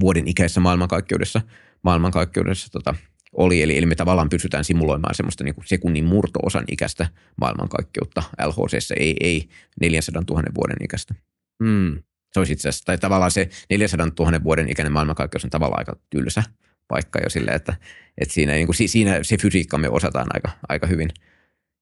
vuoden 0.00 0.28
ikäisessä 0.28 0.60
maailmankaikkeudessa, 0.60 1.40
maailmankaikkeudessa 1.82 2.70
tota, 2.72 2.94
oli. 3.32 3.62
Eli, 3.62 3.78
eli 3.78 3.86
me 3.86 3.94
tavallaan 3.94 4.28
pystytään 4.28 4.64
simuloimaan 4.64 5.14
semmoista 5.14 5.44
niin 5.44 5.54
kuin 5.54 5.66
sekunnin 5.66 6.04
murto-osan 6.04 6.64
ikäistä 6.68 7.06
maailmankaikkeutta 7.40 8.22
LHC, 8.46 8.90
ei, 8.96 9.16
ei 9.20 9.48
400 9.80 10.22
000 10.30 10.42
vuoden 10.54 10.76
ikäistä. 10.84 11.14
Mm. 11.62 12.02
Se 12.32 12.40
olisi 12.40 12.52
itse 12.52 12.68
asiassa, 12.68 12.84
tai 12.84 12.98
tavallaan 12.98 13.30
se 13.30 13.48
400 13.70 14.08
000 14.18 14.44
vuoden 14.44 14.68
ikäinen 14.68 14.92
maailmankaikkeus 14.92 15.44
on 15.44 15.50
tavallaan 15.50 15.80
aika 15.80 15.96
tylsä 16.10 16.42
paikka 16.88 17.18
jo 17.22 17.30
silleen, 17.30 17.56
että, 17.56 17.74
että 18.18 18.34
siinä, 18.34 18.52
niin 18.52 18.66
kuin, 18.66 18.76
siinä 18.88 19.18
se 19.22 19.36
fysiikka 19.36 19.78
me 19.78 19.88
osataan 19.88 20.26
aika, 20.34 20.50
aika 20.68 20.86
hyvin 20.86 21.08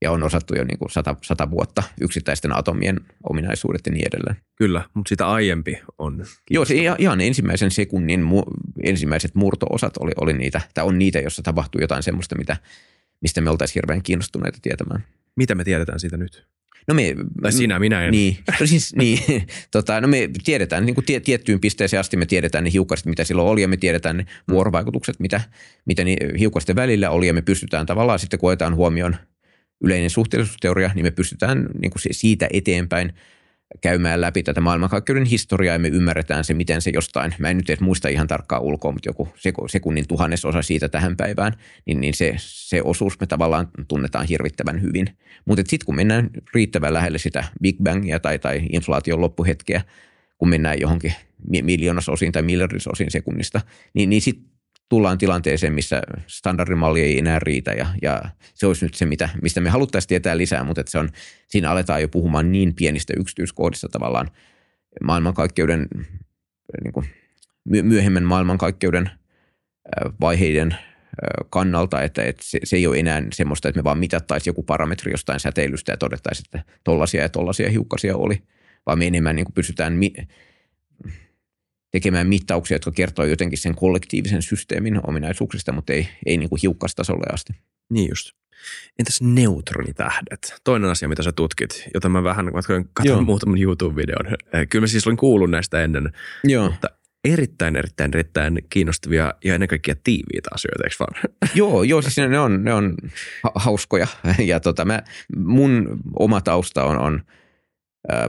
ja 0.03 0.13
on 0.13 0.23
osattu 0.23 0.55
jo 0.55 0.65
niin 0.65 0.79
kuin 0.79 0.91
sata, 0.91 1.17
sata 1.23 1.51
vuotta 1.51 1.83
yksittäisten 2.01 2.57
atomien 2.57 3.01
ominaisuudet 3.29 3.81
ja 3.87 3.93
niin 3.93 4.09
edelleen. 4.09 4.37
Kyllä, 4.57 4.83
mutta 4.95 5.09
sitä 5.09 5.29
aiempi 5.29 5.79
on. 5.99 6.25
Joo, 6.51 6.65
se 6.65 6.75
ihan 6.99 7.21
ensimmäisen 7.21 7.71
sekunnin 7.71 8.25
ensimmäiset 8.83 9.35
murtoosat 9.35 9.97
oli, 9.97 10.13
oli 10.21 10.33
niitä, 10.33 10.61
tai 10.75 10.85
on 10.85 10.99
niitä, 10.99 11.19
jossa 11.19 11.43
tapahtuu 11.43 11.81
jotain 11.81 12.03
semmoista, 12.03 12.39
mitä, 12.39 12.57
mistä 13.21 13.41
me 13.41 13.51
oltaisiin 13.51 13.75
hirveän 13.75 14.03
kiinnostuneita 14.03 14.59
tietämään. 14.63 15.05
Mitä 15.37 15.55
me 15.55 15.65
tiedetään 15.65 16.01
siitä 16.01 16.17
nyt? 16.17 16.47
No 16.89 16.95
me, 16.95 17.15
Tai 17.43 17.53
sinä, 17.53 17.79
minä 17.79 18.05
en. 18.05 18.11
Niin, 18.11 18.39
no 18.61 18.67
siis, 18.67 18.97
niin 18.97 19.21
tota, 19.71 20.01
no 20.01 20.09
me 20.09 20.31
tiedetään 20.45 20.87
niin 20.87 20.95
kuin 20.95 21.05
tie, 21.05 21.21
tiettyyn 21.21 21.61
pisteeseen 21.61 22.01
asti, 22.01 22.17
me 22.17 22.27
tiedetään 22.27 22.65
ne 22.65 22.73
hiukkaset, 22.73 23.07
mitä 23.07 23.25
silloin 23.25 23.49
oli, 23.49 23.63
ja 23.63 23.69
me 23.69 23.77
tiedetään 23.77 24.17
ne 24.17 24.23
Mm. 24.23 24.53
vuorovaikutukset, 24.55 25.21
mitä, 25.21 25.41
mitä 25.87 26.05
ni, 26.05 26.17
hiukkasten 26.39 26.77
välillä 26.77 27.11
oli, 27.11 27.27
ja 27.27 27.35
me 27.35 27.43
pystytään 27.43 27.87
tavallaan 27.87 28.19
sitten, 28.19 28.41
kun 28.41 28.51
otetaan 28.51 28.75
huomioon 28.75 29.17
yleinen 29.81 30.11
suhteellisuusteoria, 30.11 30.91
niin 30.95 31.07
me 31.07 31.11
pystytään 31.11 31.67
niin 31.81 31.91
kuin 31.91 32.03
siitä 32.11 32.49
eteenpäin 32.53 33.13
käymään 33.81 34.21
läpi 34.21 34.43
tätä 34.43 34.61
maailmankaikkeuden 34.61 35.25
historiaa 35.25 35.75
ja 35.75 35.79
me 35.79 35.89
ymmärretään 35.89 36.45
se, 36.45 36.55
miten 36.55 36.83
se 36.83 36.91
jostain, 36.91 37.35
mä 37.39 37.51
en 37.51 37.57
nyt 37.57 37.71
edes 37.71 37.81
muista 37.81 38.09
ihan 38.09 38.27
tarkkaan 38.27 38.63
ulkoa, 38.63 38.93
mutta 38.93 39.09
joku 39.09 39.29
seku- 39.35 39.69
sekunnin 39.69 40.09
tuhannesosa 40.09 40.63
siitä 40.63 40.89
tähän 40.89 41.17
päivään, 41.17 41.53
niin, 41.87 42.01
niin 42.01 42.15
se, 42.15 42.35
se 42.39 42.83
osuus 42.83 43.21
me 43.21 43.27
tavallaan 43.27 43.69
tunnetaan 43.89 44.27
hirvittävän 44.27 44.83
hyvin. 44.83 45.07
Mutta 45.45 45.63
sitten 45.67 45.87
kun 45.87 45.97
mennään 45.97 46.31
riittävän 46.55 46.95
lähelle 46.95 47.19
sitä 47.19 47.45
Big 47.63 47.77
Bangia 47.83 48.21
tai, 48.21 48.39
tai 48.39 48.63
inflaation 48.73 49.21
loppuhetkeä, 49.21 49.83
kun 50.39 50.49
mennään 50.49 50.81
johonkin 50.81 51.15
mi- 51.51 51.63
miljoonasosiin 51.63 52.33
tai 52.33 52.43
miljardisosiin 52.43 53.11
sekunnista, 53.11 53.61
niin, 53.95 54.11
niin 54.11 54.23
sitten 54.23 54.58
tullaan 54.89 55.19
tilanteeseen, 55.19 55.73
missä 55.73 56.03
standardimalli 56.27 57.01
ei 57.03 57.19
enää 57.19 57.39
riitä 57.39 57.73
ja, 57.73 57.87
ja 58.03 58.23
se 58.55 58.67
olisi 58.67 58.85
nyt 58.85 58.95
se, 58.95 59.07
mitä, 59.07 59.29
mistä 59.43 59.61
me 59.61 59.71
haluttaisiin 59.71 60.09
tietää 60.09 60.37
lisää, 60.37 60.65
mutta 60.65 60.81
että 60.81 60.91
se 60.91 60.99
on, 60.99 61.09
siinä 61.49 61.71
aletaan 61.71 62.03
jo 62.03 62.09
puhumaan 62.09 62.53
niin 62.53 62.75
pienistä 62.75 63.13
yksityiskohdista 63.17 63.89
tavallaan 63.89 64.31
maailmankaikkeuden, 65.05 65.87
niin 66.85 66.93
kuin 66.93 67.07
my- 67.65 67.83
myöhemmän 67.83 68.25
maailmankaikkeuden 68.25 69.11
vaiheiden 70.21 70.77
kannalta, 71.51 72.03
että, 72.03 72.23
että 72.23 72.43
se, 72.45 72.59
se 72.65 72.77
ei 72.77 72.87
ole 72.87 72.99
enää 72.99 73.23
semmoista, 73.33 73.69
että 73.69 73.79
me 73.79 73.85
vaan 73.85 73.99
mitattaisiin 73.99 74.51
joku 74.51 74.63
parametri 74.63 75.13
jostain 75.13 75.41
säteilystä 75.41 75.93
ja 75.93 75.97
todettaisiin, 75.97 76.45
että 76.47 76.73
tollaisia 76.85 77.23
ja 77.23 77.29
tollaisia 77.29 77.71
hiukkasia 77.71 78.17
oli, 78.17 78.43
vaan 78.87 78.99
me 78.99 79.07
enemmän 79.07 79.37
niin 79.37 79.45
kuin 79.45 79.55
pystytään 79.55 79.93
mi- 79.93 80.15
tekemään 81.91 82.27
mittauksia, 82.27 82.75
jotka 82.75 82.91
kertoo 82.91 83.25
jotenkin 83.25 83.59
sen 83.59 83.75
kollektiivisen 83.75 84.43
systeemin 84.43 85.01
ominaisuuksista, 85.09 85.73
mutta 85.73 85.93
ei, 85.93 86.09
ei 86.27 86.37
niin 86.37 86.49
kuin 86.49 86.61
hiukkastasolle 86.63 87.27
asti. 87.33 87.53
Niin 87.91 88.09
just. 88.09 88.31
Entäs 88.99 89.23
neutronitähdet? 89.23 90.55
Toinen 90.65 90.91
asia, 90.91 91.09
mitä 91.09 91.23
sä 91.23 91.33
tutkit, 91.33 91.89
jota 91.95 92.09
mä 92.09 92.25
vähän 92.25 92.53
katsoin 92.53 92.89
Joo. 93.05 93.23
muutaman 93.23 93.63
YouTube-videon. 93.63 94.27
Eh, 94.27 94.69
Kyllä 94.69 94.83
mä 94.83 94.87
siis 94.87 95.07
olin 95.07 95.17
kuullut 95.17 95.51
näistä 95.51 95.85
ennen, 95.85 96.13
Joo. 96.45 96.71
mutta 96.71 96.89
erittäin, 97.25 97.77
erittäin, 97.77 98.11
erittäin 98.15 98.59
kiinnostavia 98.71 99.35
ja 99.45 99.55
ennen 99.55 99.69
kaikkea 99.69 99.95
tiiviitä 100.05 100.51
asioita, 100.55 100.85
eikö 100.85 100.97
vaan? 101.01 101.33
Joo, 101.55 101.83
joo 101.83 102.03
siis 102.03 102.17
ne 102.17 102.39
on, 102.39 102.65
ne 102.65 102.75
on 102.75 102.95
ha- 103.43 103.53
hauskoja. 103.55 104.07
Ja 104.39 104.61
tota, 104.61 104.85
mä, 104.85 105.03
mun 105.37 106.01
oma 106.19 106.41
tausta 106.41 106.85
on, 106.85 106.99
on 106.99 107.23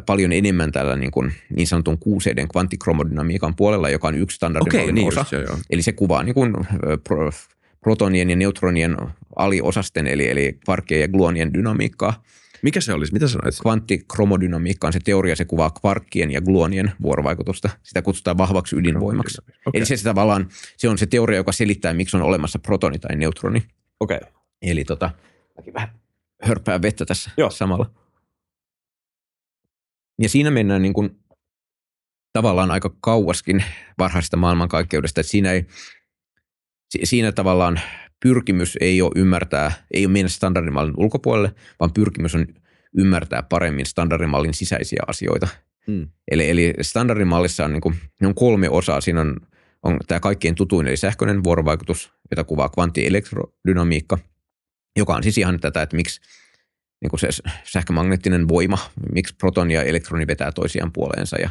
paljon 0.05 0.31
enemmän 0.31 0.71
tällä 0.71 0.95
niin, 0.95 1.11
kuin, 1.11 1.33
niin 1.55 1.67
sanotun 1.67 1.97
kuuseiden 1.97 2.47
kvanttikromodynamiikan 2.47 3.55
puolella, 3.55 3.89
joka 3.89 4.07
on 4.07 4.15
yksi 4.15 4.35
standardimallin 4.35 4.83
Okei, 4.83 4.93
niin 4.93 5.07
osa. 5.07 5.19
just, 5.19 5.31
joo, 5.31 5.41
joo. 5.41 5.57
Eli 5.69 5.81
se 5.81 5.91
kuvaa 5.91 6.23
niin 6.23 6.35
kuin, 6.35 6.53
pro, 7.03 7.31
protonien 7.81 8.29
ja 8.29 8.35
neutronien 8.35 8.97
aliosasten, 9.35 10.07
eli, 10.07 10.29
eli 10.29 10.57
kvarkkien 10.65 11.01
ja 11.01 11.07
gluonien 11.07 11.53
dynamiikkaa. 11.53 12.23
Mikä 12.61 12.81
se 12.81 12.93
olisi? 12.93 13.13
Mitä 13.13 13.27
sanoit? 13.27 13.55
Kvanttikromodynamiikka 13.61 14.87
on 14.87 14.93
se 14.93 14.99
teoria, 14.99 15.35
se 15.35 15.45
kuvaa 15.45 15.69
kvarkkien 15.69 16.31
ja 16.31 16.41
gluonien 16.41 16.91
vuorovaikutusta. 17.01 17.69
Sitä 17.83 18.01
kutsutaan 18.01 18.37
vahvaksi 18.37 18.75
ydinvoimaksi. 18.75 19.41
Okei. 19.65 19.79
Eli 19.79 19.85
se, 19.85 19.97
se 19.97 20.03
tavallaan, 20.03 20.47
se 20.77 20.89
on 20.89 20.97
se 20.97 21.05
teoria, 21.05 21.37
joka 21.37 21.51
selittää, 21.51 21.93
miksi 21.93 22.17
on 22.17 22.23
olemassa 22.23 22.59
protoni 22.59 22.99
tai 22.99 23.15
neutroni. 23.15 23.63
Okei. 23.99 24.19
Eli 24.61 24.83
tota, 24.83 25.09
vähän 25.73 25.89
hörppää 26.41 26.81
vettä 26.81 27.05
tässä 27.05 27.31
Joo. 27.37 27.49
samalla. 27.49 27.91
Ja 30.21 30.29
siinä 30.29 30.51
mennään 30.51 30.81
niin 30.81 30.93
kuin 30.93 31.19
tavallaan 32.33 32.71
aika 32.71 32.95
kauaskin 33.01 33.63
varhaisesta 33.97 34.37
maailmankaikkeudesta. 34.37 35.21
Että 35.21 35.31
siinä, 35.31 35.51
ei, 35.51 35.65
si- 36.89 37.05
siinä 37.05 37.31
tavallaan 37.31 37.79
pyrkimys 38.23 38.77
ei 38.81 39.01
ole 39.01 39.11
ymmärtää, 39.15 39.71
ei 39.91 40.05
ole 40.05 40.13
mennä 40.13 40.29
standardimallin 40.29 40.93
ulkopuolelle, 40.97 41.55
vaan 41.79 41.93
pyrkimys 41.93 42.35
on 42.35 42.47
ymmärtää 42.97 43.43
paremmin 43.43 43.85
standardimallin 43.85 44.53
sisäisiä 44.53 45.03
asioita. 45.07 45.47
Mm. 45.87 46.07
Eli, 46.31 46.49
eli 46.49 46.73
standardimallissa 46.81 47.65
on, 47.65 47.73
niin 47.73 47.81
kuin, 47.81 47.95
on 48.21 48.35
kolme 48.35 48.69
osaa. 48.69 49.01
Siinä 49.01 49.21
on, 49.21 49.37
on 49.83 49.99
tämä 50.07 50.19
kaikkein 50.19 50.55
tutuin, 50.55 50.87
eli 50.87 50.97
sähköinen 50.97 51.43
vuorovaikutus, 51.43 52.13
jota 52.31 52.43
kuvaa 52.43 52.69
kvanttielektrodynamiikka, 52.69 54.17
joka 54.97 55.15
on 55.15 55.23
siis 55.23 55.37
ihan 55.37 55.59
tätä, 55.59 55.81
että 55.81 55.95
miksi 55.95 56.21
niin 57.01 57.09
kuin 57.09 57.19
se 57.19 57.27
sähkömagneettinen 57.63 58.47
voima, 58.47 58.77
miksi 59.13 59.35
protoni 59.35 59.73
ja 59.73 59.83
elektroni 59.83 60.27
vetää 60.27 60.51
toisiaan 60.51 60.91
puoleensa 60.91 61.37
ja, 61.37 61.49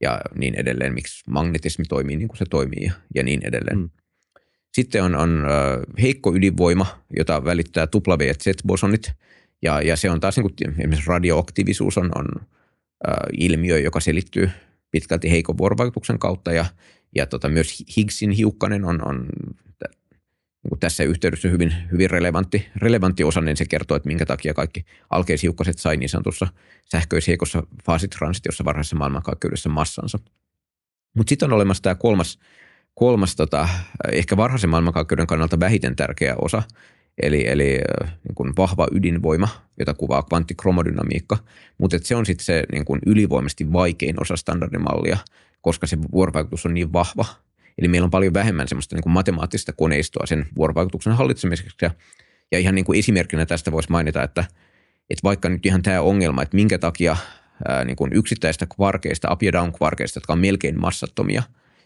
ja 0.00 0.20
niin 0.34 0.54
edelleen, 0.54 0.94
miksi 0.94 1.30
magnetismi 1.30 1.84
toimii 1.84 2.16
niin 2.16 2.28
kuin 2.28 2.38
se 2.38 2.44
toimii 2.50 2.84
ja, 2.84 2.92
ja 3.14 3.22
niin 3.22 3.40
edelleen. 3.44 3.78
Mm. 3.78 3.90
Sitten 4.74 5.02
on, 5.02 5.14
on 5.14 5.44
heikko 6.02 6.34
ydinvoima, 6.34 6.86
jota 7.16 7.44
välittää 7.44 7.86
W- 7.96 8.26
ja 8.26 8.34
Z-bosonit, 8.34 9.12
ja, 9.62 9.82
ja 9.82 9.96
se 9.96 10.10
on 10.10 10.20
taas 10.20 10.36
niin 10.36 10.42
kuin, 10.42 10.70
esimerkiksi 10.70 11.08
radioaktiivisuus 11.08 11.98
on, 11.98 12.10
on 12.14 12.26
äh, 13.08 13.14
ilmiö, 13.38 13.78
joka 13.78 14.00
selittyy 14.00 14.50
pitkälti 14.90 15.30
heikon 15.30 15.58
vuorovaikutuksen 15.58 16.18
kautta, 16.18 16.52
ja, 16.52 16.64
ja 17.14 17.26
tota, 17.26 17.48
myös 17.48 17.84
Higgsin 17.96 18.30
hiukkanen 18.30 18.84
on, 18.84 19.08
on 19.08 19.26
tässä 20.80 21.04
yhteydessä 21.04 21.48
hyvin, 21.48 21.74
hyvin 21.92 22.10
relevantti, 22.10 22.66
relevantti 22.76 23.24
osa, 23.24 23.40
niin 23.40 23.56
se 23.56 23.64
kertoo, 23.64 23.96
että 23.96 24.06
minkä 24.06 24.26
takia 24.26 24.54
kaikki 24.54 24.84
alkeishiukkaset 25.10 25.78
sai 25.78 25.96
niin 25.96 26.08
sanotussa 26.08 26.46
sähköisheikossa 26.84 27.62
faasitransitiossa 27.84 28.64
varhaisessa 28.64 28.96
maailmankaikkeudessa 28.96 29.68
massansa. 29.68 30.18
Mutta 31.16 31.28
sitten 31.30 31.50
on 31.50 31.52
olemassa 31.52 31.82
tämä 31.82 31.94
kolmas, 31.94 32.38
kolmas 32.94 33.36
tota, 33.36 33.68
ehkä 34.12 34.36
varhaisen 34.36 34.70
maailmankaikkeuden 34.70 35.26
kannalta 35.26 35.60
vähiten 35.60 35.96
tärkeä 35.96 36.34
osa, 36.42 36.62
eli, 37.22 37.48
eli 37.48 37.78
äh, 38.04 38.12
niin 38.28 38.34
kuin 38.34 38.52
vahva 38.56 38.88
ydinvoima, 38.92 39.48
jota 39.78 39.94
kuvaa 39.94 40.22
kvanttikromodynamiikka, 40.22 41.38
mutta 41.78 41.98
se 42.02 42.16
on 42.16 42.26
sitten 42.26 42.44
se 42.44 42.64
niin 42.72 42.84
kuin 42.84 43.00
ylivoimaisesti 43.06 43.72
vaikein 43.72 44.22
osa 44.22 44.36
standardimallia, 44.36 45.18
koska 45.60 45.86
se 45.86 45.98
vuorovaikutus 46.12 46.66
on 46.66 46.74
niin 46.74 46.92
vahva. 46.92 47.24
Eli 47.78 47.88
meillä 47.88 48.04
on 48.04 48.10
paljon 48.10 48.34
vähemmän 48.34 48.68
semmoista 48.68 48.96
niin 48.96 49.02
kuin 49.02 49.12
matemaattista 49.12 49.72
koneistoa 49.72 50.26
sen 50.26 50.46
vuorovaikutuksen 50.56 51.12
hallitsemiseksi. 51.12 51.76
Ja, 51.82 51.90
ja 52.52 52.58
ihan 52.58 52.74
niin 52.74 52.84
kuin 52.84 52.98
esimerkkinä 52.98 53.46
tästä 53.46 53.72
voisi 53.72 53.90
mainita, 53.90 54.22
että, 54.22 54.44
että 55.10 55.22
vaikka 55.24 55.48
nyt 55.48 55.66
ihan 55.66 55.82
tämä 55.82 56.00
ongelma, 56.00 56.42
että 56.42 56.56
minkä 56.56 56.78
takia 56.78 57.16
ää, 57.68 57.84
niin 57.84 57.96
kuin 57.96 58.12
yksittäistä 58.12 58.66
kvarkeista, 58.66 59.32
up 59.32 59.42
ja 59.42 59.52
down 59.52 59.72
kvarkeista, 59.72 60.16
jotka 60.16 60.32
on 60.32 60.38
melkein 60.38 60.80
massattomia, 60.80 61.42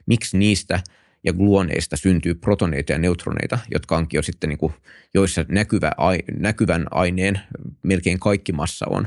miksi 0.07 0.39
niistä 0.39 0.81
ja 1.25 1.33
gluoneista 1.33 1.97
syntyy 1.97 2.35
protoneita 2.35 2.93
ja 2.93 2.99
neutroneita, 2.99 3.59
jotka 3.73 3.97
onkin 3.97 4.19
jo 4.19 4.23
sitten, 4.23 4.49
niin 4.49 4.59
kuin, 4.59 4.73
joissa 5.15 5.45
näkyvä, 5.49 5.93
ai, 5.97 6.19
näkyvän 6.39 6.87
aineen 6.91 7.41
melkein 7.83 8.21
kaikki 8.21 8.53
massa 8.53 8.87
on. 8.91 9.07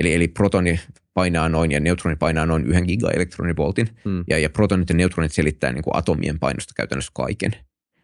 Eli, 0.00 0.14
eli 0.14 0.28
protoni 0.28 0.80
painaa 1.18 1.48
noin 1.48 1.70
ja 1.72 1.80
neutroni 1.80 2.16
painaa 2.16 2.46
noin 2.46 2.64
yhden 2.66 2.84
gigaelektronivoltin. 2.86 3.88
Mm. 4.04 4.24
Ja, 4.28 4.38
ja 4.38 4.50
protonit 4.50 4.88
ja 4.88 4.94
neutronit 4.94 5.32
selittää 5.32 5.72
niin 5.72 5.82
kuin 5.84 5.96
atomien 5.96 6.38
painosta 6.38 6.74
käytännössä 6.76 7.12
kaiken. 7.14 7.52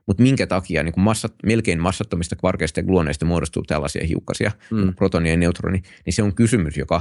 Mutta 0.06 0.22
minkä 0.22 0.46
takia 0.46 0.82
niin 0.82 0.92
kuin 0.94 1.04
massat, 1.04 1.34
melkein 1.46 1.80
massattomista 1.80 2.36
kvarkeista 2.36 2.80
ja 2.80 2.84
gluoneista 2.84 3.24
muodostuu 3.26 3.62
tällaisia 3.62 4.04
hiukkasia, 4.06 4.52
Mm. 4.70 4.78
mm. 4.84 4.94
protoni 4.94 5.30
ja 5.30 5.36
neutroni, 5.36 5.82
niin 6.06 6.12
se 6.14 6.22
on 6.22 6.34
kysymys, 6.34 6.76
joka, 6.76 7.00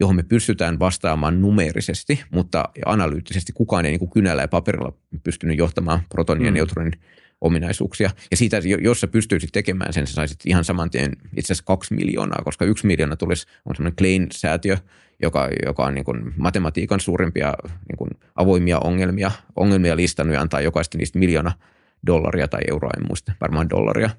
johon 0.00 0.16
me 0.16 0.22
pystytään 0.22 0.78
vastaamaan 0.78 1.40
numeerisesti, 1.42 2.22
mutta 2.30 2.64
analyyttisesti 2.86 3.52
kukaan 3.52 3.84
ei 3.84 3.90
niin 3.92 3.98
kuin 3.98 4.10
kynällä 4.10 4.42
ja 4.42 4.48
paperilla 4.48 4.92
pystynyt 5.24 5.58
johtamaan 5.58 6.00
protonin 6.08 6.44
ja 6.44 6.50
Mm. 6.50 6.54
neutronin 6.54 6.92
ominaisuuksia. 7.40 8.10
Ja 8.30 8.36
siitä, 8.36 8.56
jo- 8.64 8.78
jos 8.78 9.00
sä 9.00 9.06
pystyisit 9.08 9.50
tekemään 9.52 9.92
sen, 9.92 10.06
sä 10.06 10.14
saisit 10.14 10.38
ihan 10.46 10.64
saman 10.64 10.90
tien 10.90 11.12
itse 11.36 11.52
asiassa 11.52 11.64
kaksi 11.66 11.94
miljoonaa, 11.94 12.42
koska 12.44 12.64
yksi 12.64 12.86
miljoona 12.86 13.16
tulisi, 13.16 13.46
on 13.64 13.76
semmoinen 13.76 13.96
Klein-säätiö, 13.96 14.76
joka, 15.22 15.48
joka 15.66 15.84
on 15.84 15.94
niin 15.94 16.04
kuin 16.04 16.34
matematiikan 16.36 17.00
suurimpia 17.00 17.54
niin 17.88 17.96
kuin 17.98 18.10
avoimia 18.36 18.78
ongelmia, 18.78 19.30
ongelmia 19.56 19.96
listannut 19.96 20.34
ja 20.34 20.40
antaa 20.40 20.60
jokaista 20.60 20.98
niistä 20.98 21.18
miljoona 21.18 21.52
dollaria 22.06 22.48
tai 22.48 22.60
euroa, 22.70 22.90
en 22.96 23.06
muista, 23.08 23.32
varmaan 23.40 23.70
dollaria. 23.70 24.10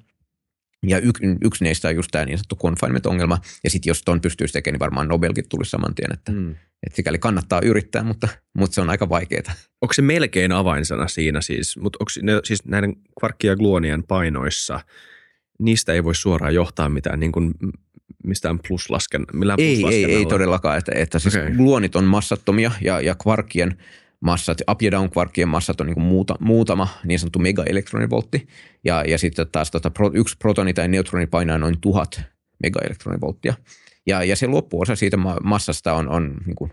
Ja 0.87 0.99
yksi, 0.99 1.23
yksi 1.43 1.63
niistä 1.63 1.87
on 1.87 1.95
just 1.95 2.11
tämä 2.11 2.25
niin 2.25 2.37
sanottu 2.37 2.55
confinement-ongelma. 2.55 3.37
Ja 3.63 3.69
sitten 3.69 3.89
jos 3.89 4.01
ton 4.03 4.21
pystyisi 4.21 4.53
tekemään, 4.53 4.73
niin 4.73 4.79
varmaan 4.79 5.07
Nobelkin 5.07 5.49
tulisi 5.49 5.69
saman 5.71 5.95
tien, 5.95 6.13
että, 6.13 6.31
Mm. 6.31 6.51
että 6.51 6.95
sikäli 6.95 7.17
kannattaa 7.17 7.61
yrittää, 7.63 8.03
mutta, 8.03 8.27
mutta 8.57 8.75
se 8.75 8.81
on 8.81 8.89
aika 8.89 9.09
vaikeaa. 9.09 9.53
Onko 9.81 9.93
se 9.93 10.01
melkein 10.01 10.51
avainsana 10.51 11.07
siinä 11.07 11.41
siis, 11.41 11.77
mutta 11.77 11.97
onko 11.99 12.11
ne, 12.21 12.33
siis 12.43 12.65
näiden 12.65 12.95
kvarkki- 13.19 13.47
ja 13.47 13.55
gluonien 13.55 14.03
painoissa, 14.03 14.79
niistä 15.59 15.93
ei 15.93 16.03
voi 16.03 16.15
suoraan 16.15 16.55
johtaa 16.55 16.89
mitään 16.89 17.19
niin 17.19 17.31
kuin 17.31 17.53
mistään 18.23 18.59
pluslasken, 18.67 19.25
millään 19.33 19.59
Ei, 19.59 19.83
ei, 19.91 20.05
ei 20.05 20.25
todellakaan, 20.25 20.77
että, 20.77 20.91
että 20.95 21.19
siis 21.19 21.35
okay. 21.35 21.51
gluonit 21.51 21.95
on 21.95 22.03
massattomia 22.03 22.71
ja, 22.81 23.01
ja 23.01 23.15
kvarkkien 23.15 23.77
massat, 24.19 24.57
up- 24.71 24.81
ja 24.81 24.91
down-kvarkkien 24.91 25.47
massat 25.47 25.81
on 25.81 25.87
niin 25.87 26.01
muuta, 26.01 26.35
muutama 26.39 26.87
niin 27.05 27.19
sanottu 27.19 27.39
megaelektronivoltti, 27.39 28.47
ja, 28.83 29.03
ja 29.07 29.17
sitten 29.17 29.47
taas 29.51 29.71
tota, 29.71 29.89
pro, 29.89 30.11
yksi 30.13 30.37
protoni 30.37 30.73
tai 30.73 30.87
neutroni 30.87 31.27
painaa 31.27 31.57
noin 31.57 31.79
tuhat 31.81 32.21
megaelektronivolttia. 32.63 33.53
Ja, 34.05 34.23
ja 34.23 34.35
se 34.35 34.47
loppuosa 34.47 34.95
siitä 34.95 35.17
massasta 35.43 35.93
on, 35.93 36.09
on 36.09 36.37
niin 36.45 36.55
kuin 36.55 36.71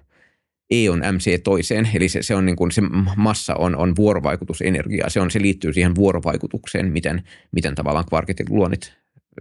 E 0.70 0.90
on 0.90 1.02
MC 1.12 1.42
toiseen, 1.42 1.90
eli 1.94 2.08
se, 2.08 2.22
se, 2.22 2.34
on 2.34 2.46
niin 2.46 2.56
kuin, 2.56 2.70
se 2.70 2.82
massa 3.16 3.54
on, 3.54 3.76
on 3.76 3.96
vuorovaikutusenergiaa. 3.96 5.08
Se, 5.08 5.20
on, 5.20 5.30
se 5.30 5.42
liittyy 5.42 5.72
siihen 5.72 5.94
vuorovaikutukseen, 5.94 6.92
miten, 6.92 7.22
miten 7.52 7.74
tavallaan 7.74 8.04
kvarkit 8.08 8.38
ja 8.38 8.44
gluonit 8.44 8.92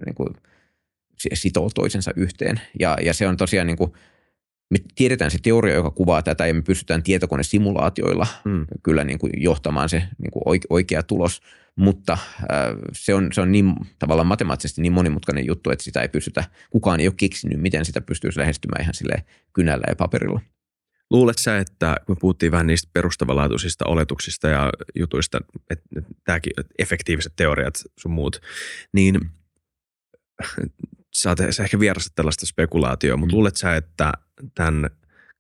niin 0.06 0.16
kuin, 0.16 0.30
sitoo 1.34 1.70
toisensa 1.76 2.12
yhteen. 2.16 2.62
Ja, 2.80 2.98
ja 3.02 3.14
se 3.14 3.28
on 3.28 3.38
tosiaan 3.38 3.68
niin 3.68 3.78
kuin, 3.78 3.94
me 4.70 4.78
tiedetään 4.96 5.32
se 5.32 5.38
teoria, 5.44 5.76
joka 5.76 5.92
kuvaa 5.92 6.24
tätä 6.24 6.48
ja 6.48 6.54
me 6.54 6.62
pystytään 6.62 7.04
tietokonesimulaatioilla 7.04 8.28
mm. 8.46 8.66
kyllä 8.84 9.04
niin 9.04 9.20
kuin 9.20 9.32
johtamaan 9.36 9.90
se 9.90 10.04
niin 10.18 10.32
kuin 10.32 10.44
oikea 10.70 11.04
tulos, 11.04 11.42
mutta 11.76 12.14
äh, 12.14 12.20
se, 12.94 13.14
on, 13.14 13.30
se 13.34 13.42
on 13.42 13.52
niin 13.52 13.76
tavallaan 14.00 14.28
matemaattisesti 14.28 14.82
niin 14.82 14.94
monimutkainen 14.94 15.46
juttu, 15.46 15.72
että 15.72 15.84
sitä 15.84 16.02
ei 16.02 16.10
pystytä, 16.10 16.44
kukaan 16.70 17.00
ei 17.00 17.08
ole 17.08 17.14
keksinyt, 17.18 17.62
miten 17.62 17.86
sitä 17.86 18.02
pystyisi 18.02 18.40
lähestymään 18.40 18.82
ihan 18.82 18.94
sille 18.94 19.24
kynällä 19.54 19.84
ja 19.88 19.96
paperilla. 19.96 20.42
Luulet 21.12 21.38
sä, 21.38 21.58
että 21.58 21.98
kun 22.06 22.16
me 22.16 22.20
puhuttiin 22.20 22.52
vähän 22.52 22.68
niistä 22.68 22.90
perustavanlaatuisista 22.94 23.86
oletuksista 23.86 24.48
ja 24.48 24.70
jutuista, 24.96 25.40
että 25.70 25.86
tämäkin 26.24 26.54
efektiiviset 26.80 27.34
teoriat 27.36 27.74
sun 28.00 28.12
muut, 28.12 28.42
niin 28.94 29.20
sä, 31.22 31.30
oot, 31.30 31.40
ehkä 31.40 31.80
vierastat 31.80 32.16
tällaista 32.16 32.46
spekulaatioa, 32.46 33.18
mutta 33.18 33.36
luulet 33.36 33.56
sä, 33.56 33.76
että 33.76 34.12
tämän 34.56 34.90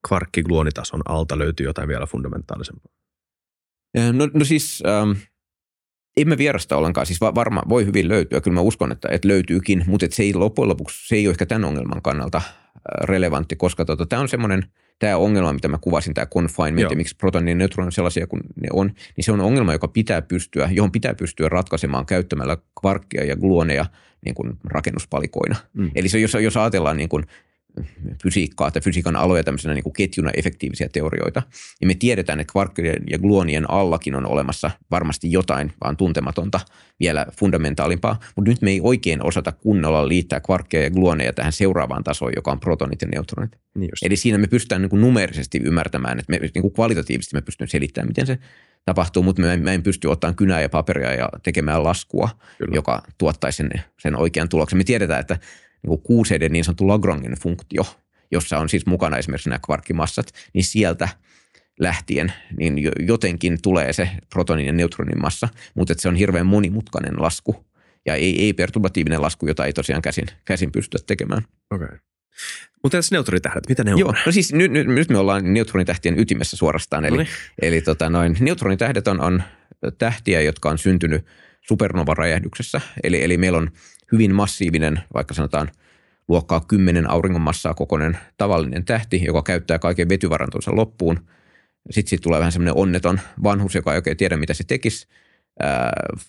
kvarkkigluonitason 0.07 1.01
alta 1.05 1.37
löytyy 1.37 1.65
jotain 1.65 1.87
vielä 1.87 2.05
fundamentaalisempaa? 2.05 2.93
No, 4.13 4.29
no 4.33 4.45
siis 4.45 4.83
ähm, 4.87 5.11
emme 6.17 6.37
vierasta 6.37 6.77
ollenkaan. 6.77 7.05
Siis 7.05 7.21
varma 7.21 7.63
voi 7.69 7.85
hyvin 7.85 8.07
löytyä. 8.07 8.41
Kyllä 8.41 8.55
mä 8.55 8.61
uskon, 8.61 8.91
että, 8.91 9.07
että 9.11 9.27
löytyykin, 9.27 9.83
mutta 9.87 10.05
että 10.05 10.15
se 10.15 10.23
ei 10.23 10.33
loppujen 10.33 10.69
lopuksi 10.69 11.07
se 11.07 11.15
ei 11.15 11.27
ole 11.27 11.31
ehkä 11.31 11.45
tämän 11.45 11.65
ongelman 11.65 12.01
kannalta 12.01 12.37
äh, 12.37 12.43
relevantti, 13.03 13.55
koska 13.55 13.85
tota, 13.85 14.05
tämä 14.05 14.21
on 14.21 14.29
semmoinen– 14.29 14.65
tämä 14.99 15.17
ongelma, 15.17 15.53
mitä 15.53 15.67
mä 15.67 15.77
kuvasin, 15.81 16.13
tämä 16.13 16.25
confinement 16.25 16.81
Joo. 16.81 16.91
ja 16.91 16.97
miksi 16.97 17.15
protonin 17.15 17.51
ja 17.51 17.55
neutron 17.55 17.85
on 17.85 17.91
sellaisia 17.91 18.27
kuin 18.27 18.41
ne 18.61 18.67
on, 18.73 18.91
niin 19.17 19.25
se 19.25 19.31
on 19.31 19.41
ongelma, 19.41 19.73
joka 19.73 19.87
pitää 19.87 20.21
pystyä, 20.21 20.69
johon 20.71 20.91
pitää 20.91 21.13
pystyä 21.13 21.49
ratkaisemaan 21.49 22.05
käyttämällä 22.05 22.57
kvarkkia 22.79 23.23
ja 23.23 23.35
gluoneja 23.35 23.85
niin 24.25 24.35
kuin 24.35 24.57
rakennuspalikoina. 24.63 25.55
Mm. 25.73 25.91
Eli 25.95 26.09
se, 26.09 26.19
jos, 26.19 26.33
jos 26.33 26.57
ajatellaan 26.57 26.97
niin 26.97 27.09
kuin 27.09 27.25
fysiikkaa 28.23 28.71
tai 28.71 28.81
fysiikan 28.81 29.15
aloja 29.15 29.43
tämmöisenä 29.43 29.73
niin 29.73 29.83
kuin 29.83 29.93
ketjuna 29.93 30.31
efektiivisiä 30.37 30.89
teorioita. 30.89 31.43
Ja 31.81 31.87
me 31.87 31.95
tiedetään, 31.95 32.39
että 32.39 32.51
kvarkkien 32.51 33.03
ja 33.09 33.19
gluonien 33.19 33.71
allakin 33.71 34.15
on 34.15 34.25
olemassa 34.25 34.71
varmasti 34.91 35.31
jotain 35.31 35.73
vaan 35.83 35.97
tuntematonta 35.97 36.59
vielä 36.99 37.25
fundamentaalimpaa, 37.39 38.19
mutta 38.35 38.51
nyt 38.51 38.61
me 38.61 38.71
ei 38.71 38.79
oikein 38.83 39.23
osata 39.23 39.51
kunnolla 39.51 40.07
liittää 40.07 40.39
kvarkkeja 40.39 40.83
ja 40.83 40.89
gluoneja 40.89 41.33
tähän 41.33 41.53
seuraavaan 41.53 42.03
tasoon, 42.03 42.31
joka 42.35 42.51
on 42.51 42.59
protonit 42.59 43.01
ja 43.01 43.07
neutronit. 43.07 43.51
Niin 43.75 43.91
Eli 44.01 44.15
siinä 44.15 44.37
me 44.37 44.47
pystytään 44.47 44.81
niin 44.81 44.89
kuin 44.89 45.01
numerisesti 45.01 45.59
ymmärtämään, 45.63 46.19
että 46.19 46.31
me 46.31 46.39
niin 46.39 46.61
kuin 46.61 46.73
kvalitatiivisesti 46.73 47.35
me 47.35 47.41
pystymme 47.41 47.69
selittämään, 47.69 48.07
miten 48.07 48.27
se 48.27 48.39
tapahtuu, 48.85 49.23
mutta 49.23 49.41
me, 49.41 49.57
me 49.57 49.73
en 49.73 49.83
pysty 49.83 50.07
ottamaan 50.07 50.35
kynää 50.35 50.61
ja 50.61 50.69
paperia 50.69 51.13
ja 51.13 51.29
tekemään 51.43 51.83
laskua, 51.83 52.29
Kyllä. 52.57 52.75
joka 52.75 53.03
tuottaisi 53.17 53.57
sen, 53.57 53.69
sen 53.99 54.15
oikean 54.15 54.49
tuloksen. 54.49 54.77
Me 54.77 54.83
tiedetään, 54.83 55.19
että 55.19 55.37
niin 55.87 56.01
kuuseiden 56.01 56.51
niin 56.51 56.63
sanottu 56.63 56.87
Lagrangin 56.87 57.35
funktio, 57.39 57.83
jossa 58.31 58.57
on 58.57 58.69
siis 58.69 58.85
mukana 58.85 59.17
esimerkiksi 59.17 59.49
nämä 59.49 59.59
kvarkkimassat, 59.65 60.33
niin 60.53 60.63
sieltä 60.63 61.09
lähtien 61.79 62.33
niin 62.57 62.91
jotenkin 62.99 63.61
tulee 63.61 63.93
se 63.93 64.09
protonin 64.29 64.65
ja 64.65 64.73
neutronin 64.73 65.21
massa, 65.21 65.47
mutta 65.75 65.93
se 65.97 66.07
on 66.09 66.15
hirveän 66.15 66.45
monimutkainen 66.45 67.21
lasku 67.21 67.65
ja 68.05 68.15
ei, 68.15 68.43
ei 68.43 68.53
perturbatiivinen 68.53 69.21
lasku, 69.21 69.47
jota 69.47 69.65
ei 69.65 69.73
tosiaan 69.73 70.01
käsin, 70.01 70.27
käsin 70.45 70.71
pystytä 70.71 71.03
tekemään. 71.07 71.43
Okei. 71.71 71.85
Okay. 71.85 71.97
Mutta 72.83 72.97
entäs 72.97 73.11
neutronitähdet, 73.11 73.69
mitä 73.69 73.83
ne 73.83 73.93
on? 73.93 73.99
Joo, 73.99 74.13
no 74.25 74.31
siis 74.31 74.53
nyt, 74.53 74.71
nyt, 74.71 74.87
nyt 74.87 75.09
me 75.09 75.17
ollaan 75.17 75.53
neutronitähtien 75.53 76.19
ytimessä 76.19 76.57
suorastaan. 76.57 77.05
Eli, 77.05 77.27
eli 77.61 77.81
tota 77.81 78.09
noin, 78.09 78.37
neutronitähdet 78.39 79.07
on, 79.07 79.21
on 79.21 79.43
tähtiä, 79.97 80.41
jotka 80.41 80.69
on 80.69 80.77
syntynyt 80.77 81.25
supernova-räjähdyksessä. 81.69 82.81
Eli, 83.03 83.23
eli 83.23 83.37
meillä 83.37 83.57
on 83.57 83.71
hyvin 84.11 84.35
massiivinen, 84.35 84.99
vaikka 85.13 85.33
sanotaan 85.33 85.71
luokkaa 86.27 86.65
10 86.67 87.09
auringonmassaa 87.09 87.73
kokoinen 87.73 88.17
tavallinen 88.37 88.85
tähti, 88.85 89.23
joka 89.25 89.43
käyttää 89.43 89.79
kaiken 89.79 90.09
vetyvarantonsa 90.09 90.75
loppuun. 90.75 91.19
Sitten 91.91 92.09
siitä 92.09 92.23
tulee 92.23 92.39
vähän 92.39 92.51
semmoinen 92.51 92.75
onneton 92.75 93.19
vanhus, 93.43 93.75
joka 93.75 93.91
ei 93.91 93.97
oikein 93.97 94.17
tiedä, 94.17 94.37
mitä 94.37 94.53
se 94.53 94.63
tekisi. 94.63 95.07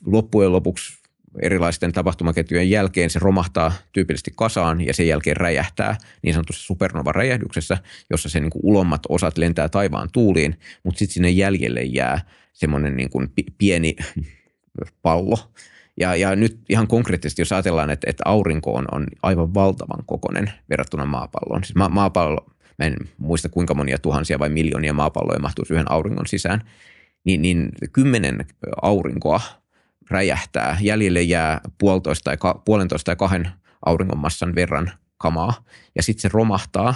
loppujen 0.07 0.53
lopuksi 0.53 1.01
erilaisten 1.43 1.93
tapahtumaketjujen 1.93 2.71
jälkeen 2.71 3.11
se 3.11 3.19
romahtaa 3.19 3.73
tyypillisesti 3.93 4.33
kasaan 4.37 4.81
ja 4.81 4.95
sen 4.95 5.09
jälkeen 5.09 5.37
räjähtää 5.37 5.97
niin 6.23 6.35
sanotussa 6.35 6.67
supernova-räjähdyksessä, 6.67 7.79
jossa 8.11 8.29
se 8.29 8.41
niin 8.41 8.51
kuin 8.51 8.63
ulommat 8.65 9.03
osat 9.09 9.39
lentää 9.39 9.69
taivaan 9.69 10.09
tuuliin, 10.13 10.57
mutta 10.85 10.99
sitten 10.99 11.15
sinne 11.15 11.31
jäljelle 11.31 11.83
jää 11.83 12.21
semmoinen 12.53 12.97
niin 12.97 13.11
kuin 13.11 13.33
pieni 13.59 13.97
pallo, 15.03 15.39
ja, 16.01 16.17
ja 16.17 16.37
nyt 16.37 16.59
ihan 16.69 16.87
konkreettisesti, 16.87 17.43
jos 17.43 17.53
ajatellaan, 17.53 17.91
että, 17.91 18.11
että 18.11 18.23
aurinko 18.27 18.73
on, 18.73 18.85
on 18.93 19.07
aivan 19.23 19.55
valtavan 19.55 20.05
kokonen 20.07 20.53
verrattuna 20.71 21.07
maapalloon. 21.07 21.65
Siis 21.65 21.77
ma- 21.77 21.89
maapallo, 21.89 22.47
mä 22.79 22.87
en 22.87 22.97
muista 23.19 23.49
kuinka 23.49 23.75
monia 23.75 23.99
tuhansia 23.99 24.39
vai 24.39 24.49
miljoonia 24.49 24.93
maapalloja 24.93 25.39
mahtuisi 25.39 25.75
yhden 25.75 25.93
auringon 25.93 26.27
sisään, 26.27 26.61
niin, 27.25 27.43
niin 27.43 27.69
kymmenen 27.93 28.47
aurinkoa 28.83 29.41
räjähtää. 30.11 30.79
Jäljelle 30.81 31.23
jää 31.23 31.61
puolitoista 31.79 32.25
tai, 32.25 32.37
ka, 32.37 32.63
puolentoista 32.65 33.05
tai 33.05 33.17
kahden 33.17 33.49
auringonmassan 33.87 34.55
verran 34.55 34.91
kamaa, 35.19 35.65
ja 35.97 36.03
sitten 36.03 36.23
se 36.23 36.29
romahtaa 36.33 36.95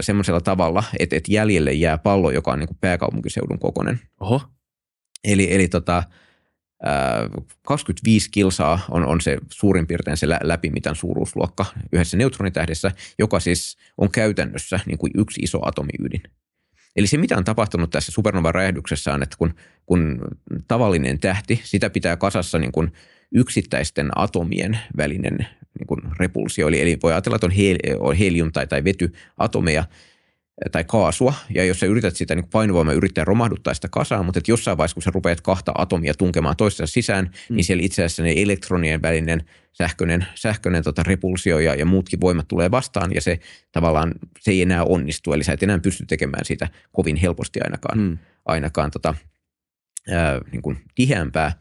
semmoisella 0.00 0.40
tavalla, 0.40 0.84
että, 0.98 1.16
että 1.16 1.32
jäljelle 1.32 1.72
jää 1.72 1.98
pallo, 1.98 2.30
joka 2.30 2.52
on 2.52 2.58
niin 2.58 2.68
kuin 2.68 2.78
pääkaupunkiseudun 2.80 3.58
kokonen. 3.58 4.00
Oho. 4.20 4.40
Eli, 5.24 5.54
eli 5.54 5.68
tota, 5.68 6.02
25 7.66 8.30
kilsaa 8.30 8.80
on, 8.90 9.06
on 9.06 9.20
se 9.20 9.38
suurin 9.50 9.86
piirtein 9.86 10.16
se 10.16 10.28
läpimitan 10.28 10.96
suuruusluokka 10.96 11.66
yhdessä 11.92 12.16
neutronitähdessä, 12.16 12.90
joka 13.18 13.40
siis 13.40 13.78
on 13.98 14.10
käytännössä 14.10 14.80
niin 14.86 14.98
kuin 14.98 15.12
yksi 15.16 15.40
iso 15.40 15.58
atomiydin. 15.62 16.22
Eli 16.96 17.06
se, 17.06 17.16
mitä 17.16 17.36
on 17.36 17.44
tapahtunut 17.44 17.90
tässä 17.90 18.12
supernova-räjähdyksessä 18.12 19.14
on, 19.14 19.22
että 19.22 19.36
kun, 19.38 19.54
kun 19.86 20.20
tavallinen 20.68 21.18
tähti, 21.18 21.60
sitä 21.64 21.90
pitää 21.90 22.16
kasassa 22.16 22.58
niin 22.58 22.72
kuin 22.72 22.92
yksittäisten 23.32 24.10
atomien 24.16 24.78
välinen 24.96 25.38
niin 25.78 25.86
kuin 25.86 26.00
repulsio. 26.18 26.68
Eli, 26.68 26.80
eli 26.80 26.98
voi 27.02 27.12
ajatella, 27.12 27.36
että 27.36 27.46
on 28.00 28.14
helium- 28.16 28.52
tai, 28.52 28.66
tai 28.66 28.84
vetyatomeja, 28.84 29.84
tai 30.72 30.84
kaasua, 30.84 31.34
ja 31.54 31.64
jos 31.64 31.80
sä 31.80 31.86
yrität 31.86 32.16
sitä 32.16 32.34
niin 32.34 32.48
painovoimaa 32.52 32.94
yrittää 32.94 33.24
romahduttaa 33.24 33.74
sitä 33.74 33.88
kasaan, 33.90 34.24
mutta 34.24 34.38
että 34.38 34.50
jossain 34.50 34.78
vaiheessa, 34.78 34.94
kun 34.94 35.02
sä 35.02 35.10
rupeat 35.14 35.40
kahta 35.40 35.72
atomia 35.78 36.14
tunkemaan 36.14 36.56
toistensa 36.56 36.92
sisään, 36.92 37.24
mm. 37.24 37.56
niin 37.56 37.64
siellä 37.64 37.84
itse 37.84 38.04
asiassa 38.04 38.22
ne 38.22 38.34
elektronien 38.36 39.02
välinen 39.02 39.44
sähköinen, 39.72 40.26
sähköinen 40.34 40.82
tota 40.82 41.02
repulsio 41.02 41.58
ja, 41.58 41.74
ja 41.74 41.86
muutkin 41.86 42.20
voimat 42.20 42.48
tulee 42.48 42.70
vastaan, 42.70 43.14
ja 43.14 43.20
se 43.20 43.40
tavallaan 43.72 44.14
se 44.40 44.50
ei 44.50 44.62
enää 44.62 44.84
onnistu, 44.84 45.32
eli 45.32 45.44
sä 45.44 45.52
et 45.52 45.62
enää 45.62 45.78
pysty 45.78 46.06
tekemään 46.06 46.44
sitä 46.44 46.68
kovin 46.92 47.16
helposti 47.16 47.60
ainakaan, 47.64 47.98
mm. 47.98 48.18
ainakaan 48.44 48.90
tota, 48.90 49.14
ää, 50.10 50.40
niin 50.52 50.62
kuin 50.62 50.78
tiheämpää. 50.94 51.52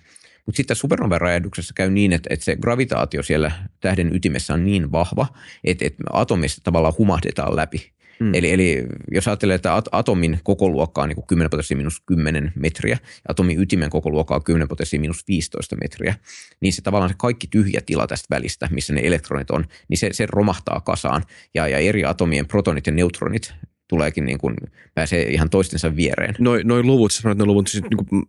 Mutta 0.45 0.57
sitten 0.57 0.75
supernova-räjähdyksessä 0.75 1.73
käy 1.75 1.89
niin, 1.89 2.13
että, 2.13 2.29
että 2.33 2.45
se 2.45 2.55
gravitaatio 2.55 3.23
siellä 3.23 3.51
tähden 3.79 4.15
ytimessä 4.15 4.53
on 4.53 4.65
niin 4.65 4.91
vahva, 4.91 5.27
että, 5.63 5.85
että 5.85 6.03
atomista 6.13 6.61
tavallaan 6.63 6.93
humahdetaan 6.97 7.55
läpi. 7.55 7.91
Mm. 8.21 8.33
Eli, 8.33 8.51
eli 8.51 8.85
jos 9.11 9.27
ajattelee, 9.27 9.55
että 9.55 9.81
atomin 9.91 10.39
kokoluokka 10.43 11.01
on 11.01 11.09
niin 11.09 11.27
10 11.27 11.49
potenssiin 11.49 11.77
minus 11.77 12.01
10 12.05 12.51
metriä, 12.55 12.97
ja 13.01 13.21
atomin 13.27 13.61
ytimen 13.61 13.89
kokoluokka 13.89 14.35
on 14.35 14.43
10 14.43 14.67
potenssiin 14.67 15.01
minus 15.01 15.27
15 15.27 15.75
metriä, 15.81 16.15
niin 16.59 16.73
se 16.73 16.81
tavallaan 16.81 17.09
se 17.09 17.15
kaikki 17.17 17.47
tyhjä 17.47 17.81
tila 17.85 18.07
tästä 18.07 18.35
välistä, 18.35 18.67
missä 18.71 18.93
ne 18.93 19.01
elektronit 19.03 19.51
on, 19.51 19.65
niin 19.87 19.97
se, 19.97 20.09
se 20.11 20.25
romahtaa 20.25 20.81
kasaan, 20.81 21.23
ja, 21.53 21.67
ja 21.67 21.77
eri 21.77 22.05
atomien 22.05 22.47
protonit 22.47 22.87
ja 22.87 22.93
neutronit 22.93 23.53
tuleekin 23.87 24.25
niin 24.25 24.37
kuin, 24.37 24.55
pääsee 24.93 25.23
ihan 25.23 25.49
toistensa 25.49 25.95
viereen. 25.95 26.35
Noin 26.39 26.67
noi 26.67 26.83
luvut, 26.83 27.11
sanoit 27.11 27.37
ne 27.37 27.45
luvut, 27.45 27.67
siis 27.67 27.83
niin 27.83 28.05
kuin, 28.05 28.23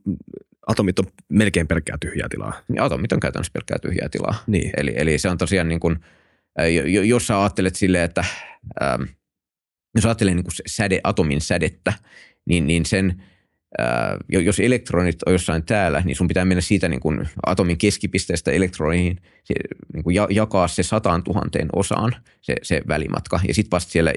atomit 0.67 0.99
on 0.99 1.05
melkein 1.29 1.67
pelkkää 1.67 1.97
tyhjää 2.01 2.29
tilaa. 2.29 2.53
Niin, 2.69 2.83
atomit 2.83 3.13
on 3.13 3.21
käytännössä 3.21 3.53
pelkkää 3.53 3.79
tyhjää 3.83 4.09
tilaa. 4.09 4.35
Niin. 4.47 4.71
Eli, 4.77 4.93
eli 4.97 5.19
se 5.19 5.29
on 5.29 5.39
tosiaan 5.39 5.69
niin 5.69 5.81
kuin, 5.81 5.97
jos 7.05 7.27
sä 7.27 7.41
ajattelet 7.41 7.77
silleen, 7.77 8.05
että 8.05 8.25
ähm, 8.83 9.03
jos 9.95 10.05
ajattelee 10.05 10.35
niin 10.35 10.45
kuin 10.45 10.55
säde, 10.67 11.01
atomin 11.05 11.41
sädettä, 11.41 11.93
niin, 12.47 12.67
niin 12.67 12.87
sen, 12.87 13.23
ää, 13.79 14.17
jos 14.29 14.61
elektronit 14.61 15.23
on 15.27 15.33
jossain 15.33 15.65
täällä, 15.67 16.03
niin 16.05 16.17
sun 16.17 16.29
pitää 16.29 16.45
mennä 16.45 16.61
siitä 16.61 16.89
niin 16.89 17.01
kuin 17.01 17.29
atomin 17.47 17.79
keskipisteestä 17.79 18.51
elektroihin, 18.51 19.19
se, 19.45 19.55
niin 19.95 20.05
kuin 20.05 20.17
jakaa 20.31 20.69
se 20.69 20.83
sataan 20.83 21.23
tuhanteen 21.23 21.69
osaan 21.73 22.17
se, 22.41 22.55
se 22.63 22.83
välimatka. 22.89 23.41
Ja 23.49 23.55
sitten 23.55 23.71
vasta 23.71 23.93
siellä 23.93 24.13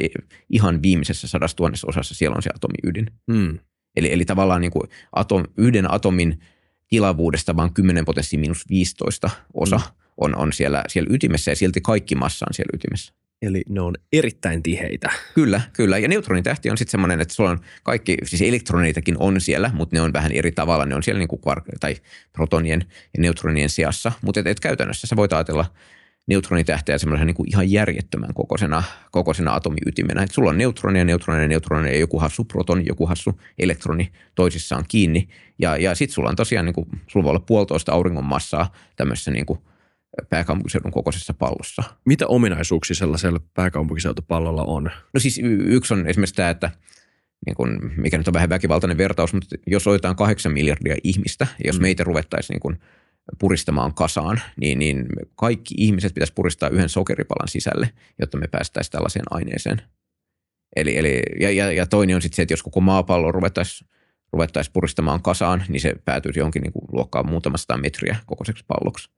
ihan 0.50 0.82
viimeisessä 0.82 1.28
sadassa 1.28 1.58
tuhannessa 1.58 1.88
osassa 1.90 2.16
siellä 2.16 2.36
on 2.36 2.44
se 2.44 2.50
atomiydin. 2.56 3.12
Hmm. 3.34 3.60
Eli, 3.96 4.14
eli 4.14 4.26
tavallaan 4.26 4.62
niin 4.62 4.72
kuin 4.72 4.90
atom, 5.12 5.44
yhden 5.58 5.92
atomin 5.92 6.40
tilavuudesta 6.88 7.56
vain 7.56 7.74
10 7.74 8.06
potenssiin 8.06 8.40
miinus 8.40 8.70
15 8.70 9.30
osa 9.54 9.78
mm. 9.78 9.84
on, 10.18 10.36
on 10.36 10.54
siellä, 10.54 10.84
siellä 10.88 11.14
ytimessä 11.14 11.52
ja 11.52 11.56
silti 11.56 11.82
kaikki 11.82 12.16
massa 12.16 12.46
on 12.50 12.54
siellä 12.54 12.72
ytimessä. 12.74 13.14
Eli 13.46 13.64
ne 13.70 13.82
on 13.82 13.96
erittäin 14.14 14.64
tiheitä. 14.64 15.10
Kyllä, 15.36 15.62
kyllä. 15.74 15.98
Ja 15.98 16.08
neutronitähti 16.08 16.70
on 16.70 16.78
sitten 16.78 16.92
semmoinen, 16.92 17.22
että 17.22 17.34
sulla 17.34 17.50
on 17.50 17.60
kaikki, 17.84 18.18
siis 18.24 18.42
elektroneitakin 18.42 19.16
on 19.20 19.42
siellä, 19.42 19.72
mutta 19.74 19.96
ne 19.96 20.02
on 20.02 20.14
vähän 20.14 20.32
eri 20.32 20.52
tavalla. 20.52 20.86
Ne 20.86 20.96
on 20.96 21.04
siellä 21.04 21.20
niin 21.20 21.28
kuin 21.28 21.42
kvark- 21.42 21.78
tai 21.80 21.96
protonien 22.34 22.86
ja 22.90 23.22
neutronien 23.22 23.70
sijassa. 23.70 24.12
Mutta 24.22 24.40
et, 24.40 24.48
et 24.48 24.60
käytännössä 24.60 25.08
sä 25.08 25.16
voit 25.16 25.34
ajatella 25.34 25.66
neutronitähteä 26.28 26.98
semmoisen 26.98 27.28
niin 27.28 27.36
kuin 27.36 27.50
ihan 27.50 27.72
järjettömän 27.72 28.34
kokoisena, 28.34 28.84
kokoisena 29.12 29.56
atomiytimenä. 29.56 30.24
Et 30.24 30.32
sulla 30.32 30.50
on 30.50 30.58
neutronia, 30.58 31.06
neutronia, 31.06 31.48
neutronia 31.48 31.94
ja 31.94 32.00
joku 32.00 32.20
hassu 32.20 32.44
protoni, 32.44 32.84
joku 32.88 33.06
hassu 33.06 33.42
elektroni 33.60 34.12
toisissaan 34.36 34.86
kiinni. 34.88 35.28
Ja, 35.60 35.78
ja 35.78 35.96
sitten 35.96 36.14
sulla 36.14 36.30
on 36.30 36.36
tosiaan, 36.36 36.66
niin 36.66 36.74
kuin, 36.74 36.88
sulla 37.08 37.24
voi 37.24 37.30
olla 37.30 37.44
puolitoista 37.48 37.92
auringon 37.92 38.26
massaa 38.26 38.74
tämmöisessä 38.96 39.32
niin 39.32 39.46
kuin 39.46 39.60
pääkaupunkiseudun 40.30 40.92
kokoisessa 40.92 41.34
pallossa. 41.34 41.84
Mitä 42.06 42.28
ominaisuuksia 42.28 42.96
sellaisella 42.96 43.40
pääkaupunkiseutupallolla 43.54 44.64
on? 44.64 44.84
No 45.14 45.20
siis 45.20 45.40
yksi 45.66 45.94
on 45.94 46.08
esimerkiksi 46.08 46.36
tämä, 46.36 46.50
että 46.50 46.72
niin 47.46 47.56
kun, 47.56 47.92
mikä 47.98 48.18
nyt 48.18 48.28
on 48.28 48.34
vähän 48.34 48.50
väkivaltainen 48.50 48.98
vertaus, 48.98 49.34
mutta 49.34 49.56
jos 49.68 49.88
otetaan 49.88 50.16
kahdeksan 50.16 50.52
miljardia 50.52 50.96
ihmistä, 51.04 51.48
ja 51.64 51.70
jos 51.70 51.80
mm. 51.80 51.82
meitä 51.82 52.04
ruvettaisiin 52.04 52.56
niin 52.56 52.62
kun 52.62 52.78
puristamaan 53.40 53.94
kasaan, 53.94 54.42
niin, 54.60 54.80
niin 54.80 55.06
kaikki 55.36 55.76
ihmiset 55.78 56.14
pitäisi 56.14 56.34
puristaa 56.34 56.70
yhden 56.70 56.90
sokeripalan 56.90 57.48
sisälle, 57.48 57.90
jotta 58.20 58.38
me 58.38 58.48
päästäisiin 58.48 58.92
tällaiseen 58.92 59.26
aineeseen. 59.30 59.82
Eli, 60.76 60.98
eli, 60.98 61.22
ja, 61.40 61.52
ja, 61.52 61.72
ja 61.72 61.86
toinen 61.86 62.16
on 62.16 62.22
sitten 62.22 62.36
se, 62.36 62.42
että 62.42 62.54
jos 62.54 62.64
koko 62.64 62.82
maapallo 62.82 63.32
ruvettaisiin 63.32 63.90
ruvettaisi 64.34 64.72
puristamaan 64.74 65.22
kasaan, 65.22 65.64
niin 65.70 65.82
se 65.82 65.96
päätyisi 66.06 66.40
johonkin 66.40 66.62
niin 66.62 66.74
kuin 66.74 66.86
luokkaan 66.92 67.30
muutamasta 67.30 67.78
metriä 67.78 68.16
kokoiseksi 68.26 68.66
palloksi. 68.68 69.10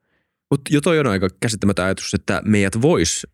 Mutta 0.51 0.73
jo 0.73 0.81
toi 0.81 0.99
on 0.99 1.07
aika 1.07 1.27
käsittämätön 1.39 1.85
ajatus, 1.85 2.13
että 2.13 2.41
meidät 2.45 2.81
vois 2.81 3.27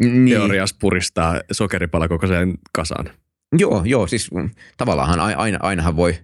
niin. 0.00 0.28
teoriassa 0.28 0.76
puristaa 0.80 1.40
sokeripala 1.52 2.08
kokoiseen 2.08 2.54
kasaan. 2.72 3.10
Joo, 3.58 3.82
joo, 3.84 4.06
siis 4.06 4.30
tavallaan 4.76 5.20
aina, 5.20 5.58
ainahan 5.62 5.96
voi, 5.96 6.18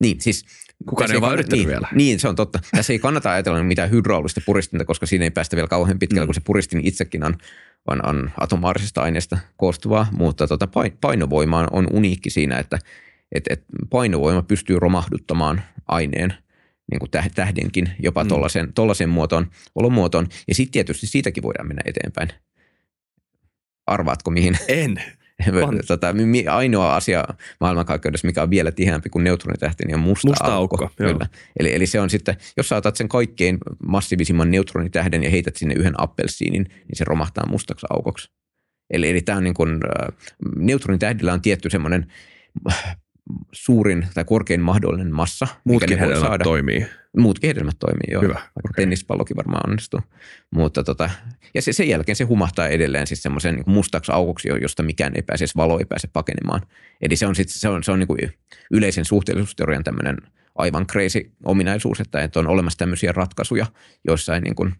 niin 0.00 0.20
siis 0.20 0.44
Kukaan 0.86 1.10
ei 1.10 1.16
ole 1.16 1.20
vaan 1.20 1.32
yrittänyt 1.32 1.58
niin, 1.58 1.68
vielä. 1.68 1.88
Niin, 1.94 2.20
se 2.20 2.28
on 2.28 2.36
totta. 2.36 2.58
Tässä 2.76 2.92
ei 2.92 2.98
kannata 2.98 3.30
ajatella 3.30 3.62
mitään 3.62 3.90
hydraulista 3.90 4.40
puristinta, 4.46 4.84
koska 4.84 5.06
siinä 5.06 5.24
ei 5.24 5.30
päästä 5.30 5.56
vielä 5.56 5.68
kauhean 5.68 5.98
pitkälle, 5.98 6.24
mm. 6.24 6.26
kun 6.26 6.34
se 6.34 6.40
puristin 6.44 6.80
itsekin 6.86 7.24
on, 7.24 7.36
on, 7.88 8.06
on 8.06 8.30
atomaarisesta 8.40 9.02
aineesta 9.02 9.38
koostuvaa, 9.56 10.06
mutta 10.12 10.46
tota, 10.46 10.68
painovoima 11.00 11.66
on 11.70 11.86
uniikki 11.92 12.30
siinä, 12.30 12.58
että 12.58 12.78
et, 13.32 13.44
et 13.50 13.64
painovoima 13.90 14.42
pystyy 14.42 14.78
romahduttamaan 14.78 15.62
aineen 15.88 16.34
niin 16.90 16.98
kuin 16.98 17.10
tähdenkin 17.34 17.90
jopa 17.98 18.24
mm. 18.24 18.28
tuollaisen 18.74 19.08
muotoon, 19.08 19.50
olomuotoon. 19.74 20.26
Ja 20.48 20.54
sitten 20.54 20.72
tietysti 20.72 21.06
siitäkin 21.06 21.42
voidaan 21.42 21.68
mennä 21.68 21.82
eteenpäin. 21.84 22.28
Arvaatko 23.86 24.30
mihin? 24.30 24.58
En. 24.68 25.02
tota, 25.88 26.14
ainoa 26.50 26.96
asia 26.96 27.24
maailmankaikkeudessa, 27.60 28.26
mikä 28.26 28.42
on 28.42 28.50
vielä 28.50 28.72
tiheämpi 28.72 29.10
kuin 29.10 29.24
neutronitähti, 29.24 29.84
niin 29.84 29.94
on 29.94 30.00
musta, 30.00 30.28
musta 30.28 30.54
aukko. 30.54 30.84
aukko 30.84 30.94
kyllä. 30.96 31.26
Eli, 31.58 31.74
eli 31.74 31.86
se 31.86 32.00
on 32.00 32.10
sitten, 32.10 32.36
jos 32.56 32.68
sä 32.68 32.76
otat 32.76 32.96
sen 32.96 33.08
kaikkein 33.08 33.58
massiivisimman 33.86 34.50
neutronitähden 34.50 35.22
ja 35.22 35.30
heität 35.30 35.56
sinne 35.56 35.74
yhden 35.74 36.00
appelsiinin, 36.00 36.64
niin 36.64 36.96
se 36.96 37.04
romahtaa 37.04 37.46
mustaksi 37.46 37.86
aukoksi. 37.90 38.30
Eli, 38.90 39.10
eli 39.10 39.20
tämä 39.20 39.38
on 39.38 39.44
niin 39.44 39.54
kuin, 39.54 39.70
äh, 39.70 40.08
neutronitähdillä 40.56 41.32
on 41.32 41.42
tietty 41.42 41.70
semmoinen 41.70 42.06
suurin 43.52 44.06
tai 44.14 44.24
korkein 44.24 44.60
mahdollinen 44.60 45.14
massa. 45.14 45.46
Muutkin 45.64 45.98
hedelmät 45.98 46.28
saada. 46.28 46.44
toimii. 46.44 46.86
Muutkin 47.16 47.48
hedelmät 47.48 47.76
toimii, 47.78 48.12
joo. 48.12 48.22
Hyvä. 48.22 48.34
Okay. 48.34 48.72
Tennispallokin 48.76 49.36
varmaan 49.36 49.70
onnistuu. 49.70 50.00
Mutta 50.50 50.84
tota, 50.84 51.10
ja 51.54 51.62
se, 51.62 51.72
sen 51.72 51.88
jälkeen 51.88 52.16
se 52.16 52.24
humahtaa 52.24 52.68
edelleen 52.68 53.06
siis 53.06 53.22
semmoisen 53.22 53.54
niin 53.54 53.70
mustaksi 53.70 54.12
aukoksi, 54.12 54.48
josta 54.60 54.82
mikään 54.82 55.12
ei 55.16 55.22
pääse, 55.22 55.44
valo 55.56 55.78
ei 55.78 55.84
pääse 55.84 56.08
pakenemaan. 56.12 56.62
Eli 57.00 57.16
se 57.16 57.26
on, 57.26 57.34
sit, 57.34 57.48
se 57.48 57.68
on, 57.68 57.84
se 57.84 57.92
on 57.92 57.98
niin 57.98 58.06
kuin 58.06 58.18
yleisen 58.70 59.04
suhteellisuusteorian 59.04 59.84
tämmöinen 59.84 60.16
aivan 60.54 60.86
crazy 60.86 61.30
ominaisuus, 61.44 62.00
että, 62.00 62.22
että 62.22 62.40
on 62.40 62.46
olemassa 62.46 62.78
tämmöisiä 62.78 63.12
ratkaisuja, 63.12 63.66
joissa 64.06 64.34
ei 64.34 64.40
niin 64.40 64.54
kuin, 64.54 64.74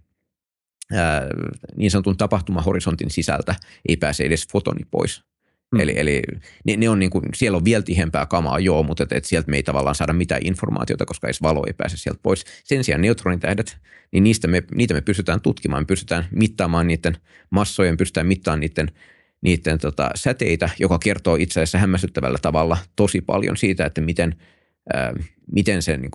niin 1.77 1.91
sanotun 1.91 2.17
tapahtumahorisontin 2.17 3.11
sisältä 3.11 3.55
ei 3.89 3.97
pääse 3.97 4.25
edes 4.25 4.49
fotoni 4.53 4.85
pois. 4.91 5.25
Mm. 5.73 5.81
Eli, 5.81 5.93
eli 5.97 6.23
ne, 6.65 6.77
ne 6.77 6.89
on 6.89 6.99
niin 6.99 7.11
kuin, 7.11 7.25
siellä 7.35 7.57
on 7.57 7.65
vielä 7.65 7.83
tihempää 7.83 8.27
kamaa, 8.27 8.59
joo, 8.59 8.83
mutta 8.83 9.03
et, 9.03 9.13
et 9.13 9.25
sieltä 9.25 9.51
me 9.51 9.57
ei 9.57 9.63
tavallaan 9.63 9.95
saada 9.95 10.13
mitään 10.13 10.47
informaatiota, 10.47 11.07
koska 11.07 11.27
edes 11.27 11.43
valo 11.43 11.65
ei 11.67 11.73
pääse 11.73 11.97
sieltä 11.97 12.21
pois. 12.23 12.45
Sen 12.65 12.85
sijaan 12.85 13.03
neutronitähdet, 13.03 13.79
niin 14.13 14.25
niistä 14.25 14.49
me, 14.49 14.63
niitä 14.75 14.95
me 14.95 15.01
pystytään 15.01 15.41
tutkimaan, 15.41 15.83
me 15.83 15.87
pystytään 15.87 16.27
mittaamaan 16.31 16.87
niiden 16.87 17.17
massojen, 17.51 17.97
pystytään 17.97 18.27
mittaamaan 18.27 18.61
niiden, 18.61 18.89
niiden 19.43 19.79
tota, 19.79 20.11
säteitä, 20.15 20.71
joka 20.79 20.99
kertoo 20.99 21.37
itse 21.37 21.61
asiassa 21.61 21.79
hämmästyttävällä 21.79 22.39
tavalla 22.43 22.79
tosi 22.97 23.21
paljon 23.21 23.57
siitä, 23.57 23.87
että 23.87 24.01
miten, 24.01 24.37
ää, 24.95 25.13
miten 25.53 25.83
se 25.83 25.97
niin 25.97 26.11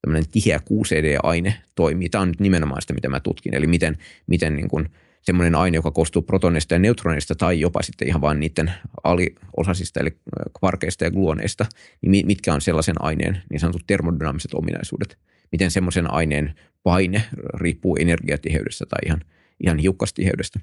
tämmöinen 0.00 0.30
tiheä 0.32 0.58
QCD-aine 0.58 1.54
toimii. 1.74 2.08
Tämä 2.08 2.22
on 2.22 2.28
nyt 2.28 2.40
nimenomaan 2.40 2.82
sitä, 2.82 2.94
mitä 2.94 3.08
mä 3.08 3.20
tutkin, 3.20 3.54
eli 3.54 3.66
miten, 3.66 3.98
miten 4.26 4.56
niin 4.56 4.68
kuin, 4.68 4.88
semmoinen 5.22 5.54
aine, 5.54 5.76
joka 5.76 5.90
koostuu 5.90 6.22
protoneista 6.22 6.74
ja 6.74 6.78
neutroneista 6.78 7.34
tai 7.34 7.60
jopa 7.60 7.82
sitten 7.82 8.08
ihan 8.08 8.20
vain 8.20 8.40
niiden 8.40 8.72
aliosasista 9.04 10.00
eli 10.00 10.10
kvarkeista 10.58 11.04
ja 11.04 11.10
gluoneista, 11.10 11.66
niin 12.06 12.26
mitkä 12.26 12.54
on 12.54 12.60
sellaisen 12.60 13.02
aineen 13.02 13.42
niin 13.50 13.60
sanotut 13.60 13.86
termodynaamiset 13.86 14.54
ominaisuudet. 14.54 15.18
Miten 15.52 15.70
semmoisen 15.70 16.10
aineen 16.12 16.54
paine 16.82 17.22
riippuu 17.54 17.96
energiatiheydestä 17.96 18.86
tai 18.86 18.98
ihan, 19.06 19.20
ihan 19.60 19.78
hiukkastiheydestä. 19.78 20.60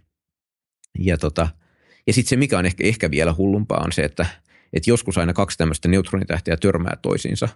Ja, 0.99 1.17
tota, 1.17 1.47
ja 2.07 2.13
sitten 2.13 2.29
se, 2.29 2.35
mikä 2.35 2.59
on 2.59 2.65
ehkä, 2.65 2.83
ehkä 2.87 3.11
vielä 3.11 3.33
hullumpaa, 3.37 3.83
on 3.85 3.91
se, 3.91 4.01
että, 4.01 4.25
että 4.73 4.89
joskus 4.89 5.17
aina 5.17 5.33
kaksi 5.33 5.57
tämmöistä 5.57 5.87
neutronitähteä 5.87 6.57
törmää 6.57 6.97
toisiinsa. 7.01 7.49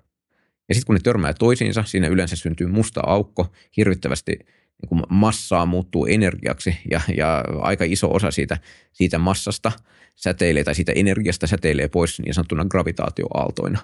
Ja 0.69 0.75
sitten 0.75 0.85
kun 0.85 0.95
ne 0.95 0.99
törmää 1.03 1.33
toisiinsa, 1.33 1.83
siinä 1.83 2.07
yleensä 2.07 2.35
syntyy 2.35 2.67
musta 2.67 3.01
aukko, 3.05 3.51
hirvittävästi– 3.77 4.39
niin 4.81 4.89
kuin 4.89 5.01
massaa 5.09 5.65
muuttuu 5.65 6.05
energiaksi 6.05 6.77
ja, 6.91 7.01
ja 7.17 7.43
aika 7.61 7.83
iso 7.87 8.13
osa 8.13 8.31
siitä, 8.31 8.57
siitä 8.91 9.17
massasta 9.17 9.71
säteilee 10.15 10.63
tai 10.63 10.75
siitä 10.75 10.91
energiasta 10.95 11.47
säteilee 11.47 11.87
pois 11.87 12.19
niin 12.19 12.33
sanottuna 12.33 12.65
gravitaatioaaltoina. 12.65 13.79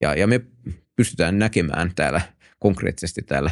Ja, 0.00 0.14
ja 0.14 0.26
me 0.26 0.40
pystytään 0.96 1.38
näkemään 1.38 1.92
täällä 1.96 2.20
konkreettisesti 2.58 3.22
täällä, 3.22 3.50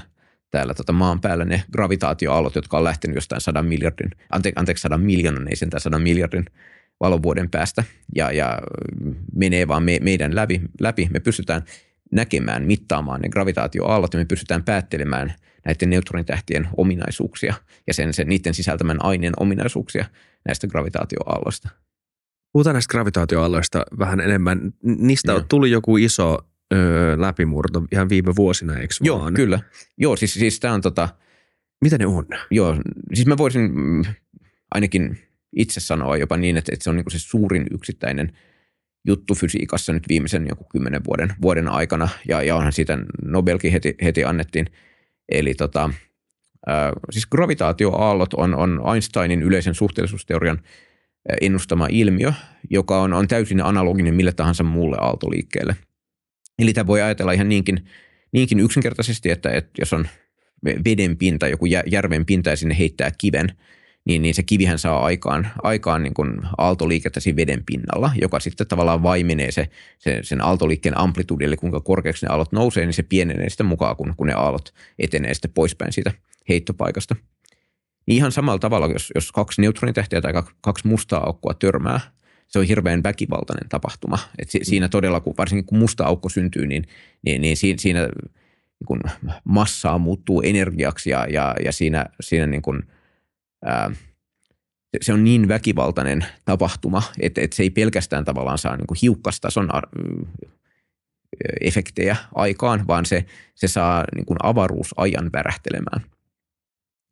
täällä 0.51 0.75
tota 0.75 0.93
maan 0.93 1.20
päällä 1.20 1.45
ne 1.45 1.62
gravitaatioaallot, 1.72 2.55
jotka 2.55 2.79
on 2.79 2.85
lähtenyt 2.85 3.14
jostain 3.14 3.41
sadan 3.41 3.66
miljardin, 3.66 4.11
ante, 4.31 4.53
anteeksi 4.57 4.83
sadan 4.83 5.01
miljoonan, 5.01 5.49
ei 5.49 5.57
sentään 5.57 5.81
sadan 5.81 6.03
miljardin 6.03 6.45
valovuoden 7.01 7.51
päästä 7.51 7.85
ja, 8.14 8.33
ja 8.33 8.59
menee 9.35 9.68
vaan 9.68 9.83
me, 9.83 9.99
meidän 10.03 10.35
läpi, 10.35 10.61
läpi. 10.81 11.09
Me 11.12 11.20
pystytään 11.20 11.62
näkemään, 12.13 12.65
mittaamaan 12.65 13.21
ne 13.21 13.29
gravitaatioaallot 13.29 14.15
ja 14.15 14.19
me 14.19 14.25
pystytään 14.25 14.65
päättelemään– 14.65 15.35
näiden 15.65 15.91
neutronitähtien 15.91 16.69
ominaisuuksia 16.77 17.55
ja 17.87 17.95
sen, 17.95 18.15
sen 18.15 18.29
niiden 18.29 18.55
sisältämän 18.55 19.05
aineen 19.05 19.33
ominaisuuksia 19.41 20.05
näistä 20.47 20.67
gravitaatioaalloista. 20.67 21.69
Puhutaan 22.53 22.75
näistä 22.75 22.91
gravitaatioaalloista 22.91 23.83
vähän 23.99 24.21
enemmän. 24.21 24.73
Niistä 24.83 25.33
Joo. 25.33 25.45
tuli 25.49 25.71
joku 25.71 25.97
iso 25.97 26.39
öö, 26.75 27.21
läpimurto 27.21 27.83
ihan 27.93 28.09
viime 28.09 28.37
vuosina, 28.37 28.79
eikö 28.79 28.95
Joo, 29.01 29.21
vaan? 29.21 29.35
kyllä. 29.35 29.61
Joo, 29.99 30.17
siis, 30.17 30.35
siis 30.35 30.61
tämä 30.61 30.75
on 30.75 30.81
tota... 30.81 31.09
Mitä 31.81 31.99
ne 31.99 32.07
on? 32.07 32.27
Joo, 32.51 32.77
siis 33.15 33.27
mä 33.27 33.37
voisin 33.37 33.71
mm, 33.75 34.05
ainakin 34.75 35.19
itse 35.57 35.81
sanoa 35.81 36.17
jopa 36.17 36.37
niin, 36.37 36.57
että, 36.57 36.73
että 36.73 36.85
se 36.85 36.91
on 36.91 36.97
niin 36.97 37.05
se 37.09 37.19
suurin 37.19 37.67
yksittäinen 37.71 38.33
juttu 39.07 39.35
fysiikassa 39.35 39.93
nyt 39.93 40.09
viimeisen 40.09 40.47
joku 40.49 40.65
kymmenen 40.65 41.05
vuoden, 41.05 41.33
vuoden 41.43 41.69
aikana, 41.69 42.09
ja, 42.29 42.43
ja 42.43 42.57
onhan 42.57 42.73
siitä 42.73 42.99
Nobelkin 43.25 43.73
heti, 43.73 43.95
heti 44.03 44.25
annettiin– 44.25 44.67
Eli 45.29 45.55
tota, 45.55 45.91
äh, 46.69 46.93
siis 47.11 47.27
gravitaatioaallot 47.27 48.35
on, 48.35 48.55
on 48.55 48.81
Einsteinin 48.95 49.43
yleisen 49.43 49.75
suhteellisuusteorian 49.75 50.61
ennustama 51.41 51.87
ilmiö, 51.91 52.33
joka 52.71 53.01
on, 53.01 53.13
on 53.13 53.29
täysin 53.29 53.65
analoginen 53.65 54.15
mille 54.15 54.33
tahansa 54.33 54.65
muulle 54.65 54.97
aaltoliikkeelle. 55.01 55.77
Eli 56.59 56.73
tämä 56.73 56.87
voi 56.87 57.03
ajatella 57.03 57.33
ihan 57.33 57.49
niinkin, 57.49 57.85
niinkin 58.33 58.61
yksinkertaisesti, 58.61 59.31
että, 59.31 59.51
että 59.51 59.71
jos 59.79 59.93
on 59.93 60.09
veden 60.65 61.17
pinta, 61.17 61.49
joku 61.49 61.67
järven 61.67 62.27
pinta 62.27 62.51
ja 62.51 62.57
sinne 62.57 62.79
heittää 62.79 63.11
kiven– 63.19 63.49
niin, 64.05 64.23
niin 64.23 64.35
se 64.35 64.43
kivihän 64.43 64.79
saa 64.79 65.05
aikaan, 65.05 65.49
aikaan 65.63 66.03
niin 66.03 66.15
kuin 66.15 66.41
aaltoliikettä 66.59 67.21
siinä 67.21 67.37
veden 67.37 67.63
pinnalla, 67.67 68.11
joka 68.21 68.41
sitten 68.41 68.67
tavallaan 68.67 69.03
vaimenee 69.03 69.51
se, 69.53 69.69
se, 69.99 70.19
sen 70.23 70.45
aaltoliikkeen 70.45 70.99
amplitudi, 70.99 71.45
eli 71.45 71.57
kuinka 71.57 71.81
korkeaksi 71.81 72.27
ne 72.27 72.31
aallot 72.31 72.53
nousee, 72.53 72.87
niin 72.87 72.95
se 72.95 73.03
pienenee 73.03 73.51
sitten 73.51 73.67
mukaan, 73.67 73.97
kun, 73.97 74.15
kun 74.17 74.27
ne 74.27 74.33
aallot 74.33 74.75
etenee 74.99 75.35
sitten 75.35 75.53
poispäin 75.53 75.93
siitä 75.93 76.13
heittopaikasta. 76.49 77.17
Niin 78.07 78.17
ihan 78.17 78.33
samalla 78.33 78.59
tavalla, 78.59 78.87
jos, 78.87 79.13
jos 79.15 79.33
kaksi 79.33 79.61
neutronitähteä 79.61 80.21
tai 80.21 80.33
kaksi 80.61 80.89
mustaa 80.89 81.27
aukkoa 81.27 81.55
törmää, 81.55 82.01
se 82.49 82.59
on 82.59 82.65
hirveän 82.65 83.03
väkivaltainen 83.03 83.69
tapahtuma. 83.69 84.19
Et 84.39 84.51
si, 84.51 84.61
siinä 84.63 84.89
todella, 84.89 85.21
kun, 85.21 85.35
varsinkin 85.39 85.67
kun 85.67 85.79
musta 85.79 86.05
aukko 86.05 86.29
syntyy, 86.29 86.67
niin, 86.67 86.85
niin, 87.27 87.41
niin 87.41 87.57
siinä, 87.57 87.79
siinä 87.79 88.01
niin 88.01 88.87
kuin 88.87 89.01
massaa 89.45 89.99
muuttuu 89.99 90.43
energiaksi 90.43 91.11
ja, 91.11 91.27
ja, 91.31 91.55
ja 91.65 91.73
siinä, 91.73 92.07
siinä 92.21 92.47
niin 92.47 92.63
kuin, 92.63 92.83
ää, 93.65 93.91
se 95.01 95.12
on 95.12 95.25
niin 95.25 95.49
väkivaltainen 95.49 96.27
tapahtuma, 96.45 97.03
että, 97.21 97.41
että 97.41 97.57
se 97.57 97.62
ei 97.62 97.71
pelkästään 97.71 98.25
tavallaan 98.25 98.59
saa 98.59 98.77
niin 98.77 98.87
kuin 98.87 98.99
hiukkastason 99.03 99.69
efektejä 101.61 102.17
aikaan, 102.35 102.87
vaan 102.87 103.07
se, 103.07 103.25
se 103.55 103.69
saa 103.69 104.05
niin 104.15 104.27
kuin 104.27 104.37
avaruusajan 104.43 105.31
värähtelemään. 105.33 106.05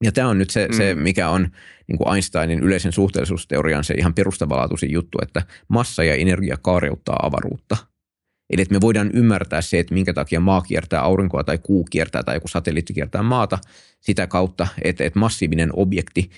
Ja 0.04 0.12
tämä 0.12 0.28
on 0.28 0.38
nyt 0.38 0.50
se, 0.50 0.68
mm. 0.68 0.76
se 0.76 0.94
mikä 0.94 1.28
on 1.28 1.48
niin 1.88 1.98
kuin 1.98 2.14
Einsteinin 2.14 2.62
yleisen 2.62 2.92
suhteellisuusteorian 2.92 3.84
se 3.84 3.94
ihan 3.94 4.14
perustavanlaatuisin 4.14 4.90
juttu, 4.90 5.18
että 5.22 5.42
massa 5.68 6.04
ja 6.04 6.14
energia 6.14 6.56
kaareuttaa 6.62 7.20
avaruutta. 7.22 7.76
Eli 8.52 8.62
että 8.62 8.74
me 8.74 8.80
voidaan 8.80 9.10
ymmärtää 9.14 9.62
se, 9.62 9.78
että 9.78 9.94
minkä 9.94 10.12
takia 10.12 10.40
maa 10.40 10.62
kiertää 10.62 11.00
aurinkoa 11.00 11.44
tai 11.44 11.58
kuu 11.58 11.84
kiertää 11.90 12.22
tai 12.22 12.36
joku 12.36 12.48
satelliitti 12.48 12.94
kiertää 12.94 13.22
maata 13.22 13.58
sitä 14.00 14.26
kautta, 14.26 14.66
että, 14.82 15.04
että 15.04 15.18
massiivinen 15.18 15.70
objekti 15.72 16.30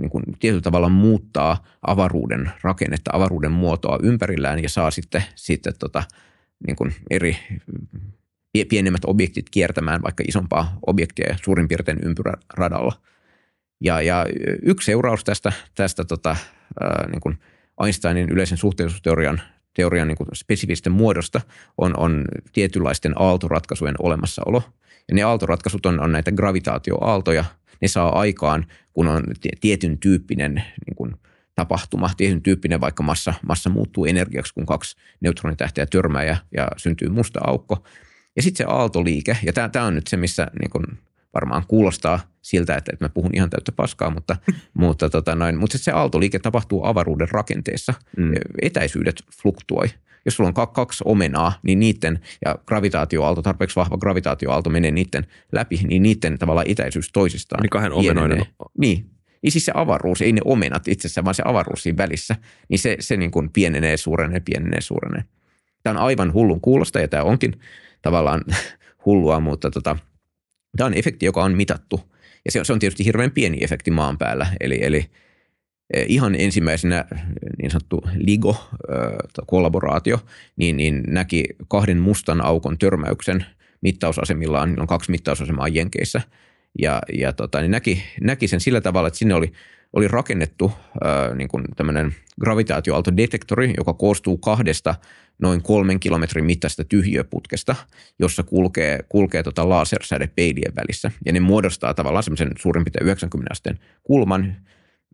niin 0.00 0.10
kuin 0.10 0.24
tietyllä 0.38 0.62
tavalla 0.62 0.88
muuttaa 0.88 1.64
avaruuden 1.86 2.50
rakennetta, 2.62 3.10
avaruuden 3.14 3.52
muotoa 3.52 3.98
ympärillään 4.02 4.62
ja 4.62 4.68
saa 4.68 4.90
sitten, 4.90 5.24
sitten 5.34 5.72
tota, 5.78 6.02
niin 6.66 6.76
kuin 6.76 6.94
eri 7.10 7.36
pienemmät 8.68 9.04
objektit 9.06 9.50
kiertämään 9.50 10.02
vaikka 10.02 10.24
isompaa 10.28 10.78
objektia 10.86 11.36
suurin 11.42 11.68
piirtein 11.68 11.98
ympyräradalla. 12.02 12.92
Ja, 13.80 14.02
ja 14.02 14.26
yksi 14.62 14.86
seuraus 14.86 15.24
tästä, 15.24 15.52
tästä 15.74 16.04
tota, 16.04 16.36
ää, 16.80 17.08
niin 17.10 17.20
kuin 17.20 17.38
Einsteinin 17.84 18.30
yleisen 18.30 18.58
suhteellisuusteorian 18.58 19.40
teorian 19.78 20.08
niin 20.08 20.18
kuin 20.18 20.28
spesifistä 20.34 20.90
muodosta 20.90 21.40
on, 21.78 21.98
on 21.98 22.24
tietynlaisten 22.52 23.12
aaltoratkaisujen 23.16 23.94
olemassaolo. 23.98 24.62
Ja 25.08 25.14
ne 25.14 25.22
aaltoratkaisut 25.22 25.86
on, 25.86 26.00
on 26.00 26.12
näitä 26.12 26.32
gravitaatioaaltoja. 26.32 27.44
Ne 27.80 27.88
saa 27.88 28.18
aikaan, 28.18 28.66
kun 28.92 29.08
on 29.08 29.24
tietyn 29.60 29.98
tyyppinen 29.98 30.54
niin 30.54 30.96
kuin 30.96 31.14
tapahtuma, 31.54 32.10
tietyn 32.16 32.42
tyyppinen 32.42 32.80
vaikka 32.80 33.02
massa, 33.02 33.34
massa 33.46 33.70
muuttuu 33.70 34.04
energiaksi, 34.04 34.54
kun 34.54 34.66
kaksi 34.66 34.96
neutronitähteä 35.20 35.86
törmää 35.86 36.24
ja, 36.24 36.36
ja 36.56 36.68
syntyy 36.76 37.08
musta 37.08 37.40
aukko. 37.46 37.84
Ja 38.36 38.42
sitten 38.42 38.66
se 38.66 38.72
aaltoliike, 38.72 39.36
ja 39.42 39.52
tämä 39.52 39.86
on 39.86 39.94
nyt 39.94 40.06
se, 40.06 40.16
missä 40.16 40.46
niin 40.60 40.70
kun 40.70 40.98
varmaan 41.34 41.64
kuulostaa 41.68 42.20
siltä, 42.42 42.76
että, 42.76 42.90
että 42.92 43.04
mä 43.04 43.08
puhun 43.08 43.30
ihan 43.34 43.50
täyttä 43.50 43.72
paskaa, 43.72 44.10
mutta, 44.10 44.36
mutta, 44.74 45.10
tota 45.10 45.34
noin, 45.34 45.58
mutta 45.58 45.78
se 45.78 45.92
aaltoliike 45.92 46.38
tapahtuu 46.38 46.84
avaruuden 46.84 47.28
rakenteessa. 47.30 47.94
Mm. 48.16 48.32
Etäisyydet 48.62 49.22
fluktuoi. 49.42 49.86
Jos 50.24 50.36
sulla 50.36 50.52
on 50.56 50.72
kaksi 50.72 51.04
omenaa, 51.06 51.52
niin 51.62 51.80
niiden, 51.80 52.20
ja 52.44 52.58
gravitaatioaalto, 52.66 53.42
tarpeeksi 53.42 53.76
vahva 53.76 53.96
gravitaatioaalto 53.96 54.70
menee 54.70 54.90
niiden 54.90 55.26
läpi, 55.52 55.80
niin 55.86 56.02
niiden 56.02 56.38
tavalla 56.38 56.62
etäisyys 56.66 57.12
toisistaan. 57.12 57.62
Niin 57.62 57.70
kahden 57.70 57.92
omenoinen. 57.92 58.46
Niin, 58.78 59.10
niin 59.42 59.52
siis 59.52 59.64
se 59.64 59.72
avaruus, 59.74 60.22
ei 60.22 60.32
ne 60.32 60.40
omenat 60.44 60.88
itsessään, 60.88 61.24
vaan 61.24 61.34
se 61.34 61.42
avaruus 61.46 61.82
siinä 61.82 61.96
välissä, 61.96 62.36
niin 62.68 62.78
se, 62.78 62.96
se 63.00 63.16
niin 63.16 63.30
kuin 63.30 63.50
pienenee, 63.52 63.96
suurenee, 63.96 64.40
pienenee, 64.40 64.80
suurenee. 64.80 65.24
Tämä 65.82 66.00
on 66.00 66.06
aivan 66.06 66.32
hullun 66.32 66.60
kuulosta 66.60 67.00
ja 67.00 67.08
tämä 67.08 67.22
onkin 67.22 67.60
tavallaan 68.02 68.44
hullua, 69.06 69.40
mutta 69.40 69.70
tota, 69.70 69.96
tämä 70.76 70.86
on 70.86 70.94
efekti, 70.94 71.26
joka 71.26 71.44
on 71.44 71.56
mitattu. 71.56 72.00
Ja 72.44 72.52
se 72.52 72.58
on, 72.58 72.64
se 72.64 72.72
on 72.72 72.78
tietysti 72.78 73.04
hirveän 73.04 73.30
pieni 73.30 73.64
efekti 73.64 73.90
maan 73.90 74.18
päällä. 74.18 74.46
Eli, 74.60 74.78
eli 74.82 75.10
e, 75.94 76.02
ihan 76.02 76.34
ensimmäisenä 76.34 77.04
niin 77.58 77.70
sanottu 77.70 78.02
LIGO-kollaboraatio 78.14 80.18
niin, 80.56 80.76
niin 80.76 81.02
näki 81.06 81.44
kahden 81.68 81.98
mustan 81.98 82.40
aukon 82.40 82.78
törmäyksen 82.78 83.46
mittausasemillaan. 83.80 84.68
Niillä 84.68 84.82
on 84.82 84.88
kaksi 84.88 85.10
mittausasemaa 85.10 85.68
Jenkeissä. 85.68 86.22
Ja, 86.78 87.02
ja 87.12 87.32
tota, 87.32 87.60
niin 87.60 87.70
näki, 87.70 88.02
näki 88.20 88.48
sen 88.48 88.60
sillä 88.60 88.80
tavalla, 88.80 89.08
että 89.08 89.18
sinne 89.18 89.34
oli, 89.34 89.52
oli 89.92 90.08
rakennettu 90.08 90.72
niin 91.34 91.48
tämmöinen 91.76 92.14
gravitaatioaaltodetektori, 92.40 93.74
joka 93.76 93.94
koostuu 93.94 94.38
kahdesta 94.38 94.94
noin 95.38 95.62
kolmen 95.62 96.00
kilometrin 96.00 96.44
mittaista 96.44 96.84
tyhjöputkesta, 96.84 97.76
jossa 98.18 98.42
kulkee, 98.42 98.98
kulkee 99.08 99.42
tota 99.42 99.68
lasersäde 99.68 100.26
peilien 100.36 100.72
välissä. 100.76 101.10
Ja 101.26 101.32
ne 101.32 101.40
muodostaa 101.40 101.94
tavallaan 101.94 102.22
semmoisen 102.22 102.50
suurin 102.58 102.84
piirtein 102.84 103.06
90 103.06 103.48
asteen 103.52 103.78
kulman. 104.02 104.56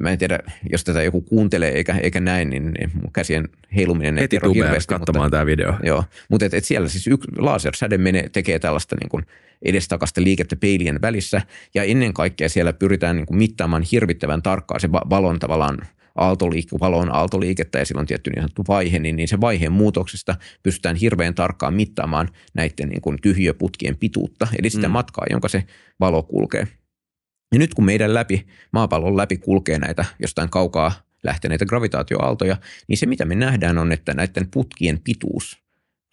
Mä 0.00 0.10
en 0.10 0.18
tiedä, 0.18 0.38
jos 0.70 0.84
tätä 0.84 1.02
joku 1.02 1.20
kuuntelee 1.20 1.70
eikä, 1.70 1.94
eikä 1.94 2.20
näin, 2.20 2.50
niin, 2.50 2.72
niin 2.72 2.90
mun 2.94 3.12
käsien 3.12 3.48
heiluminen 3.76 4.18
ei 4.18 4.28
kerro 4.28 4.52
hirveästi. 4.52 4.94
katsomaan 4.94 5.30
tämä 5.30 5.46
video. 5.46 5.74
Joo, 5.82 6.04
mutta 6.28 6.46
et, 6.46 6.54
et 6.54 6.64
siellä 6.64 6.88
siis 6.88 7.06
yksi 7.06 7.28
lasersäde 7.38 7.98
menee, 7.98 8.28
tekee 8.28 8.58
tällaista 8.58 8.96
niin 9.00 9.08
kuin 9.08 9.26
edestakasta 9.62 10.22
liikettä 10.22 10.56
peilien 10.56 11.02
välissä. 11.02 11.42
Ja 11.74 11.82
ennen 11.82 12.14
kaikkea 12.14 12.48
siellä 12.48 12.72
pyritään 12.72 13.16
niin 13.16 13.26
kuin 13.26 13.38
mittaamaan 13.38 13.82
hirvittävän 13.92 14.42
tarkkaan 14.42 14.80
se 14.80 14.92
valon 14.92 15.38
tavallaan 15.38 15.78
aaltoliike, 16.14 16.76
valon 16.80 17.14
aaltoliikettä 17.14 17.78
ja 17.78 17.84
silloin 17.84 18.06
tietty 18.06 18.30
niin 18.30 18.42
sanottu 18.42 18.64
vaihe, 18.68 18.98
niin, 18.98 19.16
niin 19.16 19.28
se 19.28 19.40
vaiheen 19.40 19.72
muutoksesta 19.72 20.36
pystytään 20.62 20.96
hirveän 20.96 21.34
tarkkaan 21.34 21.74
mittaamaan 21.74 22.28
näiden 22.54 22.88
niin 22.88 23.00
kuin 23.00 23.18
tyhjöputkien 23.22 23.96
pituutta, 23.96 24.46
eli 24.58 24.70
sitä 24.70 24.88
mm. 24.88 24.92
matkaa, 24.92 25.24
jonka 25.30 25.48
se 25.48 25.64
valo 26.00 26.22
kulkee. 26.22 26.68
Ja 27.52 27.58
nyt 27.58 27.74
kun 27.74 27.84
meidän 27.84 28.14
läpi, 28.14 28.46
maapallon 28.72 29.16
läpi 29.16 29.36
kulkee 29.36 29.78
näitä 29.78 30.04
jostain 30.18 30.50
kaukaa 30.50 30.92
lähteneitä 31.22 31.66
gravitaatioaaltoja, 31.66 32.56
niin 32.88 32.96
se 32.96 33.06
mitä 33.06 33.24
me 33.24 33.34
nähdään 33.34 33.78
on, 33.78 33.92
että 33.92 34.14
näiden 34.14 34.50
putkien 34.50 35.00
pituus 35.04 35.58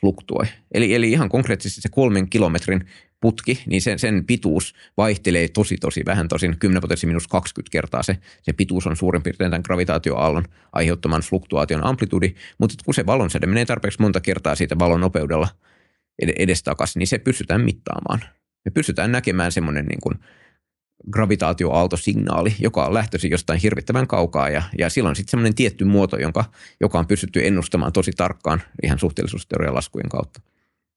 fluktuoi. 0.01 0.45
Eli, 0.73 0.95
eli 0.95 1.11
ihan 1.11 1.29
konkreettisesti 1.29 1.81
se 1.81 1.89
kolmen 1.89 2.29
kilometrin 2.29 2.85
putki, 3.21 3.63
niin 3.65 3.81
sen, 3.81 3.99
sen 3.99 4.25
pituus 4.25 4.73
vaihtelee 4.97 5.47
tosi 5.47 5.77
tosi 5.77 6.03
vähän, 6.05 6.27
tosin 6.27 6.57
10 6.59 6.81
potensi 6.81 7.07
minus 7.07 7.27
20 7.27 7.71
kertaa 7.71 8.03
se, 8.03 8.17
se 8.41 8.53
pituus 8.53 8.87
on 8.87 8.95
suurin 8.95 9.23
piirtein 9.23 9.51
tämän 9.51 9.61
gravitaatioaallon 9.65 10.45
aiheuttaman 10.73 11.21
fluktuaation 11.21 11.85
amplitudi, 11.85 12.35
mutta 12.57 12.75
kun 12.85 12.93
se 12.93 13.05
valonsäde 13.05 13.45
menee 13.45 13.65
tarpeeksi 13.65 14.01
monta 14.01 14.19
kertaa 14.19 14.55
siitä 14.55 14.79
valon 14.79 15.01
nopeudella 15.01 15.47
edestakaisin, 16.37 16.99
niin 16.99 17.07
se 17.07 17.17
pystytään 17.17 17.61
mittaamaan. 17.61 18.19
Me 18.65 18.71
pystytään 18.71 19.11
näkemään 19.11 19.51
semmoinen 19.51 19.85
niin 19.85 20.01
kuin 20.01 20.19
gravitaatioaaltosignaali, 21.11 22.55
joka 22.59 22.85
on 22.85 22.93
lähtöisin 22.93 23.31
jostain 23.31 23.59
hirvittävän 23.59 24.07
kaukaa 24.07 24.49
ja, 24.49 24.63
ja 24.77 24.89
silloin 24.89 25.15
sitten 25.15 25.31
semmoinen 25.31 25.55
tietty 25.55 25.85
muoto, 25.85 26.17
jonka, 26.17 26.45
joka 26.79 26.99
on 26.99 27.07
pystytty 27.07 27.47
ennustamaan 27.47 27.93
tosi 27.93 28.11
tarkkaan 28.11 28.61
ihan 28.83 28.99
suhteellisuusteorian 28.99 29.75
laskujen 29.75 30.09
kautta 30.09 30.41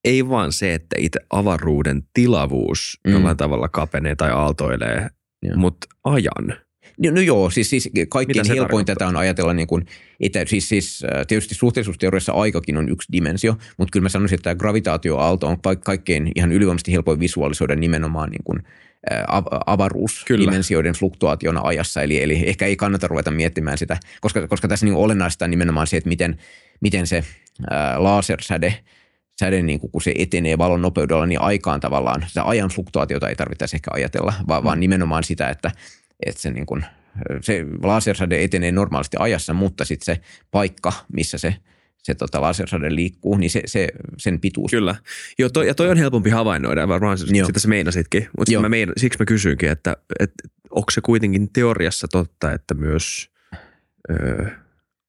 ei 0.05 0.28
vaan 0.28 0.52
se, 0.52 0.74
että 0.74 0.96
itse 0.98 1.20
avaruuden 1.30 2.02
tilavuus 2.14 3.00
mm. 3.07 3.12
jollain 3.12 3.36
tavalla 3.36 3.68
kapenee 3.68 4.14
tai 4.14 4.30
aaltoilee, 4.30 5.09
mutta 5.57 5.86
ajan. 6.05 6.64
No, 6.98 7.11
no 7.11 7.20
joo, 7.20 7.50
siis, 7.50 7.70
siis 7.70 7.90
kaikkein 8.09 8.48
helpoin 8.48 8.86
tätä 8.86 9.07
on 9.07 9.16
ajatella 9.16 9.55
niin 9.55 9.66
kuin, 9.66 9.86
että 10.20 10.44
siis, 10.46 10.68
siis 10.68 11.05
tietysti 11.28 11.55
suhteellisuusteoriassa 11.55 12.32
aikakin 12.32 12.76
on 12.76 12.88
yksi 12.88 13.12
dimensio, 13.12 13.57
mutta 13.78 13.92
kyllä 13.92 14.02
mä 14.02 14.09
sanoisin, 14.09 14.34
että 14.36 14.42
tämä 14.42 14.55
gravitaatioaalto 14.55 15.46
on 15.46 15.59
kaikkein 15.84 16.32
ihan 16.34 16.52
ylivoimaisesti 16.52 16.92
helpoin 16.92 17.20
visualisoida 17.20 17.76
nimenomaan 17.76 18.30
niin 18.30 18.44
kuin, 18.44 18.62
avaruusdimensioiden 19.66 20.94
fluktuaationa 20.94 21.61
ajassa, 21.64 22.02
eli, 22.02 22.22
eli 22.22 22.42
ehkä 22.46 22.66
ei 22.66 22.76
kannata 22.76 23.09
ruveta 23.09 23.30
miettimään 23.30 23.78
sitä, 23.78 23.96
koska, 24.20 24.48
koska 24.48 24.68
tässä 24.68 24.86
niin 24.86 24.96
olennaista 24.96 25.44
on 25.44 25.50
nimenomaan 25.50 25.86
se, 25.86 25.96
että 25.96 26.09
miten, 26.09 26.38
miten 26.80 27.07
se 27.07 27.24
ää, 27.70 28.02
lasersäde– 28.02 28.74
säde, 29.39 29.62
niin 29.62 29.80
kun 29.80 30.03
se 30.03 30.14
etenee 30.18 30.59
valon 30.59 30.82
nopeudella, 30.82 31.26
niin 31.26 31.41
aikaan 31.41 31.80
tavallaan 31.80 32.24
sitä 32.28 32.45
ajan 32.45 32.70
fluktuaatiota 32.70 33.28
ei 33.28 33.37
tarvitsisi 33.37 33.76
ehkä 33.76 33.91
ajatella, 33.95 34.32
vaan, 34.49 34.62
mm. 34.62 34.64
vaan 34.64 34.80
nimenomaan 34.80 35.24
sitä, 35.24 35.49
että, 35.49 35.70
että 36.26 36.43
se, 36.43 36.51
niin 36.51 36.66
kun, 36.66 36.85
se 37.41 37.64
lasersäde 37.82 38.45
etenee 38.45 38.72
normaalisti 38.72 39.16
ajassa, 39.20 39.55
mutta 39.55 39.85
sitten 39.85 40.14
se 40.14 40.20
paikka, 40.51 40.93
missä 41.12 41.39
se 41.39 41.55
se 42.05 42.14
tota, 42.14 42.41
lasersade 42.41 42.95
liikkuu, 42.95 43.37
niin 43.37 43.51
se, 43.51 43.62
se, 43.66 43.89
sen 44.18 44.41
pituus. 44.41 44.70
Kyllä. 44.70 44.97
Joo, 45.39 45.49
toi, 45.49 45.66
ja 45.66 45.74
toi 45.74 45.89
on 45.89 45.97
helpompi 45.97 46.30
havainnoida, 46.30 46.89
varmaan 46.89 47.18
Joo. 47.32 47.47
sitä 47.47 47.61
sä 47.61 47.68
meinasitkin. 47.68 48.28
Mutta 48.39 48.61
mä 48.61 48.68
mein, 48.68 48.93
siksi 48.97 49.18
mä 49.18 49.24
kysyinkin, 49.24 49.68
että, 49.68 49.97
että 50.20 50.49
onko 50.70 50.91
se 50.91 51.01
kuitenkin 51.01 51.53
teoriassa 51.53 52.07
totta, 52.12 52.53
että 52.53 52.74
myös 52.74 53.30
öö, 54.11 54.47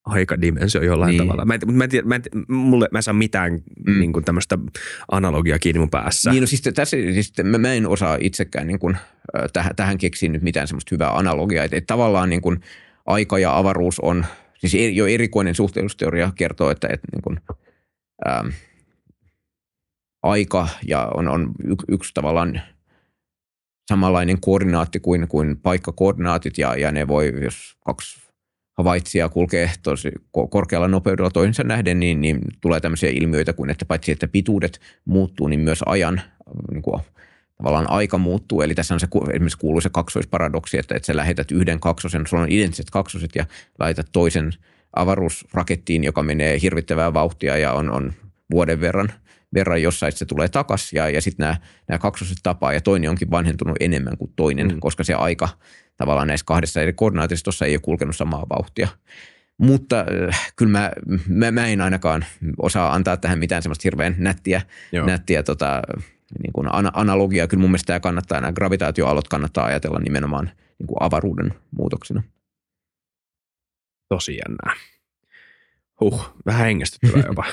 aikadimensio 0.06 0.82
jollain 0.82 1.10
niin. 1.10 1.24
tavalla. 1.24 1.46
Mä 1.46 1.54
en, 1.54 1.60
mä 1.72 1.84
en, 1.84 1.90
tiedä, 1.90 2.08
mä 2.08 2.16
en, 2.16 2.22
mulle, 2.48 2.90
mä 2.92 3.00
en 3.00 3.04
saa 3.04 3.14
mitään 3.14 3.54
mm. 3.88 4.00
niin 4.00 4.14
kuin 4.14 4.26
tämmöistä 4.26 4.58
analogiaa 5.12 5.60
kiinni 5.60 5.80
mun 5.80 5.90
päässä. 5.90 6.32
Niin 6.32 6.42
no 6.42 6.48
siis, 6.48 6.62
tässä, 6.62 6.98
siis 6.98 7.34
mä, 7.44 7.58
mä 7.58 7.74
en 7.74 7.88
osaa 7.88 8.18
itsekään 8.20 8.68
niin 8.68 8.80
kuin, 8.80 8.98
tähän, 9.54 9.76
tähän 9.76 9.98
keksiä 9.98 10.30
nyt 10.30 10.42
mitään 10.42 10.68
semmoista 10.68 10.96
hyvää 10.96 11.18
analogiaa. 11.18 11.66
Että, 11.66 11.78
että 11.78 11.94
tavallaan 11.94 12.30
niin 12.30 12.42
kuin 12.42 12.60
aika 13.06 13.40
ja 13.40 13.58
avaruus 13.58 14.00
on, 14.00 14.26
siis 14.58 14.96
jo 14.96 15.06
erikoinen 15.06 15.56
suhteellisuusteoria 15.56 16.32
kertoo, 16.36 16.70
että, 16.70 16.88
että 16.92 17.08
niin 17.12 17.22
kuin, 17.22 17.40
ähm, 18.28 18.48
aika 20.24 20.68
ja 20.88 21.12
on, 21.14 21.28
on 21.28 21.52
yksi, 21.64 21.86
yksi 21.90 22.14
tavallaan 22.14 22.62
samanlainen 23.88 24.42
koordinaatti 24.42 25.00
kuin, 25.00 25.28
kuin 25.28 25.58
paikkakoordinaatit 25.58 26.58
ja, 26.58 26.76
ja 26.76 26.92
ne 26.92 27.08
voi, 27.08 27.34
jos 27.44 27.78
kaksi 27.86 28.25
havaitsija 28.78 29.30
kulkee 29.30 29.72
tosi 29.84 30.12
korkealla 30.50 30.88
nopeudella 30.88 31.30
toisensa 31.30 31.64
nähden, 31.64 32.00
niin, 32.00 32.22
niin 32.22 32.40
tulee 32.62 32.80
tämmöisiä 32.80 33.10
ilmiöitä 33.10 33.54
kuin, 33.54 33.70
että 33.70 33.86
paitsi 33.86 34.12
että 34.12 34.28
pituudet 34.28 34.80
muuttuu, 35.06 35.48
niin 35.48 35.60
myös 35.60 35.84
ajan 35.86 36.22
niin 36.72 36.82
kuin, 36.82 37.02
tavallaan 37.58 37.90
aika 37.90 38.18
muuttuu. 38.18 38.62
Eli 38.62 38.76
tässä 38.76 38.94
on 38.94 39.00
se 39.00 39.08
esimerkiksi 39.30 39.58
kuuluisa 39.58 39.90
kaksoisparadoksi, 39.90 40.78
että, 40.78 40.96
että 40.96 41.06
sä 41.06 41.16
lähetät 41.16 41.52
yhden 41.52 41.80
kaksosen, 41.80 42.28
sulla 42.28 42.44
on 42.44 42.52
identtiset 42.52 42.90
kaksoset 42.90 43.32
ja 43.36 43.46
laitat 43.80 44.08
toisen 44.12 44.52
avaruusrakettiin, 44.96 46.04
joka 46.04 46.24
menee 46.24 46.62
hirvittävää 46.62 47.14
vauhtia 47.14 47.58
ja 47.58 47.74
on, 47.74 47.92
on 47.92 48.14
vuoden 48.52 48.82
verran, 48.82 49.12
verran 49.54 49.82
jossain, 49.82 50.12
se 50.12 50.26
tulee 50.26 50.48
takas 50.48 50.94
ja, 50.94 51.10
ja 51.10 51.22
sitten 51.22 51.44
nämä, 51.44 51.58
nämä 51.88 52.00
kaksoset 52.00 52.38
tapaa 52.44 52.74
ja 52.74 52.82
toinen 52.82 53.10
onkin 53.10 53.32
vanhentunut 53.32 53.78
enemmän 53.80 54.18
kuin 54.18 54.32
toinen, 54.36 54.68
mm. 54.68 54.80
koska 54.80 55.04
se 55.04 55.14
aika 55.14 55.50
tavallaan 55.98 56.28
näissä 56.28 56.46
kahdessa 56.46 56.82
eri 56.82 56.94
koordinaatistossa 56.94 57.66
ei 57.66 57.76
ole 57.76 57.82
kulkenut 57.82 58.16
samaa 58.16 58.46
vauhtia. 58.50 58.88
Mutta 59.58 60.06
äh, 60.30 60.54
kyllä 60.56 60.72
mä, 60.72 60.92
mä, 61.28 61.52
mä 61.52 61.68
en 61.68 61.82
ainakaan 61.82 62.26
osaa 62.58 62.94
antaa 62.94 63.18
tähän 63.18 63.40
mitään 63.40 63.62
semmoista 63.62 63.82
hirveän 63.84 64.16
nättiä, 64.18 64.62
nättiä 65.06 65.44
tota, 65.44 65.82
niin 66.44 66.54
kuin 66.54 66.68
analogiaa. 66.94 67.48
Kyllä 67.48 67.62
mun 67.62 67.70
mielestä 67.70 67.88
tämä 67.88 68.00
kannattaa, 68.00 68.42
nämä 68.42 68.54
gravitaatioalot 68.54 69.28
kannattaa 69.28 69.66
ajatella 69.66 70.00
nimenomaan 70.00 70.52
niin 70.80 70.88
kuin 70.88 70.98
avaruuden 71.00 71.54
muutoksina. 71.72 72.24
Tosi 74.10 74.32
jännää. 74.32 74.76
Huh, 76.02 76.36
vähän 76.46 76.66
hengästyttävää 76.66 77.24
jopa. 77.28 77.46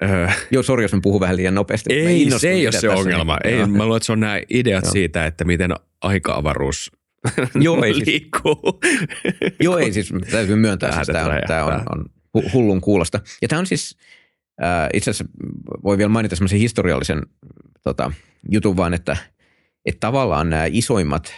Joo, 0.50 0.62
sori, 0.62 0.84
jos 0.84 0.92
mä 0.92 1.00
puhun 1.02 1.20
vähän 1.20 1.36
liian 1.36 1.54
nopeasti. 1.54 1.92
Ei, 1.94 2.30
se 2.38 2.50
ei 2.50 2.66
ole 2.66 2.72
se 2.72 2.88
ongelma. 2.88 3.38
Ei, 3.44 3.66
mä 3.66 3.84
luulen, 3.84 3.96
että 3.96 4.06
se 4.06 4.12
on 4.12 4.20
nämä 4.20 4.40
ideat 4.50 4.84
siitä, 4.84 5.26
että 5.26 5.44
miten 5.44 5.74
aika-avaruus 6.00 6.92
Joo, 7.54 7.84
ei 7.84 7.94
siis. 7.94 8.28
Joo, 9.64 9.78
ei 9.78 9.92
siis, 9.92 10.12
täytyy 10.30 10.56
myöntää, 10.56 10.88
että 10.88 11.12
tämä 11.12 11.26
on, 11.26 11.40
tämä 11.46 11.64
on, 11.64 11.82
on 11.94 12.04
hullun 12.52 12.80
kuulosta. 12.80 13.20
Ja 13.42 13.48
tämä 13.48 13.58
on 13.60 13.66
siis, 13.66 13.96
äh, 14.62 14.88
itse 14.94 15.10
asiassa 15.10 15.32
voi 15.84 15.98
vielä 15.98 16.08
mainita 16.08 16.36
semmoisen 16.36 16.58
historiallisen 16.58 17.22
tota, 17.82 18.12
jutun 18.50 18.76
vaan, 18.76 18.94
että, 18.94 19.16
että 19.84 20.00
tavallaan 20.00 20.50
nämä 20.50 20.64
isoimmat 20.68 21.34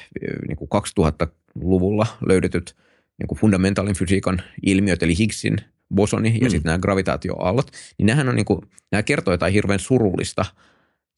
niin 0.49 0.57
kuin 0.57 0.69
2000-luvulla 1.01 2.07
löydetyt 2.27 2.77
niin 3.19 3.29
kuin 3.29 3.39
fundamentaalin 3.39 3.97
fysiikan 3.97 4.43
ilmiöt, 4.63 5.03
eli 5.03 5.19
Higgsin 5.19 5.57
bosoni 5.95 6.39
ja 6.41 6.47
mm. 6.47 6.51
sitten 6.51 6.71
nämä 6.71 6.79
gravitaatioaallot, 6.79 7.71
niin 7.99 8.07
nämähän 8.07 8.29
on 8.29 8.37
niin 8.37 8.45
kuin, 8.45 8.61
nämä 8.93 9.03
kertoo 9.03 9.35
jotain 9.35 9.53
hirveän 9.53 9.79
surullista 9.79 10.45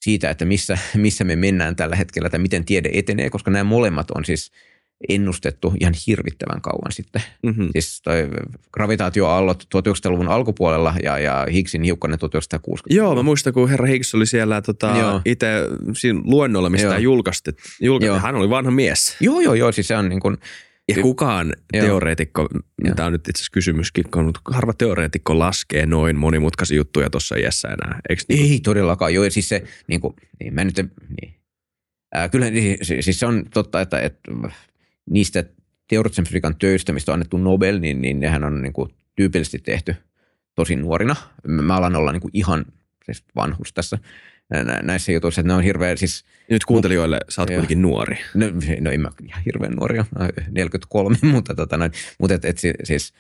siitä, 0.04 0.30
että 0.30 0.44
missä, 0.44 0.78
missä 0.96 1.24
me 1.24 1.36
mennään 1.36 1.76
tällä 1.76 1.96
hetkellä 1.96 2.30
tai 2.30 2.40
miten 2.40 2.64
tiede 2.64 2.90
etenee, 2.92 3.30
koska 3.30 3.50
nämä 3.50 3.64
molemmat 3.64 4.10
on 4.10 4.24
siis 4.24 4.52
ennustettu 5.08 5.72
ihan 5.80 5.94
hirvittävän 6.06 6.60
kauan 6.60 6.92
sitten. 6.92 7.22
Mm-hmm. 7.42 7.68
Siis 7.72 8.02
toi 8.02 8.28
gravitaatioaallot 8.72 9.64
1900-luvun 9.64 10.28
alkupuolella 10.28 10.94
ja, 11.02 11.18
ja 11.18 11.46
Higgsin 11.52 11.82
hiukkanen 11.82 12.18
1960 12.18 12.94
Joo, 12.94 13.14
mä 13.14 13.22
muistan, 13.22 13.52
kun 13.52 13.68
herra 13.68 13.86
Higgs 13.86 14.14
oli 14.14 14.26
siellä 14.26 14.62
tota, 14.62 15.20
itse 15.24 15.46
siinä 15.96 16.20
luennolla, 16.24 16.70
mistä 16.70 16.98
julkaisesti. 16.98 17.50
Hän 18.20 18.34
oli 18.34 18.50
vanha 18.50 18.70
mies. 18.70 19.16
Joo, 19.20 19.40
joo, 19.40 19.54
joo. 19.54 19.72
Siis 19.72 19.88
se 19.88 19.96
on 19.96 20.08
niin 20.08 20.20
kuin, 20.20 20.36
ja 20.88 21.02
kukaan 21.02 21.52
Joo. 21.72 21.86
teoreetikko, 21.86 22.48
tämä 22.96 23.06
on 23.06 23.12
nyt 23.12 23.28
itse 23.28 23.40
asiassa 23.40 23.52
kysymyskin, 23.52 24.04
mutta 24.24 24.40
harva 24.50 24.72
teoreetikko 24.72 25.38
laskee 25.38 25.86
noin 25.86 26.16
monimutkaisia 26.16 26.76
juttuja 26.76 27.10
tuossa 27.10 27.36
iässä 27.36 27.68
enää, 27.68 28.00
eikö 28.08 28.22
niin? 28.28 28.52
Ei 28.52 28.60
todellakaan, 28.60 29.14
joo, 29.14 29.30
siis 29.30 29.48
se, 29.48 29.64
niin 29.86 30.00
kuin, 30.00 30.14
niin, 30.40 30.54
mä 30.54 30.64
nyt, 30.64 30.76
niin. 31.20 31.34
Äh, 32.16 32.30
kyllä 32.30 32.46
siis, 32.82 33.04
siis 33.04 33.20
se 33.20 33.26
on 33.26 33.44
totta, 33.54 33.80
että, 33.80 34.00
että 34.00 34.32
niistä 35.10 35.44
teoreettisen 35.88 36.24
fysiikan 36.24 36.56
töistä, 36.56 36.92
mistä 36.92 37.12
on 37.12 37.14
annettu 37.14 37.36
Nobel, 37.36 37.80
niin, 37.80 38.02
niin 38.02 38.20
nehän 38.20 38.44
on 38.44 38.62
niin 38.62 38.72
kuin, 38.72 38.90
tyypillisesti 39.16 39.58
tehty 39.58 39.94
tosi 40.54 40.76
nuorina. 40.76 41.16
Mä 41.46 41.76
alan 41.76 41.96
olla 41.96 42.12
niin 42.12 42.20
kuin 42.20 42.30
ihan 42.34 42.64
siis 43.04 43.24
vanhus 43.36 43.72
tässä 43.72 43.98
näissä 44.82 45.12
jutuissa, 45.12 45.40
että 45.40 45.48
ne 45.48 45.54
on 45.54 45.62
hirveän 45.62 45.98
siis... 45.98 46.24
Nyt 46.50 46.64
kuuntelijoille 46.64 47.20
sä 47.28 47.42
oot 47.42 47.50
kuitenkin 47.50 47.82
nuori. 47.82 48.18
No, 48.34 48.46
no 48.80 48.90
en 48.90 49.00
mä 49.00 49.10
ihan 49.28 49.42
hirveän 49.46 49.72
nuoria, 49.72 50.04
43, 50.50 51.16
mutta, 51.22 51.54
tota 51.54 51.76
noin, 51.76 51.92
mutta 52.18 52.34
et, 52.34 52.44
et 52.44 52.58
siis 52.84 53.12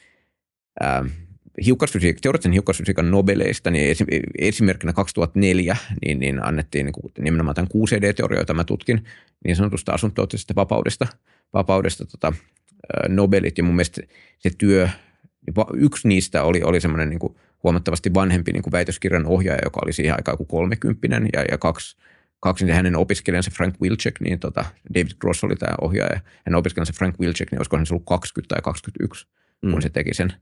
äh, 0.84 1.04
hiukkasfysiik, 1.66 2.20
teoreettisen 2.20 2.52
hiukkasfysiikan 2.52 3.10
Nobeleista, 3.10 3.70
niin 3.70 3.96
esimerkkinä 4.38 4.92
2004 4.92 5.76
niin, 6.04 6.18
niin 6.18 6.44
annettiin 6.44 6.86
niin 6.86 7.12
nimenomaan 7.18 7.54
tämän 7.54 7.68
QCD-teoria, 7.76 8.40
jota 8.40 8.54
mä 8.54 8.64
tutkin, 8.64 9.04
niin 9.44 9.56
sanotusta 9.56 9.92
asuntoottisesta 9.92 10.54
vapaudesta, 10.56 11.06
vapaudesta 11.52 12.06
tota, 12.06 12.32
Nobelit, 13.08 13.58
ja 13.58 13.64
mun 13.64 13.74
mielestä 13.74 14.00
se 14.38 14.50
työ, 14.58 14.88
yksi 15.74 16.08
niistä 16.08 16.42
oli, 16.42 16.62
oli 16.62 16.80
semmoinen 16.80 17.10
niin 17.10 17.34
huomattavasti 17.64 18.14
vanhempi 18.14 18.52
niin 18.52 18.62
kuin 18.62 18.72
väitöskirjan 18.72 19.26
ohjaaja, 19.26 19.60
joka 19.64 19.80
oli 19.84 19.92
siihen 19.92 20.16
aikaan 20.16 20.36
kuin 20.36 20.46
kolmekymppinen, 20.46 21.28
ja, 21.32 21.44
ja 21.50 21.58
kaksi, 21.58 21.96
kaksi 22.40 22.64
niin 22.64 22.74
hänen 22.74 22.96
opiskelijansa 22.96 23.50
Frank 23.50 23.74
Wilczek, 23.82 24.20
niin 24.20 24.38
tota, 24.38 24.64
David 24.94 25.12
Gross 25.20 25.44
oli 25.44 25.56
tämä 25.56 25.74
ohjaaja, 25.80 26.20
hänen 26.46 26.58
opiskelijansa 26.58 26.92
Frank 26.96 27.20
Wilczek, 27.20 27.50
niin 27.50 27.58
olisiko 27.58 27.76
hän 27.76 27.86
ollut 27.90 28.06
20 28.06 28.54
tai 28.54 28.62
21, 28.62 29.26
mm. 29.62 29.70
kun 29.70 29.82
se 29.82 29.88
teki 29.88 30.14
sen, 30.14 30.32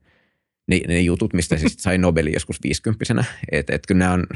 ne, 0.69 0.81
ne 0.89 1.01
jutut, 1.01 1.33
mistä 1.33 1.57
se 1.57 1.67
sai 1.69 1.99
Nobelin 2.09 2.33
joskus 2.33 2.59
50 2.63 3.25
että 3.53 3.75
et 3.75 3.83
kyllä 3.87 3.99
nämä 3.99 4.13
on, 4.13 4.27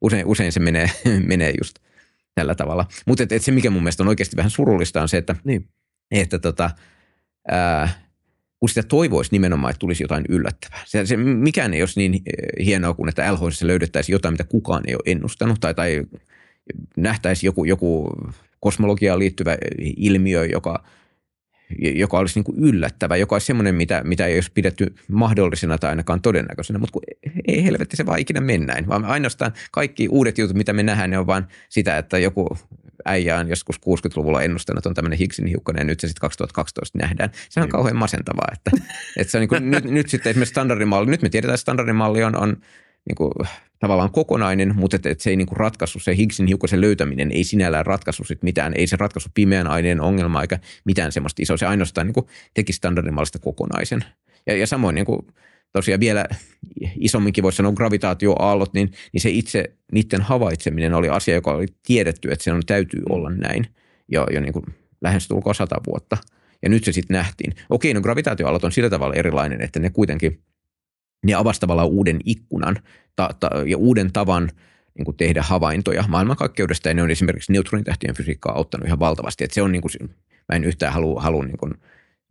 usein, 0.00 0.26
usein 0.26 0.52
se 0.52 0.60
menee, 0.60 0.90
menee 1.32 1.54
just 1.60 1.76
tällä 2.34 2.54
tavalla. 2.54 2.86
Mutta 3.06 3.22
et, 3.22 3.32
et 3.32 3.42
se, 3.42 3.52
mikä 3.52 3.70
mun 3.70 3.82
mielestä 3.82 4.02
on 4.02 4.08
oikeasti 4.08 4.36
vähän 4.36 4.50
surullista, 4.50 5.02
on 5.02 5.08
se, 5.08 5.16
että, 5.16 5.36
niin. 5.44 5.68
että 6.10 6.38
tota, 6.38 6.70
ää, 7.48 8.03
kun 8.64 8.68
sitä 8.68 8.82
toivoisi 8.82 9.32
nimenomaan, 9.32 9.70
että 9.70 9.78
tulisi 9.78 10.04
jotain 10.04 10.24
yllättävää. 10.28 10.82
Se, 10.86 11.06
se, 11.06 11.16
mikään 11.16 11.74
ei 11.74 11.82
olisi 11.82 12.00
niin 12.00 12.14
eh, 12.14 12.66
hienoa 12.66 12.94
kuin, 12.94 13.08
että 13.08 13.32
LHC 13.32 13.62
löydettäisiin 13.62 14.14
jotain, 14.14 14.34
mitä 14.34 14.44
kukaan 14.44 14.82
ei 14.86 14.94
ole 14.94 15.02
ennustanut 15.06 15.60
tai, 15.60 15.74
tai 15.74 16.02
nähtäisi 16.96 17.46
joku, 17.46 17.64
joku 17.64 18.10
kosmologiaan 18.60 19.18
liittyvä 19.18 19.56
ilmiö, 19.96 20.44
joka, 20.44 20.84
joka 21.78 22.18
olisi 22.18 22.38
niin 22.38 22.44
kuin 22.44 22.58
yllättävä, 22.58 23.16
joka 23.16 23.34
olisi 23.34 23.46
semmoinen, 23.46 23.74
mitä, 23.74 24.02
mitä 24.04 24.26
ei 24.26 24.36
olisi 24.36 24.52
pidetty 24.54 24.94
mahdollisena 25.08 25.78
tai 25.78 25.90
ainakaan 25.90 26.20
todennäköisenä, 26.20 26.78
mutta 26.78 26.98
ei 27.48 27.64
helvetti 27.64 27.96
se 27.96 28.06
vaan 28.06 28.20
ikinä 28.20 28.40
mennään, 28.40 28.88
vaan 28.88 29.04
ainoastaan 29.04 29.52
kaikki 29.70 30.08
uudet 30.08 30.38
jutut, 30.38 30.56
mitä 30.56 30.72
me 30.72 30.82
nähdään, 30.82 31.10
ne 31.10 31.18
on 31.18 31.26
vain 31.26 31.44
sitä, 31.68 31.98
että 31.98 32.18
joku 32.18 32.58
äijä 33.04 33.38
on 33.38 33.48
joskus 33.48 33.76
60-luvulla 33.76 34.42
ennustanut, 34.42 34.86
on 34.86 34.94
tämmöinen 34.94 35.18
Higgsin 35.18 35.46
hiukkanen 35.46 35.80
ja 35.80 35.84
nyt 35.84 36.00
se 36.00 36.08
sitten 36.08 36.20
2012 36.20 36.98
nähdään. 36.98 37.30
Se 37.48 37.60
on 37.60 37.64
niin. 37.64 37.72
kauhean 37.72 37.96
masentavaa, 37.96 38.48
että, 38.52 38.70
että 39.16 39.30
se 39.30 39.38
on 39.38 39.40
niin 39.40 39.48
kuin, 39.48 39.70
nyt, 39.70 39.84
nyt 39.84 40.08
sitten 40.08 40.30
esimerkiksi 40.30 40.50
standardimalli, 40.50 41.10
nyt 41.10 41.22
me 41.22 41.28
tiedetään, 41.28 41.54
että 41.54 41.60
standardimalli 41.60 42.24
on, 42.24 42.36
on 42.36 42.56
niin 43.08 43.16
kuin, 43.16 43.32
tavallaan 43.78 44.10
kokonainen, 44.10 44.76
mutta 44.76 44.96
että, 44.96 45.10
että 45.10 45.24
se 45.24 45.30
ei 45.30 45.36
niin 45.36 45.46
kuin 45.46 45.56
ratkaisu, 45.56 45.98
se 45.98 46.16
Higgsin 46.16 46.46
hiukkasen 46.46 46.80
löytäminen 46.80 47.32
ei 47.32 47.44
sinällään 47.44 47.86
ratkaisu 47.86 48.24
sit 48.24 48.42
mitään, 48.42 48.74
ei 48.76 48.86
se 48.86 48.96
ratkaisu 48.96 49.28
pimeän 49.34 49.66
aineen 49.66 50.00
ongelma 50.00 50.42
eikä 50.42 50.58
mitään 50.84 51.12
semmoista 51.12 51.42
isoa, 51.42 51.56
se 51.56 51.66
ainoastaan 51.66 52.06
niin 52.06 52.14
kuin 52.14 52.26
teki 52.54 52.72
standardimallista 52.72 53.38
kokonaisen. 53.38 54.04
Ja, 54.46 54.56
ja 54.56 54.66
samoin 54.66 54.94
niin 54.94 55.06
kuin, 55.06 55.26
tosiaan 55.74 56.00
vielä 56.00 56.26
isomminkin 57.00 57.44
voisi 57.44 57.56
sanoa 57.56 57.72
gravitaatioaallot, 57.72 58.74
niin, 58.74 58.92
niin 59.12 59.20
se 59.20 59.30
itse 59.30 59.64
niiden 59.92 60.22
havaitseminen 60.22 60.94
oli 60.94 61.08
asia, 61.08 61.34
joka 61.34 61.52
oli 61.52 61.66
tiedetty, 61.86 62.32
että 62.32 62.44
se 62.44 62.52
on, 62.52 62.62
täytyy 62.66 63.02
olla 63.08 63.30
näin 63.30 63.66
jo, 64.08 64.26
jo 64.32 64.40
niin 64.40 64.52
kuin 64.52 64.64
lähes 65.02 65.28
tulkoon 65.28 65.54
sata 65.54 65.76
vuotta. 65.86 66.16
Ja 66.62 66.68
nyt 66.68 66.84
se 66.84 66.92
sitten 66.92 67.14
nähtiin. 67.14 67.54
Okei, 67.70 67.94
no 67.94 68.00
gravitaatioaallot 68.00 68.64
on 68.64 68.72
sillä 68.72 68.90
tavalla 68.90 69.14
erilainen, 69.14 69.60
että 69.60 69.80
ne 69.80 69.90
kuitenkin 69.90 70.40
ne 71.24 71.34
avasi 71.34 71.60
tavallaan 71.60 71.88
uuden 71.88 72.20
ikkunan 72.24 72.76
ta, 73.16 73.30
ta, 73.40 73.50
ja 73.66 73.78
uuden 73.78 74.12
tavan 74.12 74.50
niin 74.98 75.04
kuin 75.04 75.16
tehdä 75.16 75.42
havaintoja 75.42 76.04
maailmankaikkeudesta, 76.08 76.88
ja 76.88 76.94
ne 76.94 77.02
on 77.02 77.10
esimerkiksi 77.10 77.52
neutronitähtien 77.52 78.14
fysiikkaa 78.14 78.56
auttanut 78.56 78.86
ihan 78.86 78.98
valtavasti. 78.98 79.44
Että 79.44 79.54
se 79.54 79.62
on 79.62 79.72
niin 79.72 79.82
kuin, 79.82 79.92
mä 80.48 80.56
en 80.56 80.64
yhtään 80.64 80.92
halua, 80.92 81.20
halua 81.20 81.44
niin 81.44 81.58
kuin 81.58 81.74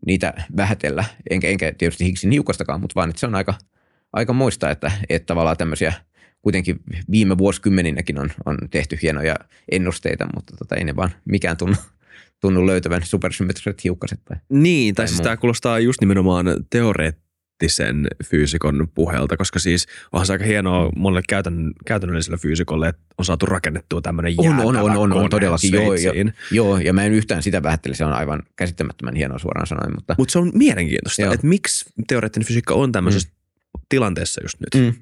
niitä 0.06 0.34
vähätellä, 0.58 1.04
enkä, 1.30 1.48
enkä 1.48 1.74
tietysti 1.78 2.06
Higgsin 2.06 2.30
niukastakaan, 2.30 2.82
mutta 2.82 2.96
vaan 2.96 3.10
että 3.10 3.20
se 3.20 3.28
on 3.28 3.36
aika, 3.36 3.54
aika 4.14 4.34
muista, 4.34 4.72
että, 4.72 4.92
että 5.10 5.26
tavallaan 5.26 5.58
tämmöisiä 5.58 5.94
kuitenkin 6.42 6.80
viime 7.12 7.38
vuosikymmeninäkin 7.38 8.20
on, 8.20 8.32
on 8.46 8.58
tehty 8.72 9.00
hienoja 9.02 9.36
ennusteita, 9.72 10.28
mutta 10.36 10.54
tota, 10.58 10.76
ei 10.76 10.84
ne 10.84 10.96
vaan 10.96 11.12
mikään 11.26 11.58
tunnu, 11.58 11.76
tunnu 12.40 12.68
löytävän 12.68 13.04
supersymmetriset 13.04 13.84
hiukkaset. 13.84 14.20
Tai, 14.26 14.38
niin, 14.50 14.96
tai, 14.96 15.04
tai 15.04 15.08
siis 15.08 15.22
tämä 15.22 15.38
kuulostaa 15.38 15.80
just 15.80 16.02
nimenomaan 16.02 16.46
teoreet, 16.70 17.18
teoreettisen 17.64 18.08
fyysikon 18.24 18.88
puhelta, 18.96 19.38
koska 19.38 19.60
siis 19.60 19.88
onhan 20.12 20.28
se 20.28 20.34
aika 20.34 20.46
hienoa 20.46 20.92
monelle 20.96 21.22
käytän, 21.30 21.72
käytännölliselle 21.86 22.38
fyysikolle, 22.38 22.88
että 22.88 23.02
on 23.18 23.26
saatu 23.26 23.46
rakennettua 23.46 24.02
tämmöinen 24.02 24.34
on, 24.38 24.60
on, 24.60 24.78
on, 24.78 24.98
on, 24.98 25.14
on, 25.14 25.30
todellakin, 25.30 25.74
joo, 25.74 25.94
jo, 25.94 26.14
joo, 26.52 26.78
ja 26.78 26.94
mä 26.94 27.04
en 27.04 27.14
yhtään 27.14 27.44
sitä 27.44 27.64
vähättele, 27.64 27.96
se 27.96 28.06
on 28.06 28.14
aivan 28.14 28.44
käsittämättömän 28.56 29.16
hienoa 29.16 29.40
suoraan 29.40 29.68
sanoen. 29.68 29.96
Mutta 29.96 30.16
Mut 30.18 30.30
se 30.30 30.40
on 30.40 30.52
mielenkiintoista, 30.54 31.22
joo. 31.22 31.34
että 31.34 31.48
miksi 31.48 31.86
teoreettinen 32.08 32.48
fysiikka 32.48 32.74
on 32.74 32.92
tämmöisessä 32.92 33.30
mm. 33.30 33.82
tilanteessa 33.90 34.42
just 34.44 34.58
nyt. 34.60 34.84
Mm. 34.84 34.94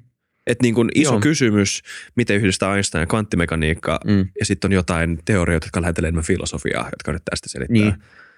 Että 0.46 0.62
niin 0.62 0.74
kuin 0.74 0.88
iso 0.94 1.12
Joo. 1.12 1.20
kysymys, 1.20 1.82
miten 2.16 2.36
yhdistää 2.36 2.74
Einstein 2.74 3.02
ja 3.02 3.06
kvanttimekaniikka, 3.06 4.00
mm. 4.04 4.28
ja 4.40 4.46
sitten 4.46 4.68
on 4.68 4.72
jotain 4.72 5.18
teorioita, 5.24 5.66
jotka 5.66 5.82
lähettelee 5.82 6.08
enemmän 6.08 6.24
filosofiaa, 6.24 6.84
jotka 6.84 7.12
nyt 7.12 7.22
tästä 7.30 7.48
selittää. 7.48 7.74
Niin. 7.74 7.94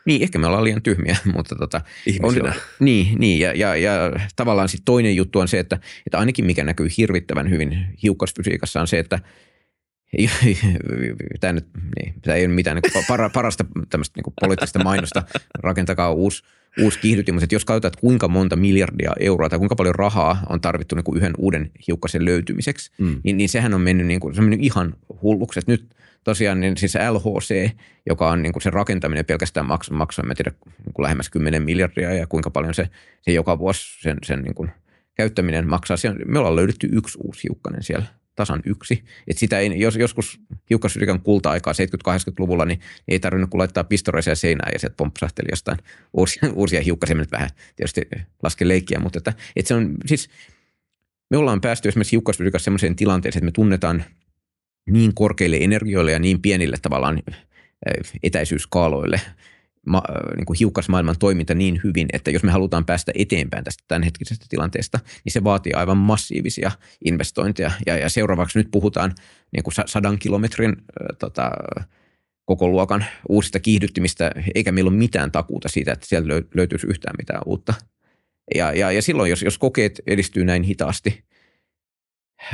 Niin, 0.07 0.22
ehkä 0.22 0.38
me 0.38 0.46
ollaan 0.46 0.64
liian 0.64 0.82
tyhmiä, 0.82 1.16
mutta 1.34 1.57
tota, 1.57 1.80
Ihmisinä. 2.07 2.48
On, 2.48 2.55
niin, 2.80 3.18
niin 3.18 3.40
ja, 3.40 3.52
ja, 3.52 3.76
ja 3.76 3.92
tavallaan 4.36 4.68
sitten 4.68 4.84
toinen 4.84 5.16
juttu 5.16 5.38
on 5.38 5.48
se, 5.48 5.59
että, 5.59 5.78
että 6.07 6.18
ainakin 6.18 6.44
mikä 6.44 6.64
näkyy 6.64 6.88
hirvittävän 6.96 7.50
hyvin 7.50 7.86
hiukkasfysiikassa 8.02 8.80
on 8.80 8.86
se, 8.86 8.98
että 8.98 9.18
tämä, 11.40 11.52
nyt, 11.52 11.66
niin, 11.96 12.14
tämä 12.22 12.36
ei 12.36 12.46
ole 12.46 12.55
mitään 12.55 12.76
niin 12.76 13.05
para, 13.09 13.30
parasta 13.30 13.64
tämmöistä 13.90 14.20
niin 14.20 14.34
poliittista 14.40 14.84
mainosta, 14.84 15.22
rakentakaa 15.59 16.12
uusi, 16.12 16.42
uusi 16.82 16.98
kiihdytin, 16.98 17.34
mutta 17.34 17.54
jos 17.54 17.64
katsotaan, 17.64 17.88
että 17.88 18.00
kuinka 18.00 18.28
monta 18.28 18.56
miljardia 18.56 19.12
euroa 19.20 19.48
tai 19.48 19.58
kuinka 19.58 19.76
paljon 19.76 19.94
rahaa 19.94 20.42
on 20.48 20.60
tarvittu 20.60 20.94
niin 20.94 21.04
kuin 21.04 21.16
yhden 21.16 21.32
uuden 21.38 21.70
hiukkasen 21.88 22.24
löytymiseksi, 22.24 22.92
mm. 22.98 23.20
niin, 23.24 23.36
niin 23.36 23.48
sehän 23.48 23.74
on 23.74 23.80
mennyt, 23.80 24.06
niin 24.06 24.20
kuin, 24.20 24.34
se 24.34 24.40
on 24.40 24.44
mennyt 24.44 24.66
ihan 24.66 24.94
hulluksi. 25.22 25.58
Että 25.58 25.72
nyt 25.72 25.86
tosiaan 26.24 26.60
niin 26.60 26.76
siis 26.76 26.94
LHC, 27.10 27.70
joka 28.06 28.30
on 28.30 28.42
niin 28.42 28.52
kuin 28.52 28.62
se 28.62 28.70
rakentaminen 28.70 29.24
pelkästään 29.24 29.66
maksaa, 29.66 29.96
maksaa 29.96 30.24
mä 30.24 30.34
tiedä, 30.34 30.52
niin 30.84 30.94
kuin 30.94 31.04
lähemmäs 31.04 31.30
10 31.30 31.62
miljardia 31.62 32.14
ja 32.14 32.26
kuinka 32.26 32.50
paljon 32.50 32.74
se, 32.74 32.88
se 33.20 33.32
joka 33.32 33.58
vuosi 33.58 34.02
sen, 34.02 34.18
sen 34.24 34.42
niin 34.42 34.54
kuin 34.54 34.70
käyttäminen 35.14 35.68
maksaa. 35.68 35.96
Me 36.26 36.38
ollaan 36.38 36.56
löydetty 36.56 36.88
yksi 36.92 37.18
uusi 37.22 37.42
hiukkanen 37.42 37.82
siellä 37.82 38.06
tasan 38.37 38.62
yksi. 38.66 39.05
Et 39.28 39.39
sitä 39.39 39.59
ei, 39.59 39.80
jos, 39.80 39.97
joskus 39.97 40.41
hiukkasyrikan 40.70 41.20
kulta-aikaa 41.20 41.72
70-80-luvulla, 41.72 42.64
niin 42.64 42.80
ei 43.09 43.20
tarvinnut 43.20 43.51
kuin 43.51 43.59
laittaa 43.59 43.85
pistoreisia 43.85 44.35
seinään 44.35 44.70
ja 44.72 44.78
sieltä 44.78 44.97
pompsahteli 44.97 45.49
jostain 45.51 45.78
uusia, 46.12 46.43
uusia 46.55 46.82
hiukkasia. 46.82 47.16
Nyt 47.16 47.32
vähän 47.32 47.51
tietysti 47.76 48.03
laske 48.43 48.68
leikkiä, 48.68 48.99
mutta 48.99 49.18
että, 49.18 49.32
että 49.57 49.68
se 49.68 49.74
on 49.74 49.95
siis, 50.07 50.28
me 51.30 51.37
ollaan 51.37 51.61
päästy 51.61 51.89
esimerkiksi 51.89 52.12
hiukkasyrikassa 52.12 52.64
sellaiseen 52.64 52.97
tilanteeseen, 52.97 53.41
että 53.41 53.47
me 53.47 53.53
tunnetaan 53.53 54.05
niin 54.91 55.14
korkeille 55.14 55.57
energioille 55.57 56.12
ja 56.12 56.18
niin 56.18 56.43
pienille 56.43 56.76
tavallaan 56.82 57.22
etäisyyskaaloille 58.22 59.20
ma, 59.87 60.03
niin 60.37 60.47
kuin 60.47 60.57
hiukkasmaailman 60.59 61.18
toiminta 61.18 61.55
niin 61.55 61.80
hyvin, 61.85 62.07
että 62.12 62.30
jos 62.30 62.43
me 62.43 62.51
halutaan 62.51 62.85
päästä 62.85 63.12
eteenpäin 63.14 63.64
tästä 63.64 63.85
tämänhetkisestä 63.89 64.47
tilanteesta, 64.49 64.99
niin 65.24 65.32
se 65.32 65.45
vaatii 65.45 65.72
aivan 65.72 65.97
massiivisia 65.97 66.70
investointeja. 67.05 67.70
Ja, 67.87 67.97
ja 67.97 68.09
seuraavaksi 68.09 68.59
nyt 68.59 68.68
puhutaan 68.70 69.14
niin 69.53 69.62
kuin 69.62 69.74
sadan 69.87 70.18
kilometrin 70.18 70.70
äh, 70.70 71.16
tota, 71.18 71.51
koko 72.45 72.68
luokan 72.68 73.05
uusista 73.28 73.61
kiihdyttimistä, 73.61 74.32
eikä 74.55 74.72
meillä 74.72 74.89
ole 74.89 74.97
mitään 74.97 75.32
takuuta 75.32 75.68
siitä, 75.68 75.93
että 75.93 76.07
sieltä 76.07 76.28
löytyisi 76.55 76.87
yhtään 76.87 77.14
mitään 77.18 77.43
uutta. 77.47 77.74
Ja, 78.55 78.72
ja, 78.72 78.93
ja 78.93 79.03
silloin, 79.03 79.30
jos, 79.30 79.43
jos 79.43 79.59
kokeet 79.59 80.01
edistyy 80.07 80.45
näin 80.45 80.62
hitaasti, 80.62 81.24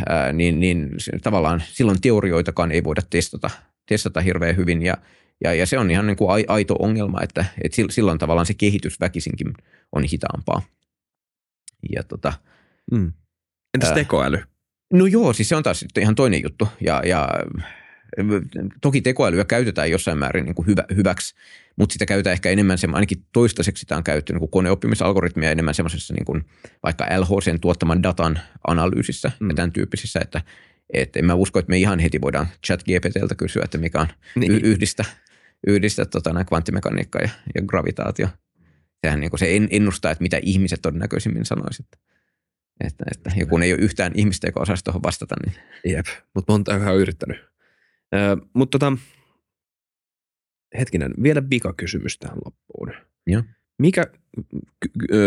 ää, 0.09 0.33
niin, 0.33 0.61
niin 0.61 0.91
tavallaan 1.23 1.63
silloin 1.67 2.01
teorioitakaan 2.01 2.73
ei 2.73 2.85
voida 2.85 3.03
testata, 3.11 3.51
testata 3.89 4.21
hirveän 4.21 4.57
hyvin. 4.57 4.83
Ja, 4.83 4.97
ja, 5.45 5.55
ja 5.55 5.67
se 5.67 5.79
on 5.79 5.91
ihan 5.91 6.07
niin 6.07 6.17
kuin 6.17 6.45
aito 6.49 6.75
ongelma, 6.79 7.23
että, 7.23 7.45
että 7.65 7.83
silloin 7.91 8.19
tavallaan 8.19 8.47
se 8.47 8.55
kehitys 8.55 9.01
väkisinkin 9.01 9.55
on 9.93 10.03
hitaampaa. 10.03 10.63
Ja 11.95 12.03
tota, 12.03 12.33
mm. 12.93 13.13
Entäs 13.75 13.93
tekoäly? 13.93 14.43
no 14.93 15.07
joo, 15.07 15.33
siis 15.33 15.49
se 15.49 15.57
on 15.57 15.63
taas 15.63 15.85
ihan 15.99 16.15
toinen 16.15 16.43
juttu. 16.43 16.69
Ja, 16.81 17.03
ja 17.05 17.29
toki 18.81 19.01
tekoälyä 19.01 19.45
käytetään 19.45 19.91
jossain 19.91 20.19
määrin 20.19 20.45
niin 20.45 20.55
kuin 20.55 20.67
hyvä, 20.67 20.85
hyväksi, 20.97 21.35
mutta 21.77 21.93
sitä 21.93 22.07
käytetään 22.07 22.33
ehkä 22.33 22.51
enemmän, 22.51 22.79
se, 22.79 22.89
ainakin 22.93 23.25
toistaiseksi 23.33 23.81
sitä 23.81 23.97
on 23.97 24.05
käytetty 24.05 24.33
niin 24.33 24.41
kuin 24.41 24.51
koneoppimisalgoritmia 24.51 25.51
enemmän 25.51 25.75
semmoisessa 25.75 26.15
niin 26.15 26.25
kuin 26.25 26.45
vaikka 26.83 27.07
LHCn 27.19 27.61
tuottaman 27.61 28.03
datan 28.03 28.41
analyysissä 28.67 29.33
mm. 29.41 29.49
ja 29.49 29.55
tämän 29.55 29.73
tyyppisissä, 29.73 30.21
että 30.23 30.43
et 30.93 31.17
en 31.17 31.25
mä 31.25 31.35
usko, 31.35 31.59
että 31.59 31.71
me 31.71 31.79
ihan 31.79 31.99
heti 31.99 32.21
voidaan 32.21 32.49
chat 32.67 32.85
GPTltä 32.85 33.35
kysyä, 33.35 33.63
että 33.65 33.79
mikä 33.79 34.01
on 34.01 34.09
niin. 34.35 34.53
yhdistä 34.53 35.05
yhdistää 35.67 36.05
tota, 36.05 36.45
kvanttimekaniikka 36.45 37.19
ja, 37.19 37.29
ja 37.55 37.63
gravitaatio. 37.63 38.29
Sehän 39.05 39.21
niin 39.21 39.31
kuin 39.31 39.41
se 39.41 39.57
ennustaa, 39.71 40.13
että 40.13 40.23
mitä 40.23 40.39
ihmiset 40.43 40.83
todennäköisimmin 40.83 41.45
sanoisivat. 41.45 41.89
Että, 42.85 43.05
että, 43.13 43.31
ja 43.37 43.47
kun 43.47 43.63
ei 43.63 43.73
ole 43.73 43.81
yhtään 43.81 44.13
ihmistä, 44.15 44.49
joka 44.49 44.61
osaisi 44.61 44.85
tuohon 44.85 45.03
vastata. 45.03 45.35
Niin. 45.47 45.57
Jep, 45.95 46.07
mutta 46.35 46.53
monta 46.53 46.75
on 46.75 47.01
yrittänyt. 47.01 47.37
Ö, 48.15 48.47
mutta 48.55 48.79
tota, 48.79 48.97
hetkinen, 50.79 51.15
vielä 51.23 51.43
kysymys 51.77 52.19
tähän 52.19 52.39
loppuun. 52.45 52.93
Joo. 53.27 53.43
Mikä, 53.79 54.07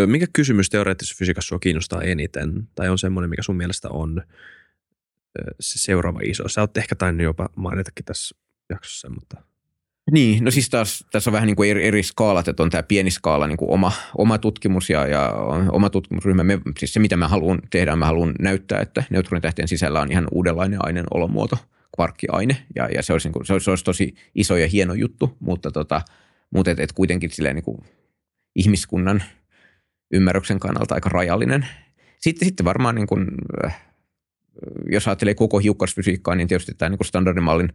mikä 0.05 0.27
kysymys 0.34 0.69
teoreettisessa 0.69 1.19
fysiikassa 1.19 1.47
sinua 1.47 1.59
kiinnostaa 1.59 2.01
eniten? 2.01 2.67
Tai 2.75 2.89
on 2.89 2.97
semmoinen, 2.97 3.29
mikä 3.29 3.41
sun 3.41 3.57
mielestä 3.57 3.89
on 3.89 4.21
se 5.59 5.79
seuraava 5.79 6.19
iso? 6.23 6.47
Sä 6.47 6.61
oot 6.61 6.77
ehkä 6.77 6.95
tainnut 6.95 7.23
jopa 7.23 7.49
mainitakin 7.55 8.05
tässä 8.05 8.36
jaksossa, 8.69 9.09
mutta– 9.09 9.41
niin, 10.12 10.43
no 10.43 10.51
siis 10.51 10.70
taas, 10.70 11.06
tässä 11.12 11.30
on 11.30 11.34
vähän 11.34 11.47
niin 11.47 11.56
kuin 11.56 11.70
eri, 11.70 11.88
eri 11.88 12.04
skaalat, 12.04 12.47
että 12.47 12.64
on 12.64 12.70
tämä 12.70 12.84
pieni 12.84 13.12
skaala 13.12 13.47
niin 13.47 13.58
kuin 13.58 13.72
oma, 13.72 13.91
oma 14.18 14.38
tutkimus 14.38 14.89
ja, 14.89 15.08
ja 15.08 15.34
oma 15.72 15.89
tutkimusryhmä. 15.89 16.43
Me, 16.43 16.60
siis 16.80 16.93
se, 16.93 16.99
mitä 16.99 17.18
mä 17.18 17.28
haluan 17.28 17.60
tehdä, 17.70 17.95
mä 17.95 18.06
haluan 18.06 18.34
näyttää, 18.39 18.82
että 18.82 19.04
neutronitähtien 19.10 19.68
sisällä 19.68 20.01
on 20.01 20.12
ihan 20.12 20.28
uudenlainen 20.32 20.86
aineen 20.86 21.06
olomuoto, 21.14 21.58
kvarkkiaine, 21.95 22.58
ja, 22.76 22.89
ja 22.95 23.04
se, 23.04 23.14
olisi 23.14 23.28
niin 23.28 23.34
kuin, 23.34 23.45
se, 23.45 23.54
olisi, 23.54 23.64
se 23.64 23.70
olisi 23.70 23.84
tosi 23.84 24.14
iso 24.36 24.58
ja 24.58 24.68
hieno 24.68 24.93
juttu, 24.93 25.38
mutta, 25.39 25.72
tota, 25.72 26.01
mutta 26.54 26.72
et, 26.72 26.80
et 26.80 26.91
kuitenkin 26.91 27.30
silleen 27.30 27.56
niin 27.56 27.64
kuin 27.64 27.78
ihmiskunnan 28.56 29.24
ymmärryksen 30.14 30.60
kannalta 30.60 30.95
aika 30.95 31.10
rajallinen. 31.10 31.68
Sitten, 32.18 32.45
sitten 32.47 32.66
varmaan 32.66 32.95
niin 32.95 33.08
kuin, 33.08 33.28
jos 34.89 35.08
ajattelee 35.08 35.34
koko 35.36 35.60
hiukkasfysiikkaa, 35.60 36.36
niin 36.36 36.47
tietysti 36.47 36.74
tämä 36.78 36.89
niin 36.89 36.97
kuin 36.97 37.08
standardimallin 37.08 37.70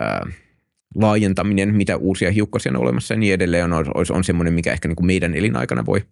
ää, 0.00 0.26
laajentaminen, 0.94 1.74
mitä 1.74 1.96
uusia 1.96 2.30
hiukkasia 2.30 2.72
on 2.72 2.76
olemassa 2.82 3.14
ja 3.14 3.18
niin 3.18 3.34
edelleen 3.34 3.64
on, 3.64 3.72
on, 3.72 4.04
on 4.10 4.24
semmoinen, 4.24 4.54
mikä 4.54 4.72
ehkä 4.72 4.88
niin 4.88 4.96
kuin 4.96 5.06
meidän 5.06 5.34
elinaikana 5.34 5.86
voi, 5.86 6.04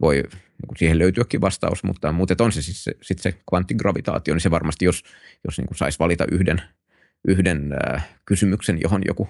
voi 0.00 0.14
niin 0.14 0.68
kuin 0.68 0.78
siihen 0.78 0.98
löytyäkin 0.98 1.40
vastaus, 1.40 1.84
mutta, 1.84 2.12
mutta 2.12 2.44
on 2.44 2.52
se 2.52 2.62
siis 2.62 2.84
se, 2.84 2.92
sit 3.02 3.18
se 3.18 3.34
kvanttigravitaatio, 3.48 4.34
niin 4.34 4.40
se 4.40 4.50
varmasti, 4.50 4.84
jos, 4.84 5.04
jos 5.44 5.58
niin 5.58 5.66
kuin 5.66 5.78
saisi 5.78 5.98
valita 5.98 6.24
yhden, 6.32 6.62
yhden 7.28 7.74
äh, 7.88 8.08
kysymyksen, 8.24 8.80
johon 8.80 9.02
joku 9.06 9.28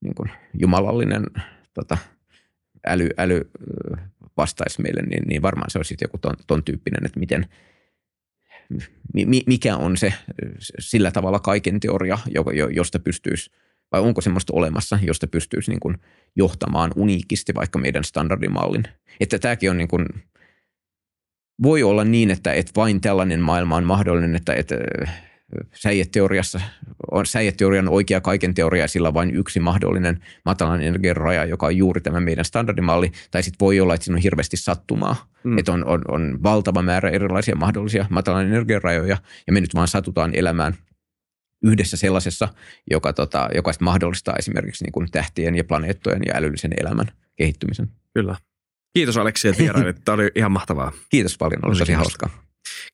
niin 0.00 0.14
kuin 0.14 0.30
jumalallinen 0.54 1.24
tota, 1.74 1.98
äly, 2.86 3.08
äly 3.18 3.50
vastaisi 4.36 4.82
meille, 4.82 5.02
niin, 5.02 5.22
niin 5.28 5.42
varmaan 5.42 5.70
se 5.70 5.78
olisi 5.78 5.96
joku 6.00 6.18
ton, 6.18 6.34
ton 6.46 6.64
tyyppinen, 6.64 7.06
että 7.06 7.20
miten, 7.20 7.46
mikä 9.46 9.76
on 9.76 9.96
se 9.96 10.12
sillä 10.78 11.10
tavalla 11.10 11.38
kaiken 11.38 11.80
teoria, 11.80 12.18
josta 12.70 12.98
pystyisi– 12.98 13.50
vai 13.92 14.00
onko 14.00 14.20
semmoista 14.20 14.52
olemassa, 14.56 14.98
josta 15.02 15.26
pystyisi 15.26 15.70
niin 15.70 15.80
kuin 15.80 15.96
johtamaan 16.36 16.90
uniikisti 16.96 17.54
vaikka 17.54 17.78
meidän 17.78 18.04
standardimallin. 18.04 18.84
Että 19.20 19.38
tämäkin 19.38 19.70
on 19.70 19.78
niin 19.78 19.88
kuin, 19.88 20.06
voi 21.62 21.82
olla 21.82 22.04
niin, 22.04 22.30
että, 22.30 22.52
että 22.52 22.72
vain 22.76 23.00
tällainen 23.00 23.40
maailma 23.40 23.76
on 23.76 23.84
mahdollinen, 23.84 24.36
että, 24.36 24.54
että 24.54 24.74
säijeteoriassa 25.74 26.60
on 27.10 27.26
säijeteorian 27.26 27.88
oikea 27.88 28.20
kaiken 28.20 28.54
teoria 28.54 28.84
ja 28.84 28.88
sillä 28.88 29.08
on 29.08 29.14
vain 29.14 29.36
yksi 29.36 29.60
mahdollinen 29.60 30.24
matalan 30.44 30.82
energian 30.82 31.16
raja, 31.16 31.44
joka 31.44 31.66
on 31.66 31.76
juuri 31.76 32.00
tämä 32.00 32.20
meidän 32.20 32.44
standardimalli. 32.44 33.12
Tai 33.30 33.42
sitten 33.42 33.66
voi 33.66 33.80
olla, 33.80 33.94
että 33.94 34.04
siinä 34.04 34.16
on 34.16 34.22
hirveästi 34.22 34.56
sattumaa, 34.56 35.30
mm. 35.44 35.58
että 35.58 35.72
on, 35.72 35.84
on, 35.84 36.02
on 36.08 36.38
valtava 36.42 36.82
määrä 36.82 37.10
erilaisia 37.10 37.56
mahdollisia 37.56 38.06
matalan 38.10 38.46
energian 38.46 38.82
rajoja 38.82 39.16
ja 39.46 39.52
me 39.52 39.60
nyt 39.60 39.74
vaan 39.74 39.88
satutaan 39.88 40.34
elämään 40.34 40.74
yhdessä 41.62 41.96
sellaisessa, 41.96 42.48
joka, 42.90 43.12
tota, 43.12 43.48
joka 43.54 43.72
mahdollistaa 43.80 44.36
esimerkiksi 44.38 44.84
niin 44.84 44.92
kuin 44.92 45.10
tähtien 45.10 45.54
ja 45.54 45.64
planeettojen 45.64 46.22
ja 46.26 46.36
älyllisen 46.36 46.72
elämän 46.80 47.06
kehittymisen. 47.36 47.88
Kyllä. 48.14 48.36
Kiitos 48.94 49.16
Aleksi, 49.16 49.48
että 49.48 49.62
vierailit. 49.62 49.96
Tämä 50.04 50.14
oli 50.14 50.30
ihan 50.34 50.52
mahtavaa. 50.52 50.92
Kiitos 51.08 51.38
paljon, 51.38 51.64
oli 51.64 51.78
tosi 51.78 51.92
hauskaa. 51.92 52.42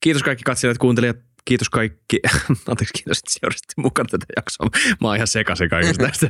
Kiitos 0.01 0.23
kaikki 0.23 0.43
katsojat, 0.43 0.77
kuuntelijat. 0.77 1.17
Kiitos 1.45 1.69
kaikki. 1.69 2.19
Anteeksi, 2.69 2.93
kiitos, 2.93 3.17
että 3.17 3.33
seurasitte 3.39 3.73
mukana 3.77 4.09
tätä 4.11 4.25
jaksoa. 4.35 4.67
Mä 5.01 5.07
oon 5.07 5.15
ihan 5.15 5.27
sekaisin 5.27 5.69
kaikista 5.69 6.07
tästä 6.07 6.27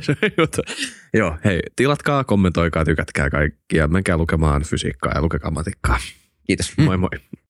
Joo, 1.18 1.38
hei, 1.44 1.60
tilatkaa, 1.76 2.24
kommentoikaa, 2.24 2.84
tykätkää 2.84 3.30
kaikkia. 3.30 3.88
Menkää 3.88 4.16
lukemaan 4.16 4.62
fysiikkaa 4.62 5.12
ja 5.14 5.22
lukekaa 5.22 5.50
matikkaa. 5.50 5.98
Kiitos. 6.46 6.72
Moi 6.76 6.96
moi. 6.96 7.10